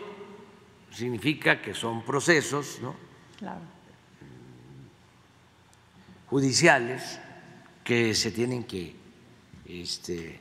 [0.91, 2.95] significa que son procesos ¿no?
[3.39, 3.61] Claro.
[6.29, 7.21] judiciales
[7.85, 8.97] que se tienen que
[9.67, 10.41] este,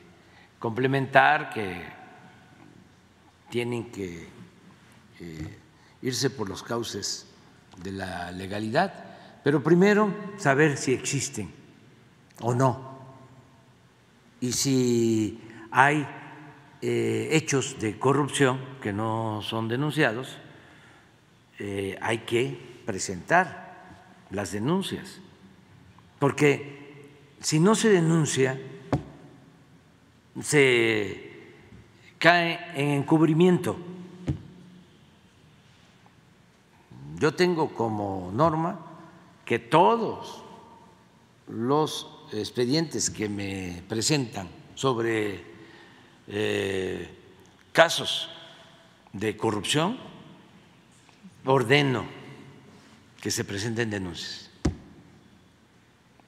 [0.58, 1.84] complementar, que
[3.50, 4.28] tienen que
[5.20, 5.58] eh,
[6.02, 7.26] irse por los cauces
[7.82, 9.04] de la legalidad
[9.44, 11.52] Pero primero, saber si existen
[12.40, 12.98] o no.
[14.40, 15.40] Y si
[15.70, 16.04] hay
[16.82, 20.36] eh, hechos de corrupción que no son denunciados,
[21.58, 23.66] eh, hay que presentar
[24.30, 25.20] las denuncias.
[26.18, 27.08] Porque
[27.40, 28.60] si no se denuncia,
[30.42, 31.54] se
[32.18, 33.76] cae en encubrimiento.
[37.18, 38.78] Yo tengo como norma
[39.44, 40.42] que todos
[41.48, 45.55] los expedientes que me presentan sobre
[46.28, 47.08] eh,
[47.72, 48.30] casos
[49.12, 49.98] de corrupción,
[51.44, 52.04] ordeno
[53.20, 54.50] que se presenten denuncias.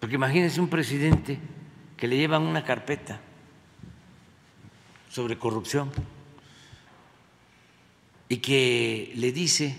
[0.01, 1.39] Porque imagínense un presidente
[1.97, 3.21] que le llevan una carpeta
[5.11, 5.91] sobre corrupción
[8.29, 9.77] y que le dice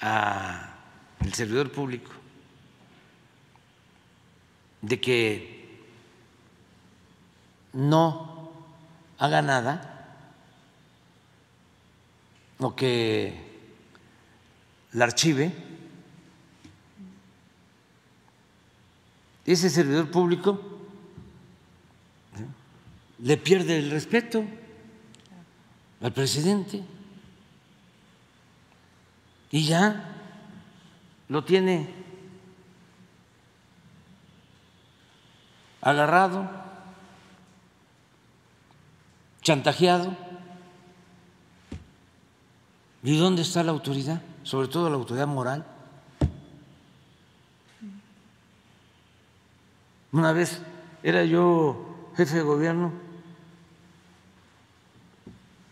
[0.00, 0.72] al
[1.32, 2.12] servidor público
[4.80, 5.60] de que
[7.74, 8.29] no
[9.20, 9.74] haga nada
[12.58, 13.34] o que
[14.92, 15.52] la archive,
[19.44, 20.60] ese servidor público
[23.18, 24.44] le pierde el respeto
[26.00, 26.82] al presidente.
[29.50, 30.16] Y ya
[31.28, 31.92] lo tiene
[35.82, 36.59] agarrado,
[39.42, 40.16] chantajeado.
[43.02, 44.22] ¿Y dónde está la autoridad?
[44.42, 45.66] Sobre todo la autoridad moral.
[50.12, 50.60] Una vez
[51.02, 52.92] era yo jefe de gobierno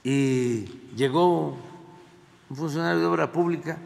[0.05, 0.65] y
[0.97, 1.57] llegó
[2.49, 3.79] un funcionario de obra pública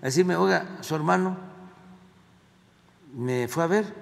[0.00, 1.36] a decirme, oiga, su hermano
[3.14, 3.94] me fue a ver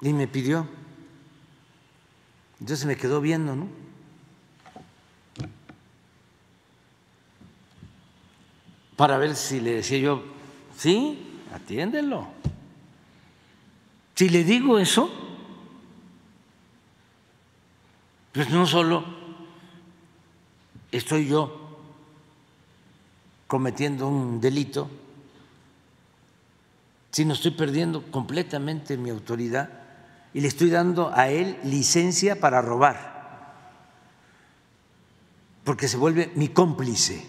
[0.00, 0.66] y me pidió.
[2.64, 3.68] Entonces me quedó viendo, ¿no?
[8.96, 10.24] Para ver si le decía yo,
[10.74, 12.26] sí, atiéndelo.
[14.14, 15.10] Si le digo eso,
[18.32, 19.04] pues no solo
[20.90, 21.78] estoy yo
[23.46, 24.88] cometiendo un delito,
[27.10, 29.83] sino estoy perdiendo completamente mi autoridad
[30.34, 33.54] y le estoy dando a él licencia para robar,
[35.62, 37.24] porque se vuelve mi cómplice.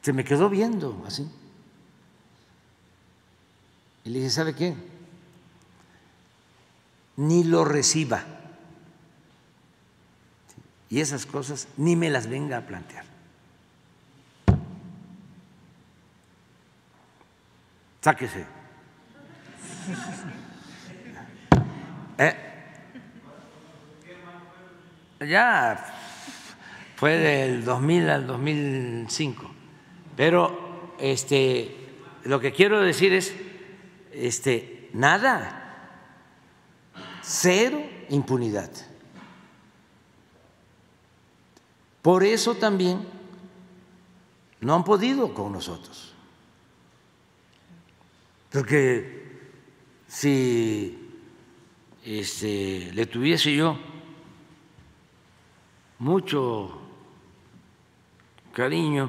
[0.00, 1.30] Se me quedó viendo así.
[4.04, 4.74] Y le dije, ¿sabe qué?
[7.16, 8.24] Ni lo reciba.
[10.88, 13.04] Y esas cosas ni me las venga a plantear.
[18.00, 18.59] Sáquese.
[22.18, 22.36] ¿Eh?
[25.20, 25.86] Ya
[26.96, 29.50] fue del 2000 al 2005.
[30.16, 31.74] Pero este,
[32.24, 33.34] lo que quiero decir es,
[34.12, 35.88] este, nada,
[37.22, 38.70] cero impunidad.
[42.02, 43.06] Por eso también
[44.60, 46.14] no han podido con nosotros.
[48.50, 49.29] Porque
[50.10, 50.98] si
[52.04, 53.78] este, le tuviese yo
[56.00, 56.80] mucho
[58.52, 59.08] cariño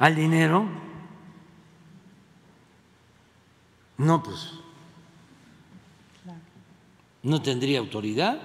[0.00, 0.66] al dinero,
[3.98, 4.50] no, pues
[7.22, 8.40] no tendría autoridad.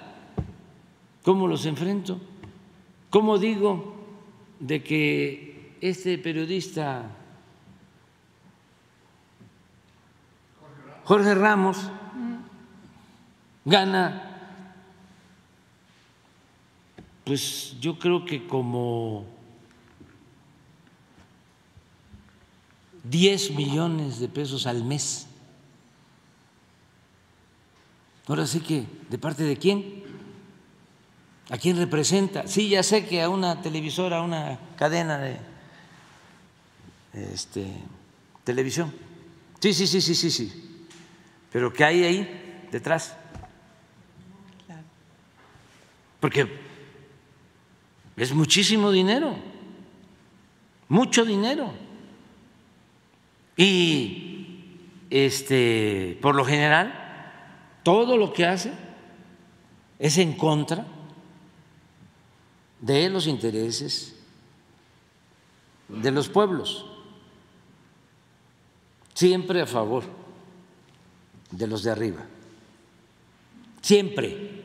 [1.24, 2.22] ¿Cómo los enfrento?
[3.10, 3.96] ¿Cómo digo
[4.60, 7.21] de que este periodista
[11.06, 11.78] Jorge Ramos
[13.66, 14.28] gana,
[17.26, 19.26] pues yo creo que como
[23.04, 25.28] 10 millones de pesos al mes.
[28.28, 30.04] Ahora sí que, ¿de parte de quién?
[31.50, 32.48] ¿A quién representa?
[32.48, 35.38] Sí, ya sé que a una televisora, a una cadena de
[37.14, 37.68] este,
[38.44, 38.94] televisión.
[39.60, 40.71] Sí, sí, sí, sí, sí, sí.
[41.52, 43.16] Pero ¿qué hay ahí detrás?
[46.20, 46.48] Porque
[48.16, 49.36] es muchísimo dinero,
[50.88, 51.72] mucho dinero.
[53.58, 54.78] Y
[55.10, 56.94] este, por lo general,
[57.84, 58.72] todo lo que hace
[60.00, 60.86] es en contra
[62.80, 64.16] de los intereses
[65.88, 66.86] de los pueblos.
[69.14, 70.21] siempre a favor
[71.52, 72.26] de los de arriba,
[73.82, 74.62] siempre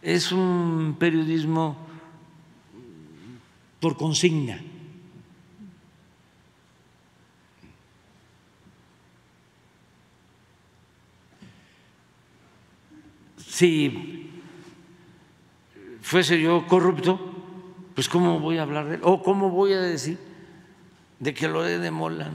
[0.00, 1.76] es un periodismo
[3.80, 4.62] por consigna.
[13.38, 14.30] Si
[16.00, 17.20] fuese yo corrupto,
[17.94, 19.00] pues ¿cómo voy a hablar de él?
[19.04, 20.29] ¿O cómo voy a decir
[21.20, 22.30] de que lo de Mola?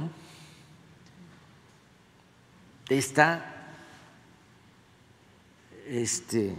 [2.88, 3.74] Está
[5.88, 6.56] este,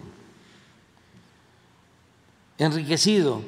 [2.58, 3.42] enriquecido,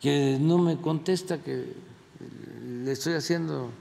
[0.00, 1.74] que no me contesta que
[2.62, 3.72] le estoy haciendo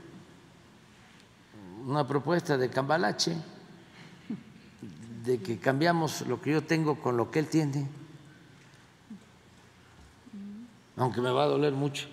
[1.86, 3.38] una propuesta de cambalache,
[5.24, 7.88] de que cambiamos lo que yo tengo con lo que él tiene,
[10.98, 12.08] aunque me va a doler mucho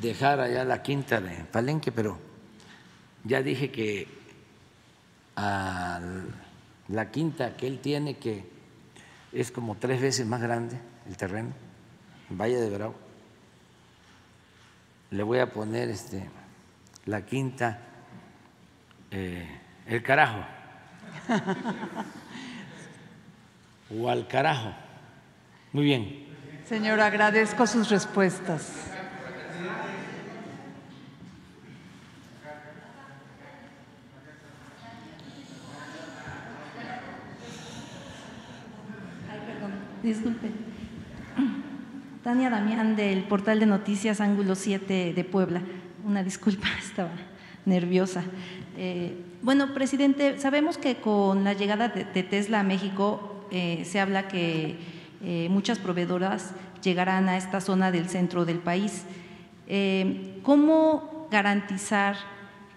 [0.00, 2.18] dejar allá la quinta de Palenque, pero
[3.24, 4.08] ya dije que
[5.36, 6.00] a
[6.88, 8.44] la quinta que él tiene, que
[9.32, 10.78] es como tres veces más grande
[11.08, 11.50] el terreno,
[12.30, 12.94] en Valle de Bravo,
[15.10, 16.28] le voy a poner este,
[17.06, 17.80] la quinta,
[19.10, 19.48] eh,
[19.86, 20.44] el carajo,
[23.98, 24.74] o al carajo.
[25.72, 26.27] Muy bien.
[26.68, 28.70] Señor, agradezco sus respuestas.
[40.02, 40.50] Disculpe.
[42.22, 45.62] Tania Damián del portal de noticias Ángulo 7 de Puebla.
[46.04, 47.12] Una disculpa, estaba
[47.64, 48.24] nerviosa.
[48.76, 54.28] Eh, bueno, presidente, sabemos que con la llegada de, Tesla a México eh, se habla
[54.28, 59.04] que eh, muchas proveedoras llegarán a esta zona del centro del país.
[60.42, 62.16] ¿Cómo garantizar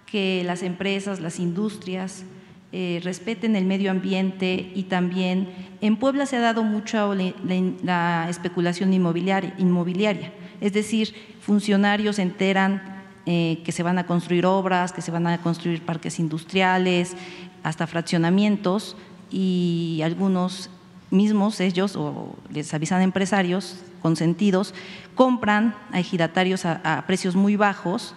[0.06, 2.26] que las empresas, las industrias,
[2.74, 5.50] eh, respeten el medio ambiente y también
[5.82, 13.74] en Puebla se ha dado mucho la, especulación inmobiliaria, es decir, funcionarios enteran eh, que
[13.74, 17.18] se van a construir obras, que se van a construir parques industriales,
[17.62, 18.96] hasta fraccionamientos
[19.30, 20.70] y algunos
[21.12, 24.74] mismos ellos o les avisan empresarios consentidos
[25.16, 28.16] compran a ejidatarios a, precios muy bajos,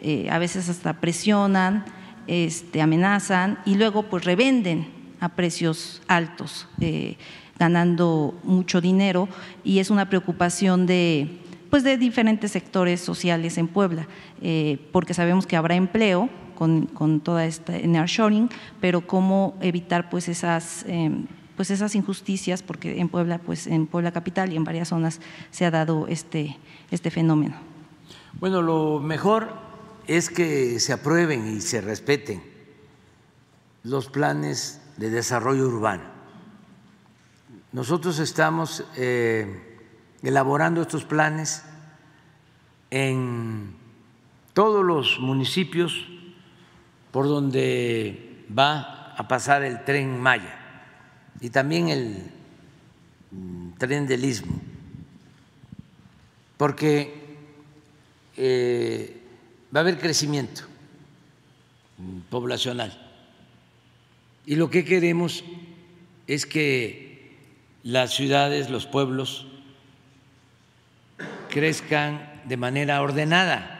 [0.00, 1.84] eh, a veces hasta presionan
[2.26, 4.86] este, amenazan y luego pues revenden
[5.20, 7.16] a precios altos, eh,
[7.58, 9.28] ganando mucho dinero
[9.64, 11.40] y es una preocupación de,
[11.70, 14.06] pues de diferentes sectores sociales en Puebla,
[14.42, 18.50] eh, porque sabemos que habrá empleo con, con toda esta nearshoring,
[18.80, 21.26] pero cómo evitar pues esas em,
[21.56, 25.20] pues esas injusticias, porque en Puebla, pues en Puebla capital y en varias zonas
[25.50, 26.58] se ha dado este,
[26.90, 27.56] este fenómeno.
[28.34, 29.54] Bueno, lo mejor
[30.06, 32.42] es que se aprueben y se respeten
[33.82, 36.04] los planes de desarrollo urbano.
[37.72, 39.78] Nosotros estamos eh,
[40.22, 41.64] elaborando estos planes
[42.90, 43.74] en
[44.52, 46.06] todos los municipios
[47.10, 50.65] por donde va a pasar el tren Maya
[51.40, 52.30] y también el
[53.30, 54.60] mm, tren del Istmo,
[56.56, 57.12] porque
[58.36, 59.20] eh,
[59.74, 60.62] va a haber crecimiento
[62.30, 63.02] poblacional.
[64.44, 65.44] Y lo que queremos
[66.26, 67.36] es que
[67.82, 69.46] las ciudades, los pueblos,
[71.50, 73.72] crezcan de manera ordenada.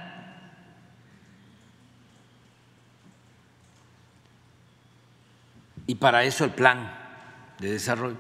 [5.87, 6.96] Y para eso el plan
[7.59, 8.19] de desarrollo,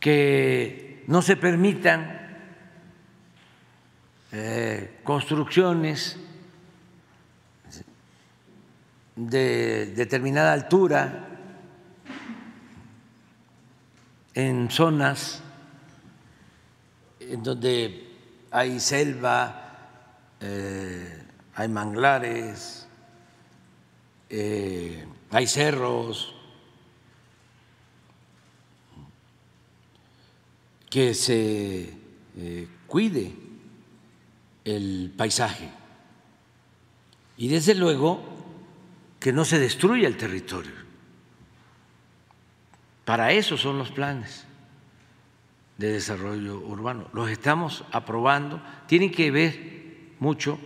[0.00, 2.22] que no se permitan
[4.32, 6.16] eh, construcciones
[9.16, 11.28] de determinada altura
[14.34, 15.42] en zonas
[17.20, 18.08] en donde
[18.50, 19.62] hay selva,
[20.40, 21.22] eh,
[21.54, 22.86] hay manglares,
[24.28, 26.34] eh, hay cerros,
[30.92, 31.88] que se
[32.36, 33.32] eh, cuide
[34.62, 35.70] el paisaje.
[37.38, 38.22] Y desde luego
[39.18, 40.74] que no se destruya el territorio.
[43.06, 44.44] Para eso son los planes
[45.78, 47.08] de desarrollo urbano.
[47.14, 48.60] Los estamos aprobando.
[48.86, 50.58] Tienen que ver mucho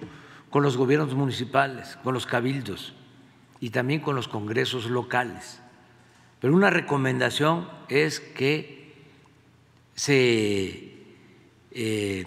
[0.50, 2.94] con los gobiernos municipales, con los cabildos
[3.60, 5.60] y también con los congresos locales.
[6.40, 8.75] Pero una recomendación es que
[9.96, 10.92] se
[11.72, 12.24] eh,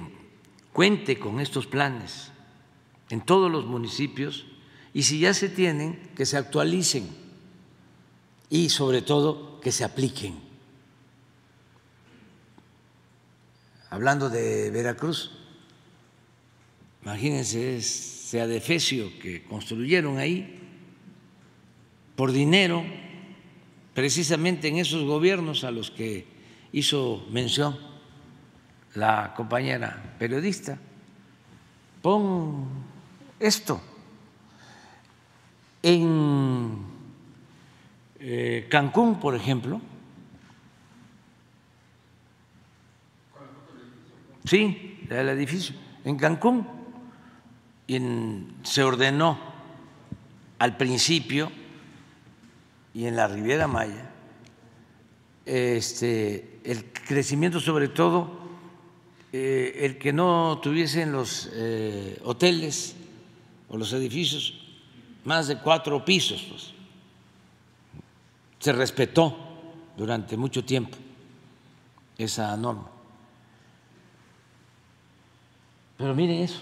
[0.74, 2.32] cuente con estos planes
[3.10, 4.46] en todos los municipios
[4.94, 7.08] y si ya se tienen, que se actualicen
[8.50, 10.40] y sobre todo que se apliquen.
[13.92, 15.32] Hablando de Veracruz,
[17.04, 20.60] imagínense ese adefesio que construyeron ahí
[22.16, 22.84] por dinero,
[23.94, 26.39] precisamente en esos gobiernos a los que
[26.72, 27.78] hizo mención
[28.96, 30.78] la compañera periodista.
[32.02, 32.68] Pon
[33.40, 33.82] esto
[35.82, 36.78] en
[38.20, 39.82] eh, Cancún, por ejemplo,
[44.46, 46.68] sí, el edificio, en Cancún,
[48.64, 49.40] se ordenó
[50.60, 51.52] al principio
[52.94, 54.10] y en la Riviera Maya
[55.50, 58.40] este, el crecimiento sobre todo
[59.32, 62.96] eh, el que no tuviesen los eh, hoteles
[63.68, 64.60] o los edificios
[65.24, 66.44] más de cuatro pisos.
[66.50, 66.74] Pues.
[68.60, 69.38] Se respetó
[69.96, 70.98] durante mucho tiempo
[72.18, 72.90] esa norma.
[75.98, 76.62] Pero miren eso,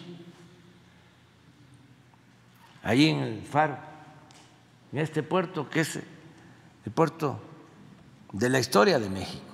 [2.84, 3.78] ahí en el faro,
[4.92, 6.00] en este puerto que es
[6.86, 7.40] el puerto
[8.34, 9.47] de la historia de México.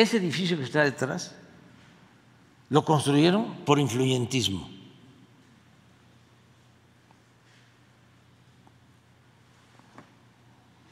[0.00, 1.34] Ese edificio que está detrás
[2.70, 4.70] lo construyeron por influyentismo.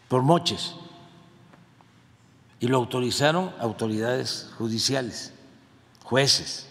[0.09, 0.75] por moches
[2.61, 5.33] y lo autorizaron autoridades judiciales,
[6.05, 6.69] jueces,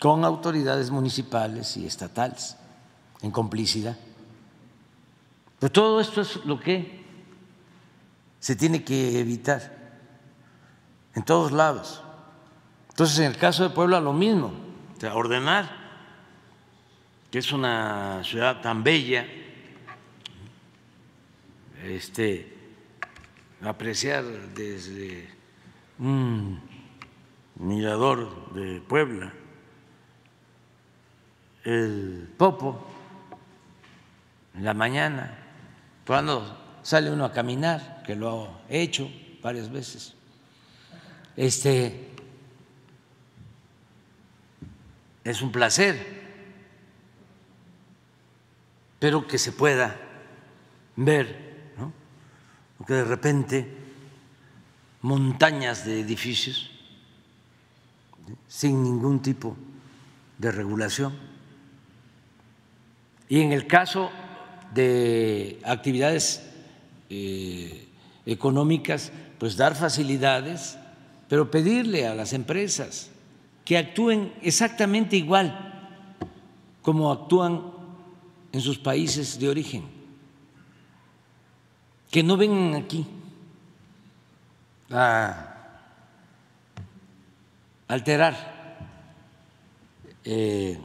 [0.00, 2.56] con autoridades municipales y estatales,
[3.20, 3.96] en complicidad.
[5.58, 7.05] Pero todo esto es lo que
[8.46, 9.72] se tiene que evitar
[11.16, 12.00] en todos lados.
[12.90, 14.52] Entonces, en el caso de Puebla, lo mismo,
[15.12, 15.68] ordenar,
[17.28, 19.26] que es una ciudad tan bella,
[21.82, 22.56] este,
[23.62, 24.22] apreciar
[24.54, 25.28] desde
[25.98, 26.60] un
[27.56, 29.32] mirador de Puebla
[31.64, 32.86] el Popo
[34.54, 35.36] en la mañana,
[36.06, 39.10] cuando sale uno a caminar, que lo he hecho
[39.42, 40.14] varias veces.
[41.36, 42.10] Este
[45.24, 45.98] es un placer,
[49.00, 49.96] pero que se pueda
[50.94, 51.74] ver
[52.78, 53.76] porque de repente
[55.02, 56.70] montañas de edificios
[58.46, 59.56] sin ningún tipo
[60.38, 61.18] de regulación.
[63.28, 64.12] Y en el caso
[64.72, 66.52] de actividades
[67.10, 67.88] eh,
[68.24, 70.78] económicas, pues dar facilidades,
[71.28, 73.10] pero pedirle a las empresas
[73.64, 75.66] que actúen exactamente igual
[76.82, 77.72] como actúan
[78.52, 79.84] en sus países de origen.
[82.10, 83.04] Que no vengan aquí
[84.90, 85.56] a
[87.88, 88.56] alterar
[90.24, 90.78] eh,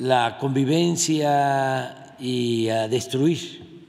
[0.00, 3.84] la convivencia y a destruir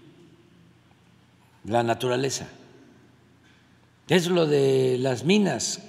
[1.63, 2.47] la naturaleza.
[4.09, 5.81] Es lo de las minas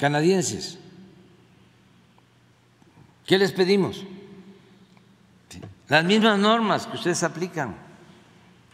[0.00, 0.78] canadienses.
[3.24, 4.02] ¿Qué les pedimos?
[5.88, 7.76] Las mismas normas que ustedes aplican,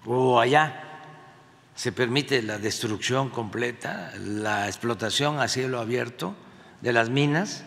[0.07, 1.03] o allá
[1.75, 6.35] se permite la destrucción completa, la explotación a cielo abierto
[6.81, 7.65] de las minas.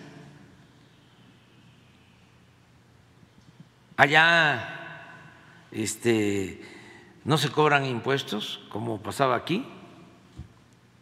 [3.98, 5.12] Allá
[5.72, 6.62] este,
[7.24, 9.66] no se cobran impuestos, como pasaba aquí,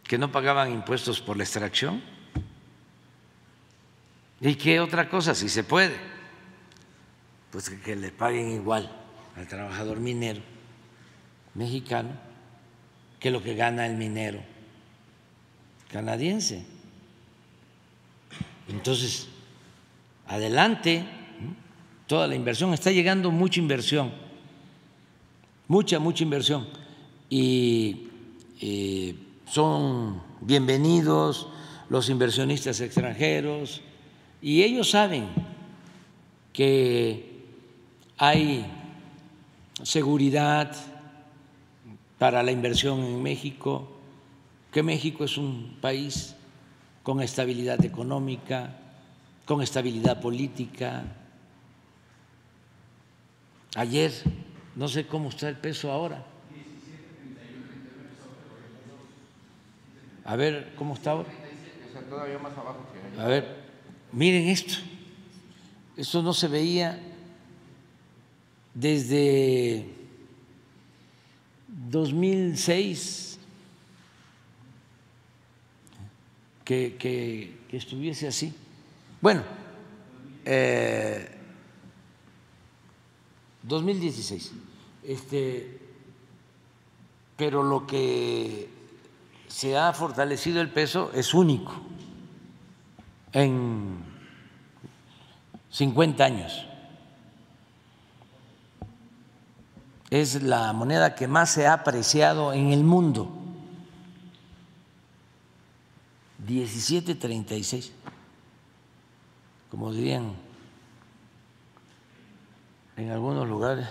[0.04, 2.04] que no pagaban impuestos por la extracción.
[4.42, 5.34] ¿Y qué otra cosa?
[5.34, 6.14] Si se puede
[7.54, 8.92] pues que le paguen igual
[9.38, 10.42] al trabajador minero
[11.54, 12.10] mexicano
[13.20, 14.42] que lo que gana el minero
[15.88, 16.66] canadiense.
[18.68, 19.28] Entonces,
[20.28, 21.06] adelante,
[22.14, 24.12] toda la inversión, está llegando mucha inversión,
[25.68, 26.68] mucha, mucha inversión,
[27.28, 28.08] y
[29.50, 31.48] son bienvenidos
[31.90, 33.82] los inversionistas extranjeros,
[34.44, 35.26] y ellos saben
[36.54, 37.48] que
[38.20, 38.64] hay
[39.82, 40.72] seguridad
[42.20, 43.90] para la inversión en México,
[44.72, 46.36] que México es un país
[47.02, 48.78] con estabilidad económica,
[49.46, 51.06] con estabilidad política,
[53.76, 54.12] ayer,
[54.76, 56.26] no sé cómo está el peso ahora.
[60.26, 61.30] A ver, ¿cómo está ahora?
[63.20, 63.64] A ver,
[64.12, 64.76] miren esto.
[65.98, 67.00] Esto no se veía
[68.74, 69.86] desde
[71.68, 73.40] 2006
[76.64, 78.54] que, que, que estuviese así.
[79.22, 79.44] Bueno,
[80.46, 81.30] eh,
[83.64, 84.52] 2016.
[85.04, 85.80] Este,
[87.36, 88.70] pero lo que
[89.48, 91.74] se ha fortalecido el peso es único
[93.32, 94.04] en
[95.72, 96.66] 50 años.
[100.10, 103.32] Es la moneda que más se ha apreciado en el mundo.
[106.48, 107.92] 17.36,
[109.72, 110.34] como dirían
[112.98, 113.88] en algunos lugares.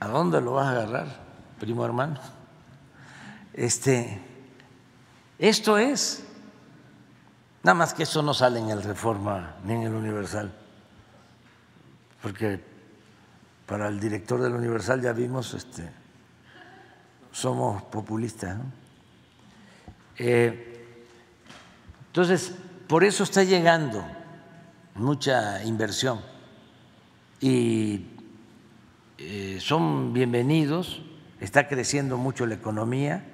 [0.00, 1.30] ¿A dónde lo vas a agarrar?
[1.60, 2.18] primo hermano.
[3.52, 4.18] Este,
[5.38, 6.24] esto es,
[7.62, 10.50] nada más que eso no sale en el Reforma ni en el Universal,
[12.22, 12.64] porque
[13.66, 15.90] para el director del Universal ya vimos, este,
[17.30, 18.56] somos populistas.
[20.16, 20.96] Eh,
[22.06, 22.54] entonces,
[22.88, 24.04] por eso está llegando
[24.94, 26.20] mucha inversión
[27.40, 28.06] y
[29.18, 31.02] eh, son bienvenidos
[31.40, 33.24] está creciendo mucho la economía,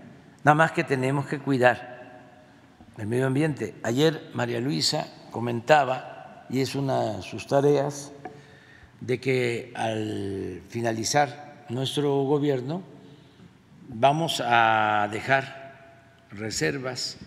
[0.45, 1.97] nada más que tenemos que cuidar
[2.97, 3.75] el medio ambiente.
[3.83, 8.13] Ayer María Luisa comentaba, y es una de sus tareas,
[9.01, 12.83] de que al finalizar nuestro gobierno
[13.89, 17.19] vamos a dejar reservas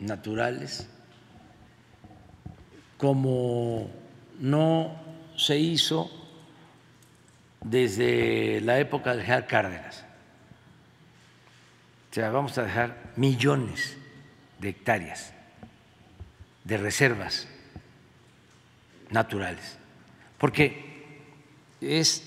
[0.00, 0.88] naturales
[3.04, 3.90] como
[4.40, 4.98] no
[5.36, 6.10] se hizo
[7.62, 10.06] desde la época de dejar Cárdenas.
[12.10, 13.98] O sea, vamos a dejar millones
[14.58, 15.34] de hectáreas
[16.64, 17.46] de reservas
[19.10, 19.76] naturales,
[20.38, 21.12] porque
[21.82, 22.26] es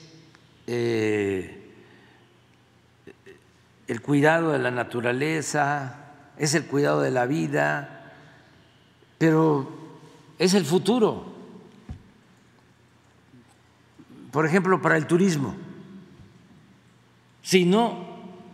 [0.68, 1.72] eh,
[3.88, 8.14] el cuidado de la naturaleza, es el cuidado de la vida,
[9.18, 9.77] pero
[10.40, 11.38] es el futuro
[14.38, 15.56] por ejemplo, para el turismo.
[17.42, 18.06] Si no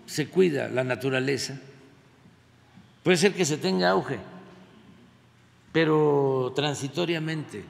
[0.05, 1.59] se cuida la naturaleza,
[3.03, 4.17] puede ser que se tenga auge,
[5.73, 7.65] pero transitoriamente,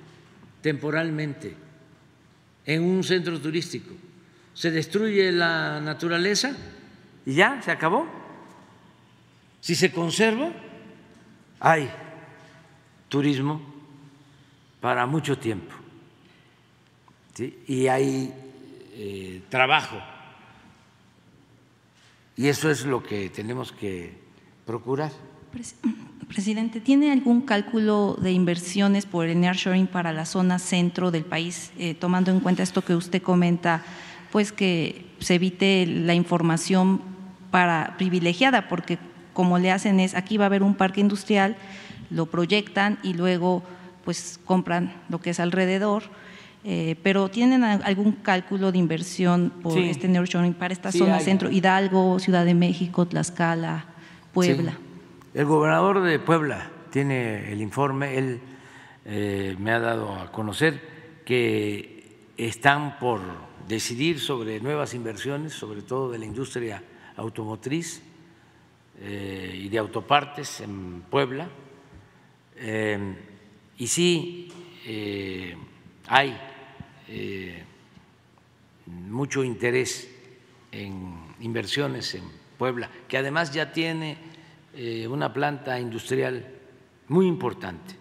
[0.62, 1.56] temporalmente,
[2.68, 3.96] en un centro turístico.
[4.54, 6.56] Se destruye la naturaleza
[7.26, 8.06] y ya, se acabó.
[9.60, 10.52] Si se conserva,
[11.60, 11.90] hay
[13.10, 13.73] turismo
[14.84, 15.74] para mucho tiempo
[17.70, 18.34] y hay
[18.96, 19.96] eh, trabajo.
[22.36, 24.14] Y eso es lo que tenemos que
[24.66, 25.14] procurar.
[26.28, 31.72] Presidente, ¿tiene algún cálculo de inversiones por el nearshoring para la zona centro del país,
[31.78, 33.86] eh, tomando en cuenta esto que usted comenta,
[34.34, 37.02] pues que se evite la información
[37.52, 38.98] para privilegiada, porque
[39.32, 41.56] como le hacen es, aquí va a haber un parque industrial,
[42.10, 43.64] lo proyectan y luego
[44.04, 46.04] pues compran lo que es alrededor
[46.66, 51.52] eh, pero ¿tienen algún cálculo de inversión por este nearshoring para esta zona centro?
[51.52, 53.86] Hidalgo, Ciudad de México, Tlaxcala,
[54.34, 54.78] Puebla.
[55.34, 58.40] El gobernador de Puebla tiene el informe, él
[59.04, 63.20] eh, me ha dado a conocer que están por
[63.68, 66.82] decidir sobre nuevas inversiones, sobre todo de la industria
[67.18, 68.02] automotriz
[69.02, 71.50] eh, y de autopartes en Puebla.
[73.84, 74.50] Y sí,
[76.08, 76.40] hay
[77.10, 77.66] eh,
[78.86, 80.10] mucho interés
[80.72, 82.24] en inversiones en
[82.58, 84.18] Puebla, que además ya tiene
[84.74, 86.48] eh, una planta industrial
[87.10, 87.98] muy importante.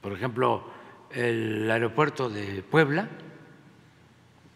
[0.00, 0.64] Por ejemplo,
[1.10, 3.08] el aeropuerto de Puebla,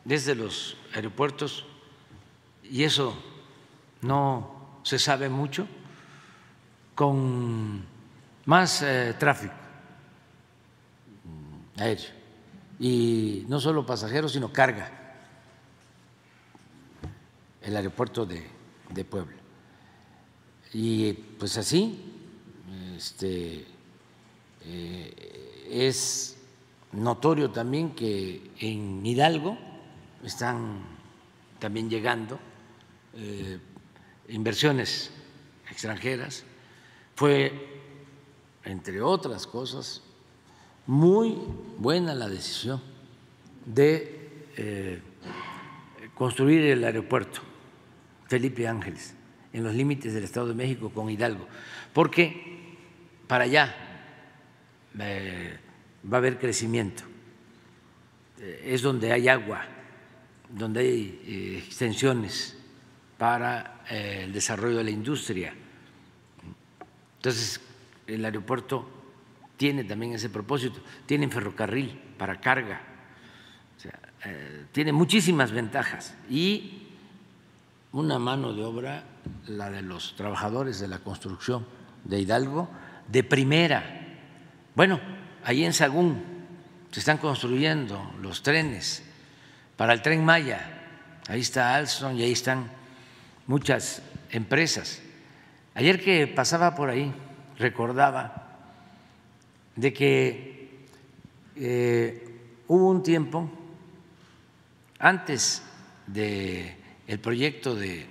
[0.05, 1.67] desde los aeropuertos,
[2.63, 3.21] y eso
[4.03, 5.67] no se sabe mucho,
[6.95, 7.88] con
[8.49, 9.53] más eh, tráfico
[11.77, 12.11] aéreo
[12.81, 14.91] y no solo pasajeros, sino carga,
[17.61, 19.37] el aeropuerto de, Puebla.
[20.73, 22.11] Y pues así,
[22.97, 23.67] este,
[24.65, 26.39] eh, es
[26.93, 29.59] notorio también que en Hidalgo
[30.25, 30.81] están
[31.59, 32.39] también llegando
[33.15, 33.59] eh,
[34.29, 35.11] inversiones
[35.71, 36.45] extranjeras.
[37.15, 37.78] Fue,
[38.69, 40.03] entre otras cosas,
[40.87, 41.39] muy
[41.79, 42.83] buena la decisión
[43.65, 45.01] de eh,
[46.15, 47.41] construir el aeropuerto
[48.29, 49.15] Felipe Ángeles
[49.55, 51.49] en los límites del Estado de México con Hidalgo,
[51.95, 52.77] porque
[53.27, 53.75] para allá
[54.99, 55.59] eh,
[56.11, 57.05] va a haber crecimiento,
[58.39, 59.65] eh, es donde hay agua,
[60.51, 62.55] donde hay extensiones
[63.17, 65.55] para el desarrollo de la industria.
[67.17, 67.61] Entonces,
[68.09, 68.89] el aeropuerto
[69.57, 72.81] tiene también ese propósito, tiene ferrocarril para carga,
[74.73, 76.89] tiene muchísimas ventajas y
[77.93, 79.05] una mano de obra,
[79.47, 81.67] la de los trabajadores de la construcción
[82.05, 82.69] de Hidalgo,
[83.09, 83.85] de primera.
[84.75, 85.01] Bueno,
[85.45, 86.23] ahí en Sagún
[86.91, 89.05] se están construyendo los trenes
[89.77, 90.75] para el tren Maya.
[91.29, 92.71] Ahí está Alstom y ahí están
[93.47, 95.03] muchas empresas.
[95.75, 97.13] Ayer que pasaba por ahí,
[97.59, 98.45] recordaba
[99.77, 100.87] de que
[101.57, 103.51] eh, hubo un tiempo
[104.99, 105.63] antes
[106.07, 106.77] de
[107.07, 108.07] el proyecto de,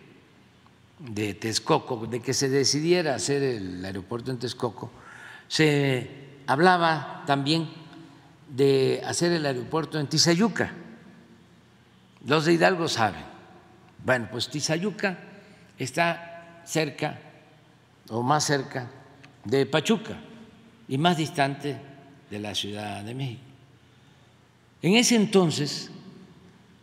[1.00, 4.92] de Texcoco, de que se decidiera hacer el aeropuerto en Texcoco,
[5.48, 6.10] se
[6.48, 7.70] hablaba también
[8.50, 10.72] de hacer el aeropuerto en Tizayuca.
[12.26, 13.24] Los de Hidalgo saben.
[14.04, 15.20] Bueno, pues Tizayuca
[15.78, 17.20] está cerca
[18.10, 18.90] o más cerca
[19.48, 20.18] de Pachuca
[20.88, 21.80] y más distante
[22.30, 23.42] de la Ciudad de México.
[24.82, 25.90] En ese entonces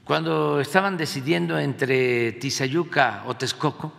[0.04, 3.90] cuando estaban decidiendo entre Tizayuca o Texcoco,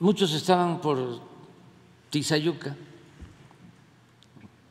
[0.00, 1.20] muchos estaban por
[2.08, 2.74] Tizayuca.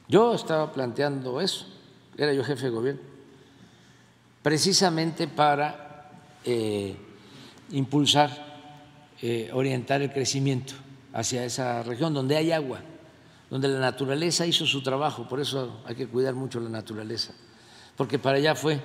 [0.08, 1.68] Yo estaba planteando eso,
[2.18, 3.02] era yo jefe de gobierno,
[4.41, 6.10] precisamente para
[6.44, 6.95] eh,
[7.70, 8.47] impulsar,
[9.22, 10.73] eh, orientar el crecimiento
[11.14, 12.81] hacia esa región donde hay agua,
[13.49, 17.34] donde la naturaleza hizo su trabajo, por eso hay que cuidar mucho la naturaleza
[17.98, 18.80] porque para allá fue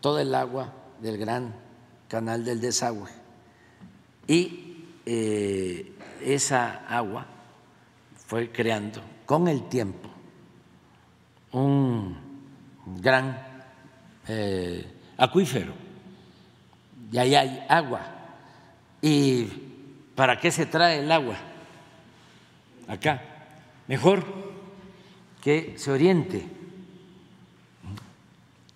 [0.00, 1.54] toda el agua del gran
[2.08, 3.08] canal del desagüe.
[4.26, 7.24] Y eh, esa agua
[8.26, 10.10] fue creando con el tiempo
[11.52, 12.18] un
[13.00, 13.46] gran
[14.26, 14.84] eh,
[15.16, 15.72] acuífero.
[17.12, 18.11] Y ahí hay agua.
[19.02, 19.48] ¿Y
[20.14, 21.36] para qué se trae el agua?
[22.86, 23.20] Acá.
[23.88, 24.24] Mejor
[25.42, 26.46] que se oriente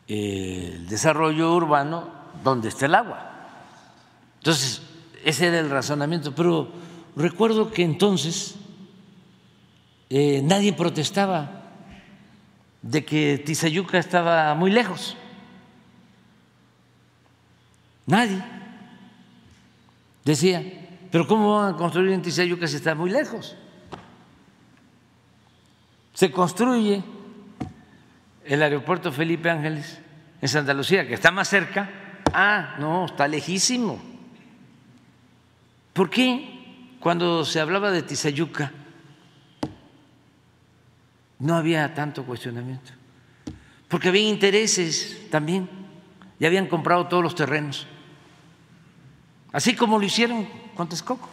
[0.08, 2.10] el desarrollo urbano
[2.42, 3.30] donde está el agua.
[4.38, 4.82] Entonces,
[5.24, 6.34] ese era el razonamiento.
[6.34, 6.68] Pero
[7.14, 8.56] recuerdo que entonces
[10.10, 11.62] eh, nadie protestaba
[12.82, 15.16] de que Tizayuca estaba muy lejos.
[18.06, 18.55] Nadie.
[20.26, 20.60] Decía,
[21.12, 23.56] pero ¿cómo van a construir en Tizayuca si está muy lejos?
[26.14, 27.00] Se construye
[28.44, 30.00] el aeropuerto Felipe Ángeles
[30.40, 31.88] en Santa Lucía, que está más cerca,
[32.32, 34.02] ah, no, está lejísimo.
[35.92, 38.72] ¿Por qué cuando se hablaba de Tizayuca
[41.38, 42.90] no había tanto cuestionamiento?
[43.86, 45.68] Porque había intereses también,
[46.40, 47.86] ya habían comprado todos los terrenos,
[49.52, 50.46] así como lo hicieron
[50.76, 51.28] con Texcoco.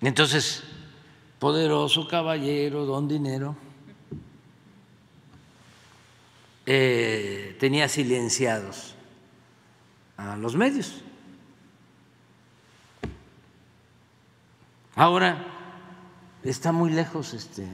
[0.00, 0.62] Entonces,
[1.38, 3.56] poderoso caballero, don dinero,
[6.66, 8.94] eh, tenía silenciados
[10.16, 11.02] a los medios.
[14.94, 15.46] Ahora
[16.42, 17.66] está muy lejos este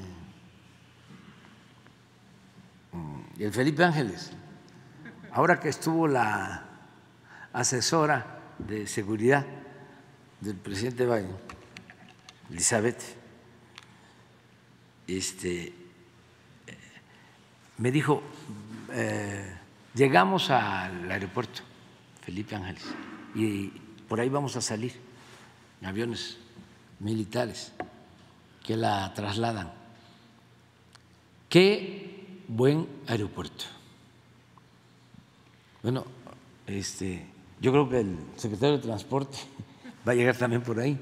[3.38, 4.32] el Felipe Ángeles.
[5.36, 6.64] Ahora que estuvo la
[7.52, 9.44] asesora de seguridad
[10.40, 11.36] del presidente Biden,
[12.50, 13.02] Elizabeth,
[15.06, 15.74] este,
[17.76, 18.22] me dijo,
[18.94, 19.58] eh,
[19.94, 21.60] llegamos al aeropuerto
[22.22, 22.86] Felipe Ángeles
[23.34, 23.68] y
[24.08, 24.98] por ahí vamos a salir
[25.82, 26.38] en aviones
[26.98, 27.74] militares
[28.64, 29.70] que la trasladan.
[31.50, 33.75] Qué buen aeropuerto.
[35.86, 36.04] Bueno,
[36.66, 37.22] este,
[37.60, 39.38] yo creo que el secretario de Transporte
[40.08, 40.98] va a llegar también por ahí,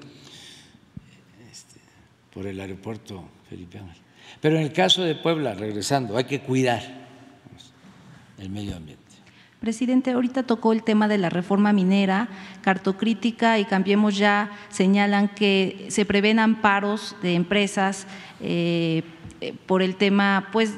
[1.51, 1.81] este,
[2.35, 4.03] por el aeropuerto Felipe Ángel.
[4.43, 6.83] Pero en el caso de Puebla, regresando, hay que cuidar
[8.37, 9.03] el medio ambiente.
[9.59, 12.29] Presidente, ahorita tocó el tema de la reforma minera,
[12.61, 18.07] Cartocrítica y Cambiemos Ya señalan que se prevén amparos de empresas
[18.43, 19.03] eh,
[19.65, 20.75] por el tema, pues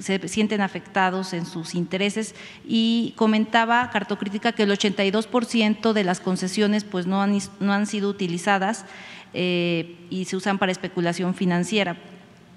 [0.00, 2.34] se sienten afectados en sus intereses
[2.66, 8.08] y comentaba Cartocrítica que el 82% de las concesiones pues no han, no han sido
[8.08, 8.84] utilizadas
[9.32, 11.96] eh, y se usan para especulación financiera,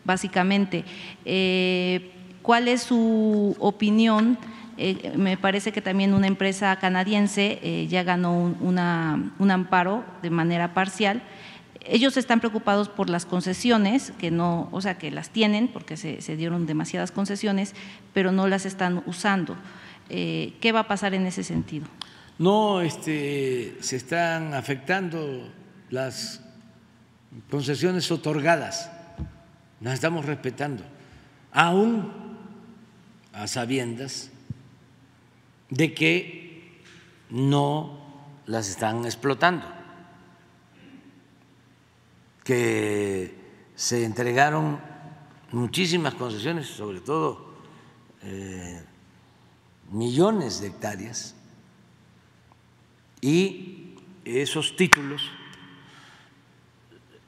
[0.06, 0.86] básicamente.
[1.26, 2.12] Eh,
[2.42, 4.38] ¿Cuál es su opinión?
[4.78, 10.74] Eh, me parece que también una empresa canadiense ya ganó un, un amparo de manera
[10.74, 11.24] parcial
[11.90, 16.36] ellos están preocupados por las concesiones, que no, o sea, que las tienen porque se,
[16.36, 17.74] dieron demasiadas concesiones,
[18.14, 19.56] pero no las están usando.
[20.10, 21.88] Eh, ¿Qué va a pasar en ese sentido?
[22.40, 25.52] No, este, se están afectando
[25.90, 26.42] las
[27.50, 28.92] concesiones otorgadas,
[29.82, 30.84] las estamos respetando,
[31.52, 32.12] aún
[33.34, 34.30] a sabiendas
[35.70, 36.82] de que
[37.30, 38.00] no
[38.46, 39.77] las están explotando
[42.48, 43.36] que
[43.76, 44.80] se entregaron
[45.52, 47.58] muchísimas concesiones, sobre todo
[48.24, 48.82] eh,
[49.92, 51.36] millones de hectáreas,
[53.20, 55.30] y esos títulos,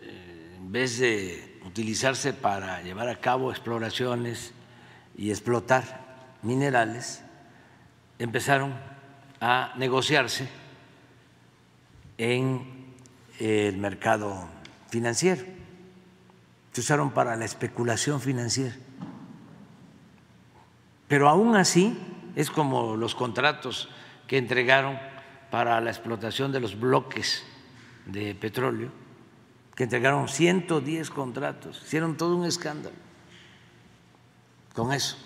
[0.02, 4.54] eh, en vez de utilizarse para llevar a cabo exploraciones
[5.18, 7.24] y explotar minerales,
[8.20, 8.74] empezaron
[9.42, 10.48] a negociarse
[12.18, 12.96] en
[13.38, 14.48] el mercado
[14.90, 15.44] financiero,
[16.72, 18.76] se usaron para la especulación financiera.
[21.08, 21.98] Pero aún así
[22.36, 23.90] es como los contratos
[24.28, 25.00] que entregaron
[25.50, 27.44] para la explotación de los bloques
[28.06, 28.92] de petróleo,
[29.76, 32.96] que entregaron 110 contratos, hicieron todo un escándalo
[34.76, 35.18] con eso,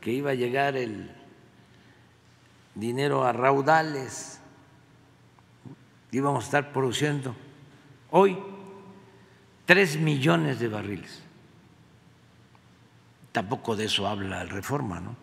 [0.00, 1.10] que iba a llegar el
[2.74, 4.40] dinero a raudales,
[6.10, 7.34] íbamos a estar produciendo
[8.10, 8.38] hoy
[9.64, 11.22] tres millones de barriles.
[13.32, 15.16] Tampoco de eso habla el Reforma, ¿no?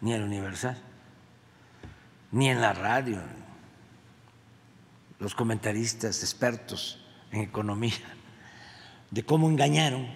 [0.00, 0.78] Ni el Universal,
[2.30, 3.20] ni en la radio,
[5.18, 7.92] los comentaristas expertos en economía,
[9.10, 10.06] de cómo engañaron.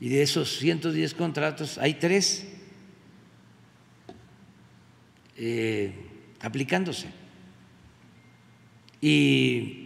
[0.00, 2.46] Y de esos 110 contratos hay tres
[5.36, 5.94] eh,
[6.40, 7.08] aplicándose.
[9.00, 9.83] Y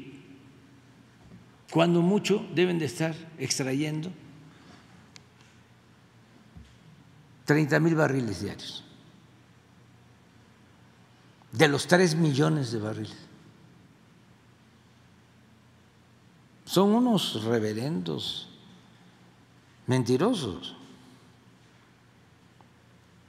[1.71, 4.11] cuando mucho deben de estar extrayendo
[7.45, 8.85] 30 mil barriles diarios,
[11.53, 13.17] de los 3 millones de barriles.
[16.65, 18.49] Son unos reverendos
[19.87, 20.77] mentirosos.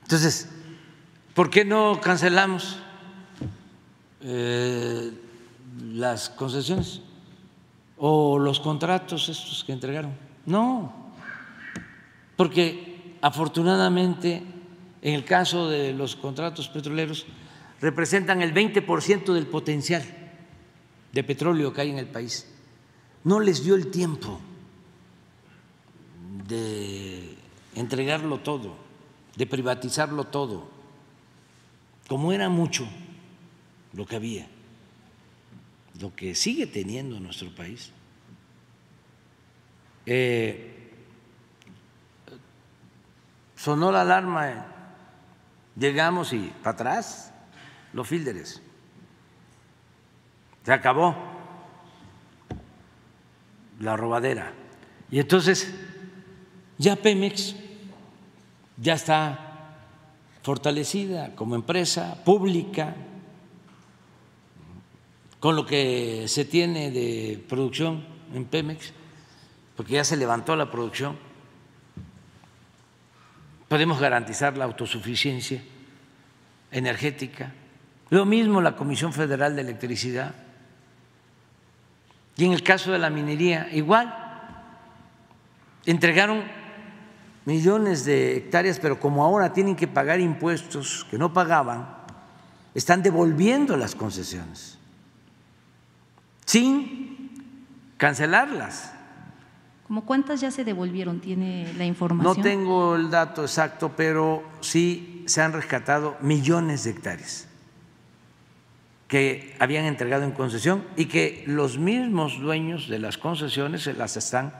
[0.01, 0.49] Entonces,
[1.33, 2.77] ¿por qué no cancelamos
[4.21, 5.13] eh,
[5.93, 7.01] las concesiones?
[7.99, 10.15] O los contratos estos que entregaron.
[10.45, 11.11] No,
[12.35, 14.41] porque afortunadamente
[15.01, 17.25] en el caso de los contratos petroleros
[17.81, 20.03] representan el 20% del potencial
[21.11, 22.47] de petróleo que hay en el país.
[23.23, 24.39] No les dio el tiempo
[26.47, 27.35] de
[27.75, 28.75] entregarlo todo,
[29.35, 30.69] de privatizarlo todo,
[32.07, 32.87] como era mucho
[33.93, 34.47] lo que había
[35.99, 37.91] lo que sigue teniendo nuestro país.
[40.05, 40.91] Eh,
[43.55, 44.65] sonó la alarma,
[45.75, 47.33] llegamos y para atrás
[47.93, 48.61] los fílderes.
[50.65, 51.15] Se acabó
[53.79, 54.53] la robadera.
[55.11, 55.73] Y entonces
[56.77, 57.55] ya Pemex
[58.77, 59.45] ya está
[60.43, 62.95] fortalecida como empresa pública,
[65.39, 68.03] con lo que se tiene de producción
[68.33, 68.93] en Pemex,
[69.75, 71.17] porque ya se levantó la producción,
[73.69, 75.63] podemos garantizar la autosuficiencia
[76.71, 77.53] energética.
[78.09, 80.35] Lo mismo la Comisión Federal de Electricidad.
[82.35, 84.25] Y en el caso de la minería, igual.
[85.85, 86.43] Entregaron
[87.45, 91.87] millones de hectáreas, pero como ahora tienen que pagar impuestos que no pagaban,
[92.73, 94.78] están devolviendo las concesiones
[96.49, 97.29] sin
[97.97, 98.91] cancelarlas.
[99.87, 101.19] ¿Cómo cuántas ya se devolvieron?
[101.19, 102.37] ¿Tiene la información?
[102.37, 107.47] No tengo el dato exacto, pero sí se han rescatado millones de hectáreas
[109.07, 114.17] que habían entregado en concesión y que los mismos dueños de las concesiones se las
[114.17, 114.51] están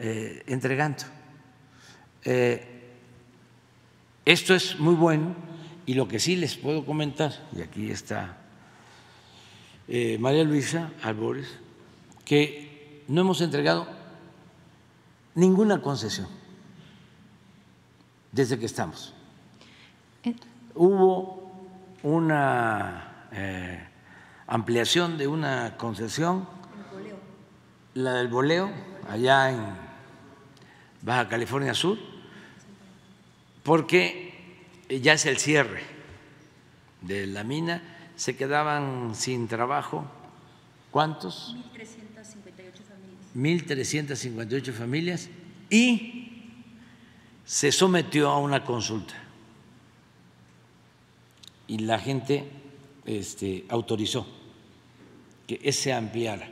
[0.00, 1.04] eh, entregando.
[2.24, 2.90] Eh,
[4.24, 5.36] esto es muy bueno
[5.86, 8.38] y lo que sí les puedo comentar, y aquí está
[9.88, 11.58] eh, María Luisa Albores,
[12.24, 13.86] que no hemos entregado
[15.34, 16.28] ninguna concesión
[18.32, 19.14] desde que estamos.
[20.24, 20.34] Eh.
[20.74, 21.52] Hubo
[22.02, 23.86] una eh,
[24.46, 26.46] ampliación de una concesión
[27.94, 28.70] la del boleo,
[29.08, 29.60] allá en
[31.02, 31.96] Baja California Sur,
[33.62, 34.34] porque
[35.00, 35.82] ya es el cierre
[37.02, 40.04] de la mina, se quedaban sin trabajo,
[40.90, 41.56] ¿cuántos?
[43.34, 45.28] 1.358 familias
[45.68, 46.52] y
[47.44, 49.14] se sometió a una consulta
[51.66, 52.48] y la gente
[53.04, 54.26] este, autorizó
[55.46, 56.48] que se ampliara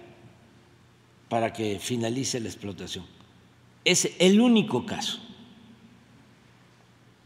[1.29, 3.07] para que finalice la explotación.
[3.85, 5.19] Es el único caso.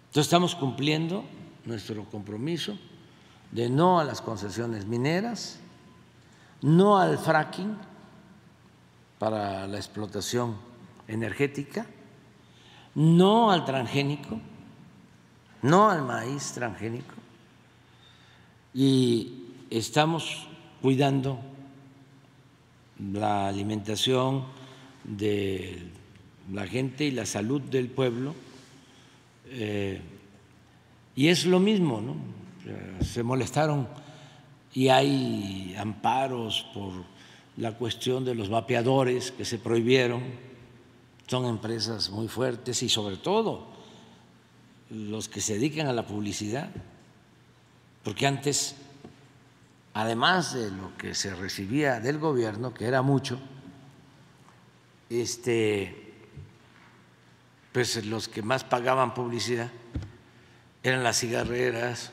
[0.07, 1.25] Entonces estamos cumpliendo
[1.65, 2.79] nuestro compromiso
[3.53, 5.59] de no a las concesiones mineras,
[6.63, 7.77] no al fracking
[9.19, 10.57] para la explotación
[11.09, 11.87] energética,
[12.95, 14.41] no al transgénico,
[15.63, 17.15] no al maíz transgénico
[18.77, 19.33] y
[19.71, 20.47] estamos
[20.83, 21.41] cuidando
[22.99, 24.45] la alimentación
[25.03, 25.79] de
[26.53, 28.35] la gente y la salud del pueblo.
[29.47, 29.99] Eh,
[31.15, 32.17] y es lo mismo, ¿no?
[33.01, 33.89] Se molestaron
[34.75, 36.93] y hay amparos por
[37.57, 40.23] la cuestión de los vapeadores que se prohibieron.
[41.27, 43.69] Son empresas muy fuertes y sobre todo
[44.91, 46.71] los que se dedican a la publicidad,
[48.05, 48.77] porque antes
[49.95, 53.41] además de lo que se recibía del gobierno, que era mucho,
[55.09, 56.13] este,
[57.73, 59.71] pues los que más pagaban publicidad
[60.83, 62.13] eran las cigarreras,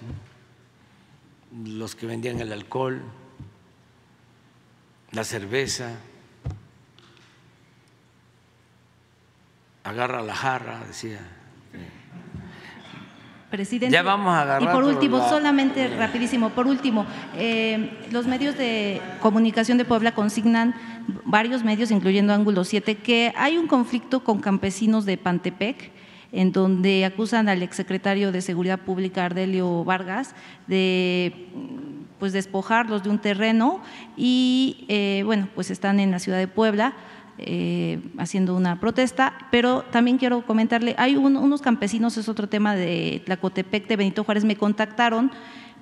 [1.65, 3.01] los que vendían el alcohol,
[5.11, 5.91] la cerveza,
[9.83, 11.19] agarra la jarra, decía
[13.51, 13.93] presidente.
[13.93, 14.63] Ya vamos a agarrar.
[14.63, 17.05] Y por último, la- solamente rapidísimo, por último,
[17.35, 20.73] eh, los medios de comunicación de Puebla consignan,
[21.23, 25.91] varios medios, incluyendo Ángulo 7, que hay un conflicto con campesinos de Pantepec
[26.33, 30.35] en donde acusan al exsecretario de Seguridad Pública, Ardelio Vargas,
[30.67, 31.47] de
[32.19, 33.81] pues despojarlos de un terreno
[34.17, 36.93] y eh, bueno, pues están en la ciudad de Puebla
[37.37, 42.75] eh, haciendo una protesta, pero también quiero comentarle, hay un- unos campesinos, es otro tema
[42.75, 45.31] de Tlacotepec, de Benito Juárez, me contactaron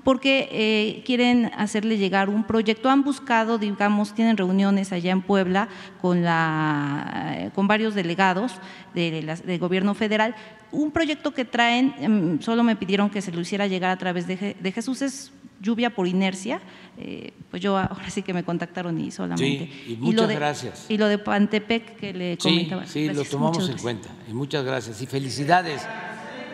[0.03, 5.67] porque eh, quieren hacerle llegar un proyecto, han buscado, digamos, tienen reuniones allá en Puebla
[6.01, 8.53] con, la, eh, con varios delegados
[8.93, 9.11] de
[9.45, 10.35] del gobierno federal,
[10.71, 14.25] un proyecto que traen, em, solo me pidieron que se lo hiciera llegar a través
[14.27, 16.59] de, Je- de Jesús, es lluvia por inercia,
[16.97, 19.69] eh, pues yo ahora sí que me contactaron y solamente.
[19.71, 20.85] Sí, y lo muchas de- gracias.
[20.89, 22.85] Y lo de Pantepec que le Sí, comentaba.
[22.87, 24.09] sí, lo Gracias, tomamos en cuenta.
[24.27, 25.01] Y muchas gracias.
[25.01, 25.85] Y felicidades,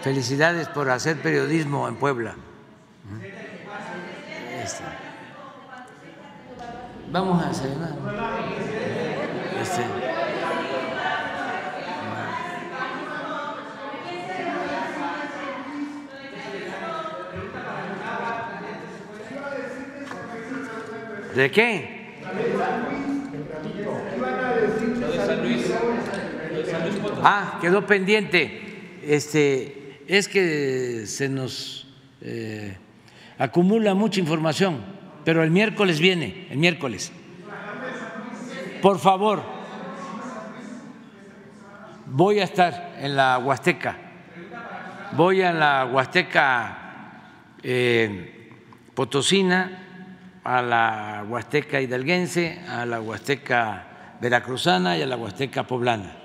[0.02, 2.36] felicidades por hacer periodismo en Puebla.
[4.68, 4.84] Este,
[7.10, 7.94] Vamos a desayunar.
[9.62, 9.82] Este,
[21.34, 22.18] ¿De qué?
[27.24, 29.00] Ah, quedó pendiente.
[29.02, 31.88] Este, es que se nos
[32.20, 32.76] eh,
[33.38, 34.84] acumula mucha información,
[35.24, 37.12] pero el miércoles viene, el miércoles.
[38.82, 39.42] Por favor,
[42.06, 43.98] voy a estar en la Huasteca.
[45.14, 46.78] Voy a la Huasteca
[47.64, 48.52] eh,
[48.94, 49.84] Potosina,
[50.44, 53.88] a la Huasteca Hidalguense, a la Huasteca
[54.22, 56.16] Veracruzana y a la Huasteca Poblana.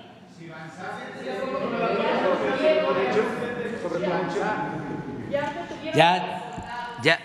[5.95, 6.42] Ya,
[7.03, 7.19] ya.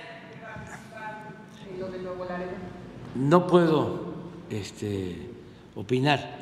[3.15, 4.13] No puedo
[4.49, 5.29] este,
[5.75, 6.37] opinar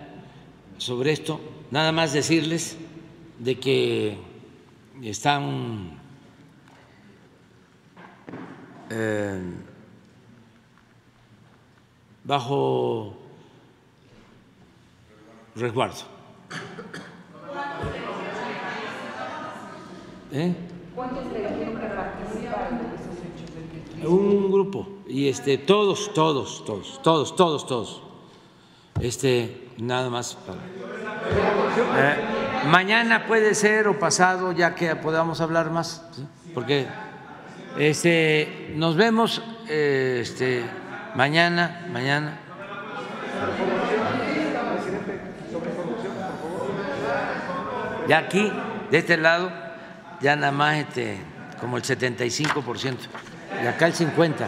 [0.77, 1.39] sobre esto,
[1.71, 2.77] nada más decirles
[3.39, 4.17] de que
[5.01, 5.99] están
[8.89, 9.41] eh,
[12.23, 13.17] bajo
[15.55, 16.15] resguardo.
[20.31, 20.53] ¿Eh?
[20.93, 26.13] ¿Cuántos le dijeron que participaron de esos hechos del que Un grupo y este todos,
[26.13, 28.01] todos, todos, todos, todos, todos.
[28.99, 30.37] Este nada más.
[31.97, 32.15] Eh,
[32.67, 36.03] mañana puede ser o pasado ya que podamos hablar más,
[36.53, 36.87] porque
[37.77, 40.63] este nos vemos eh, este
[41.15, 42.39] mañana, mañana.
[48.07, 48.51] Ya aquí,
[48.91, 49.51] de este lado,
[50.21, 51.17] ya nada más este,
[51.59, 52.97] como el 75%,
[53.63, 54.47] y acá el 50%.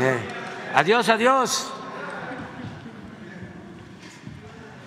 [0.00, 0.18] Eh,
[0.74, 1.72] adiós, adiós.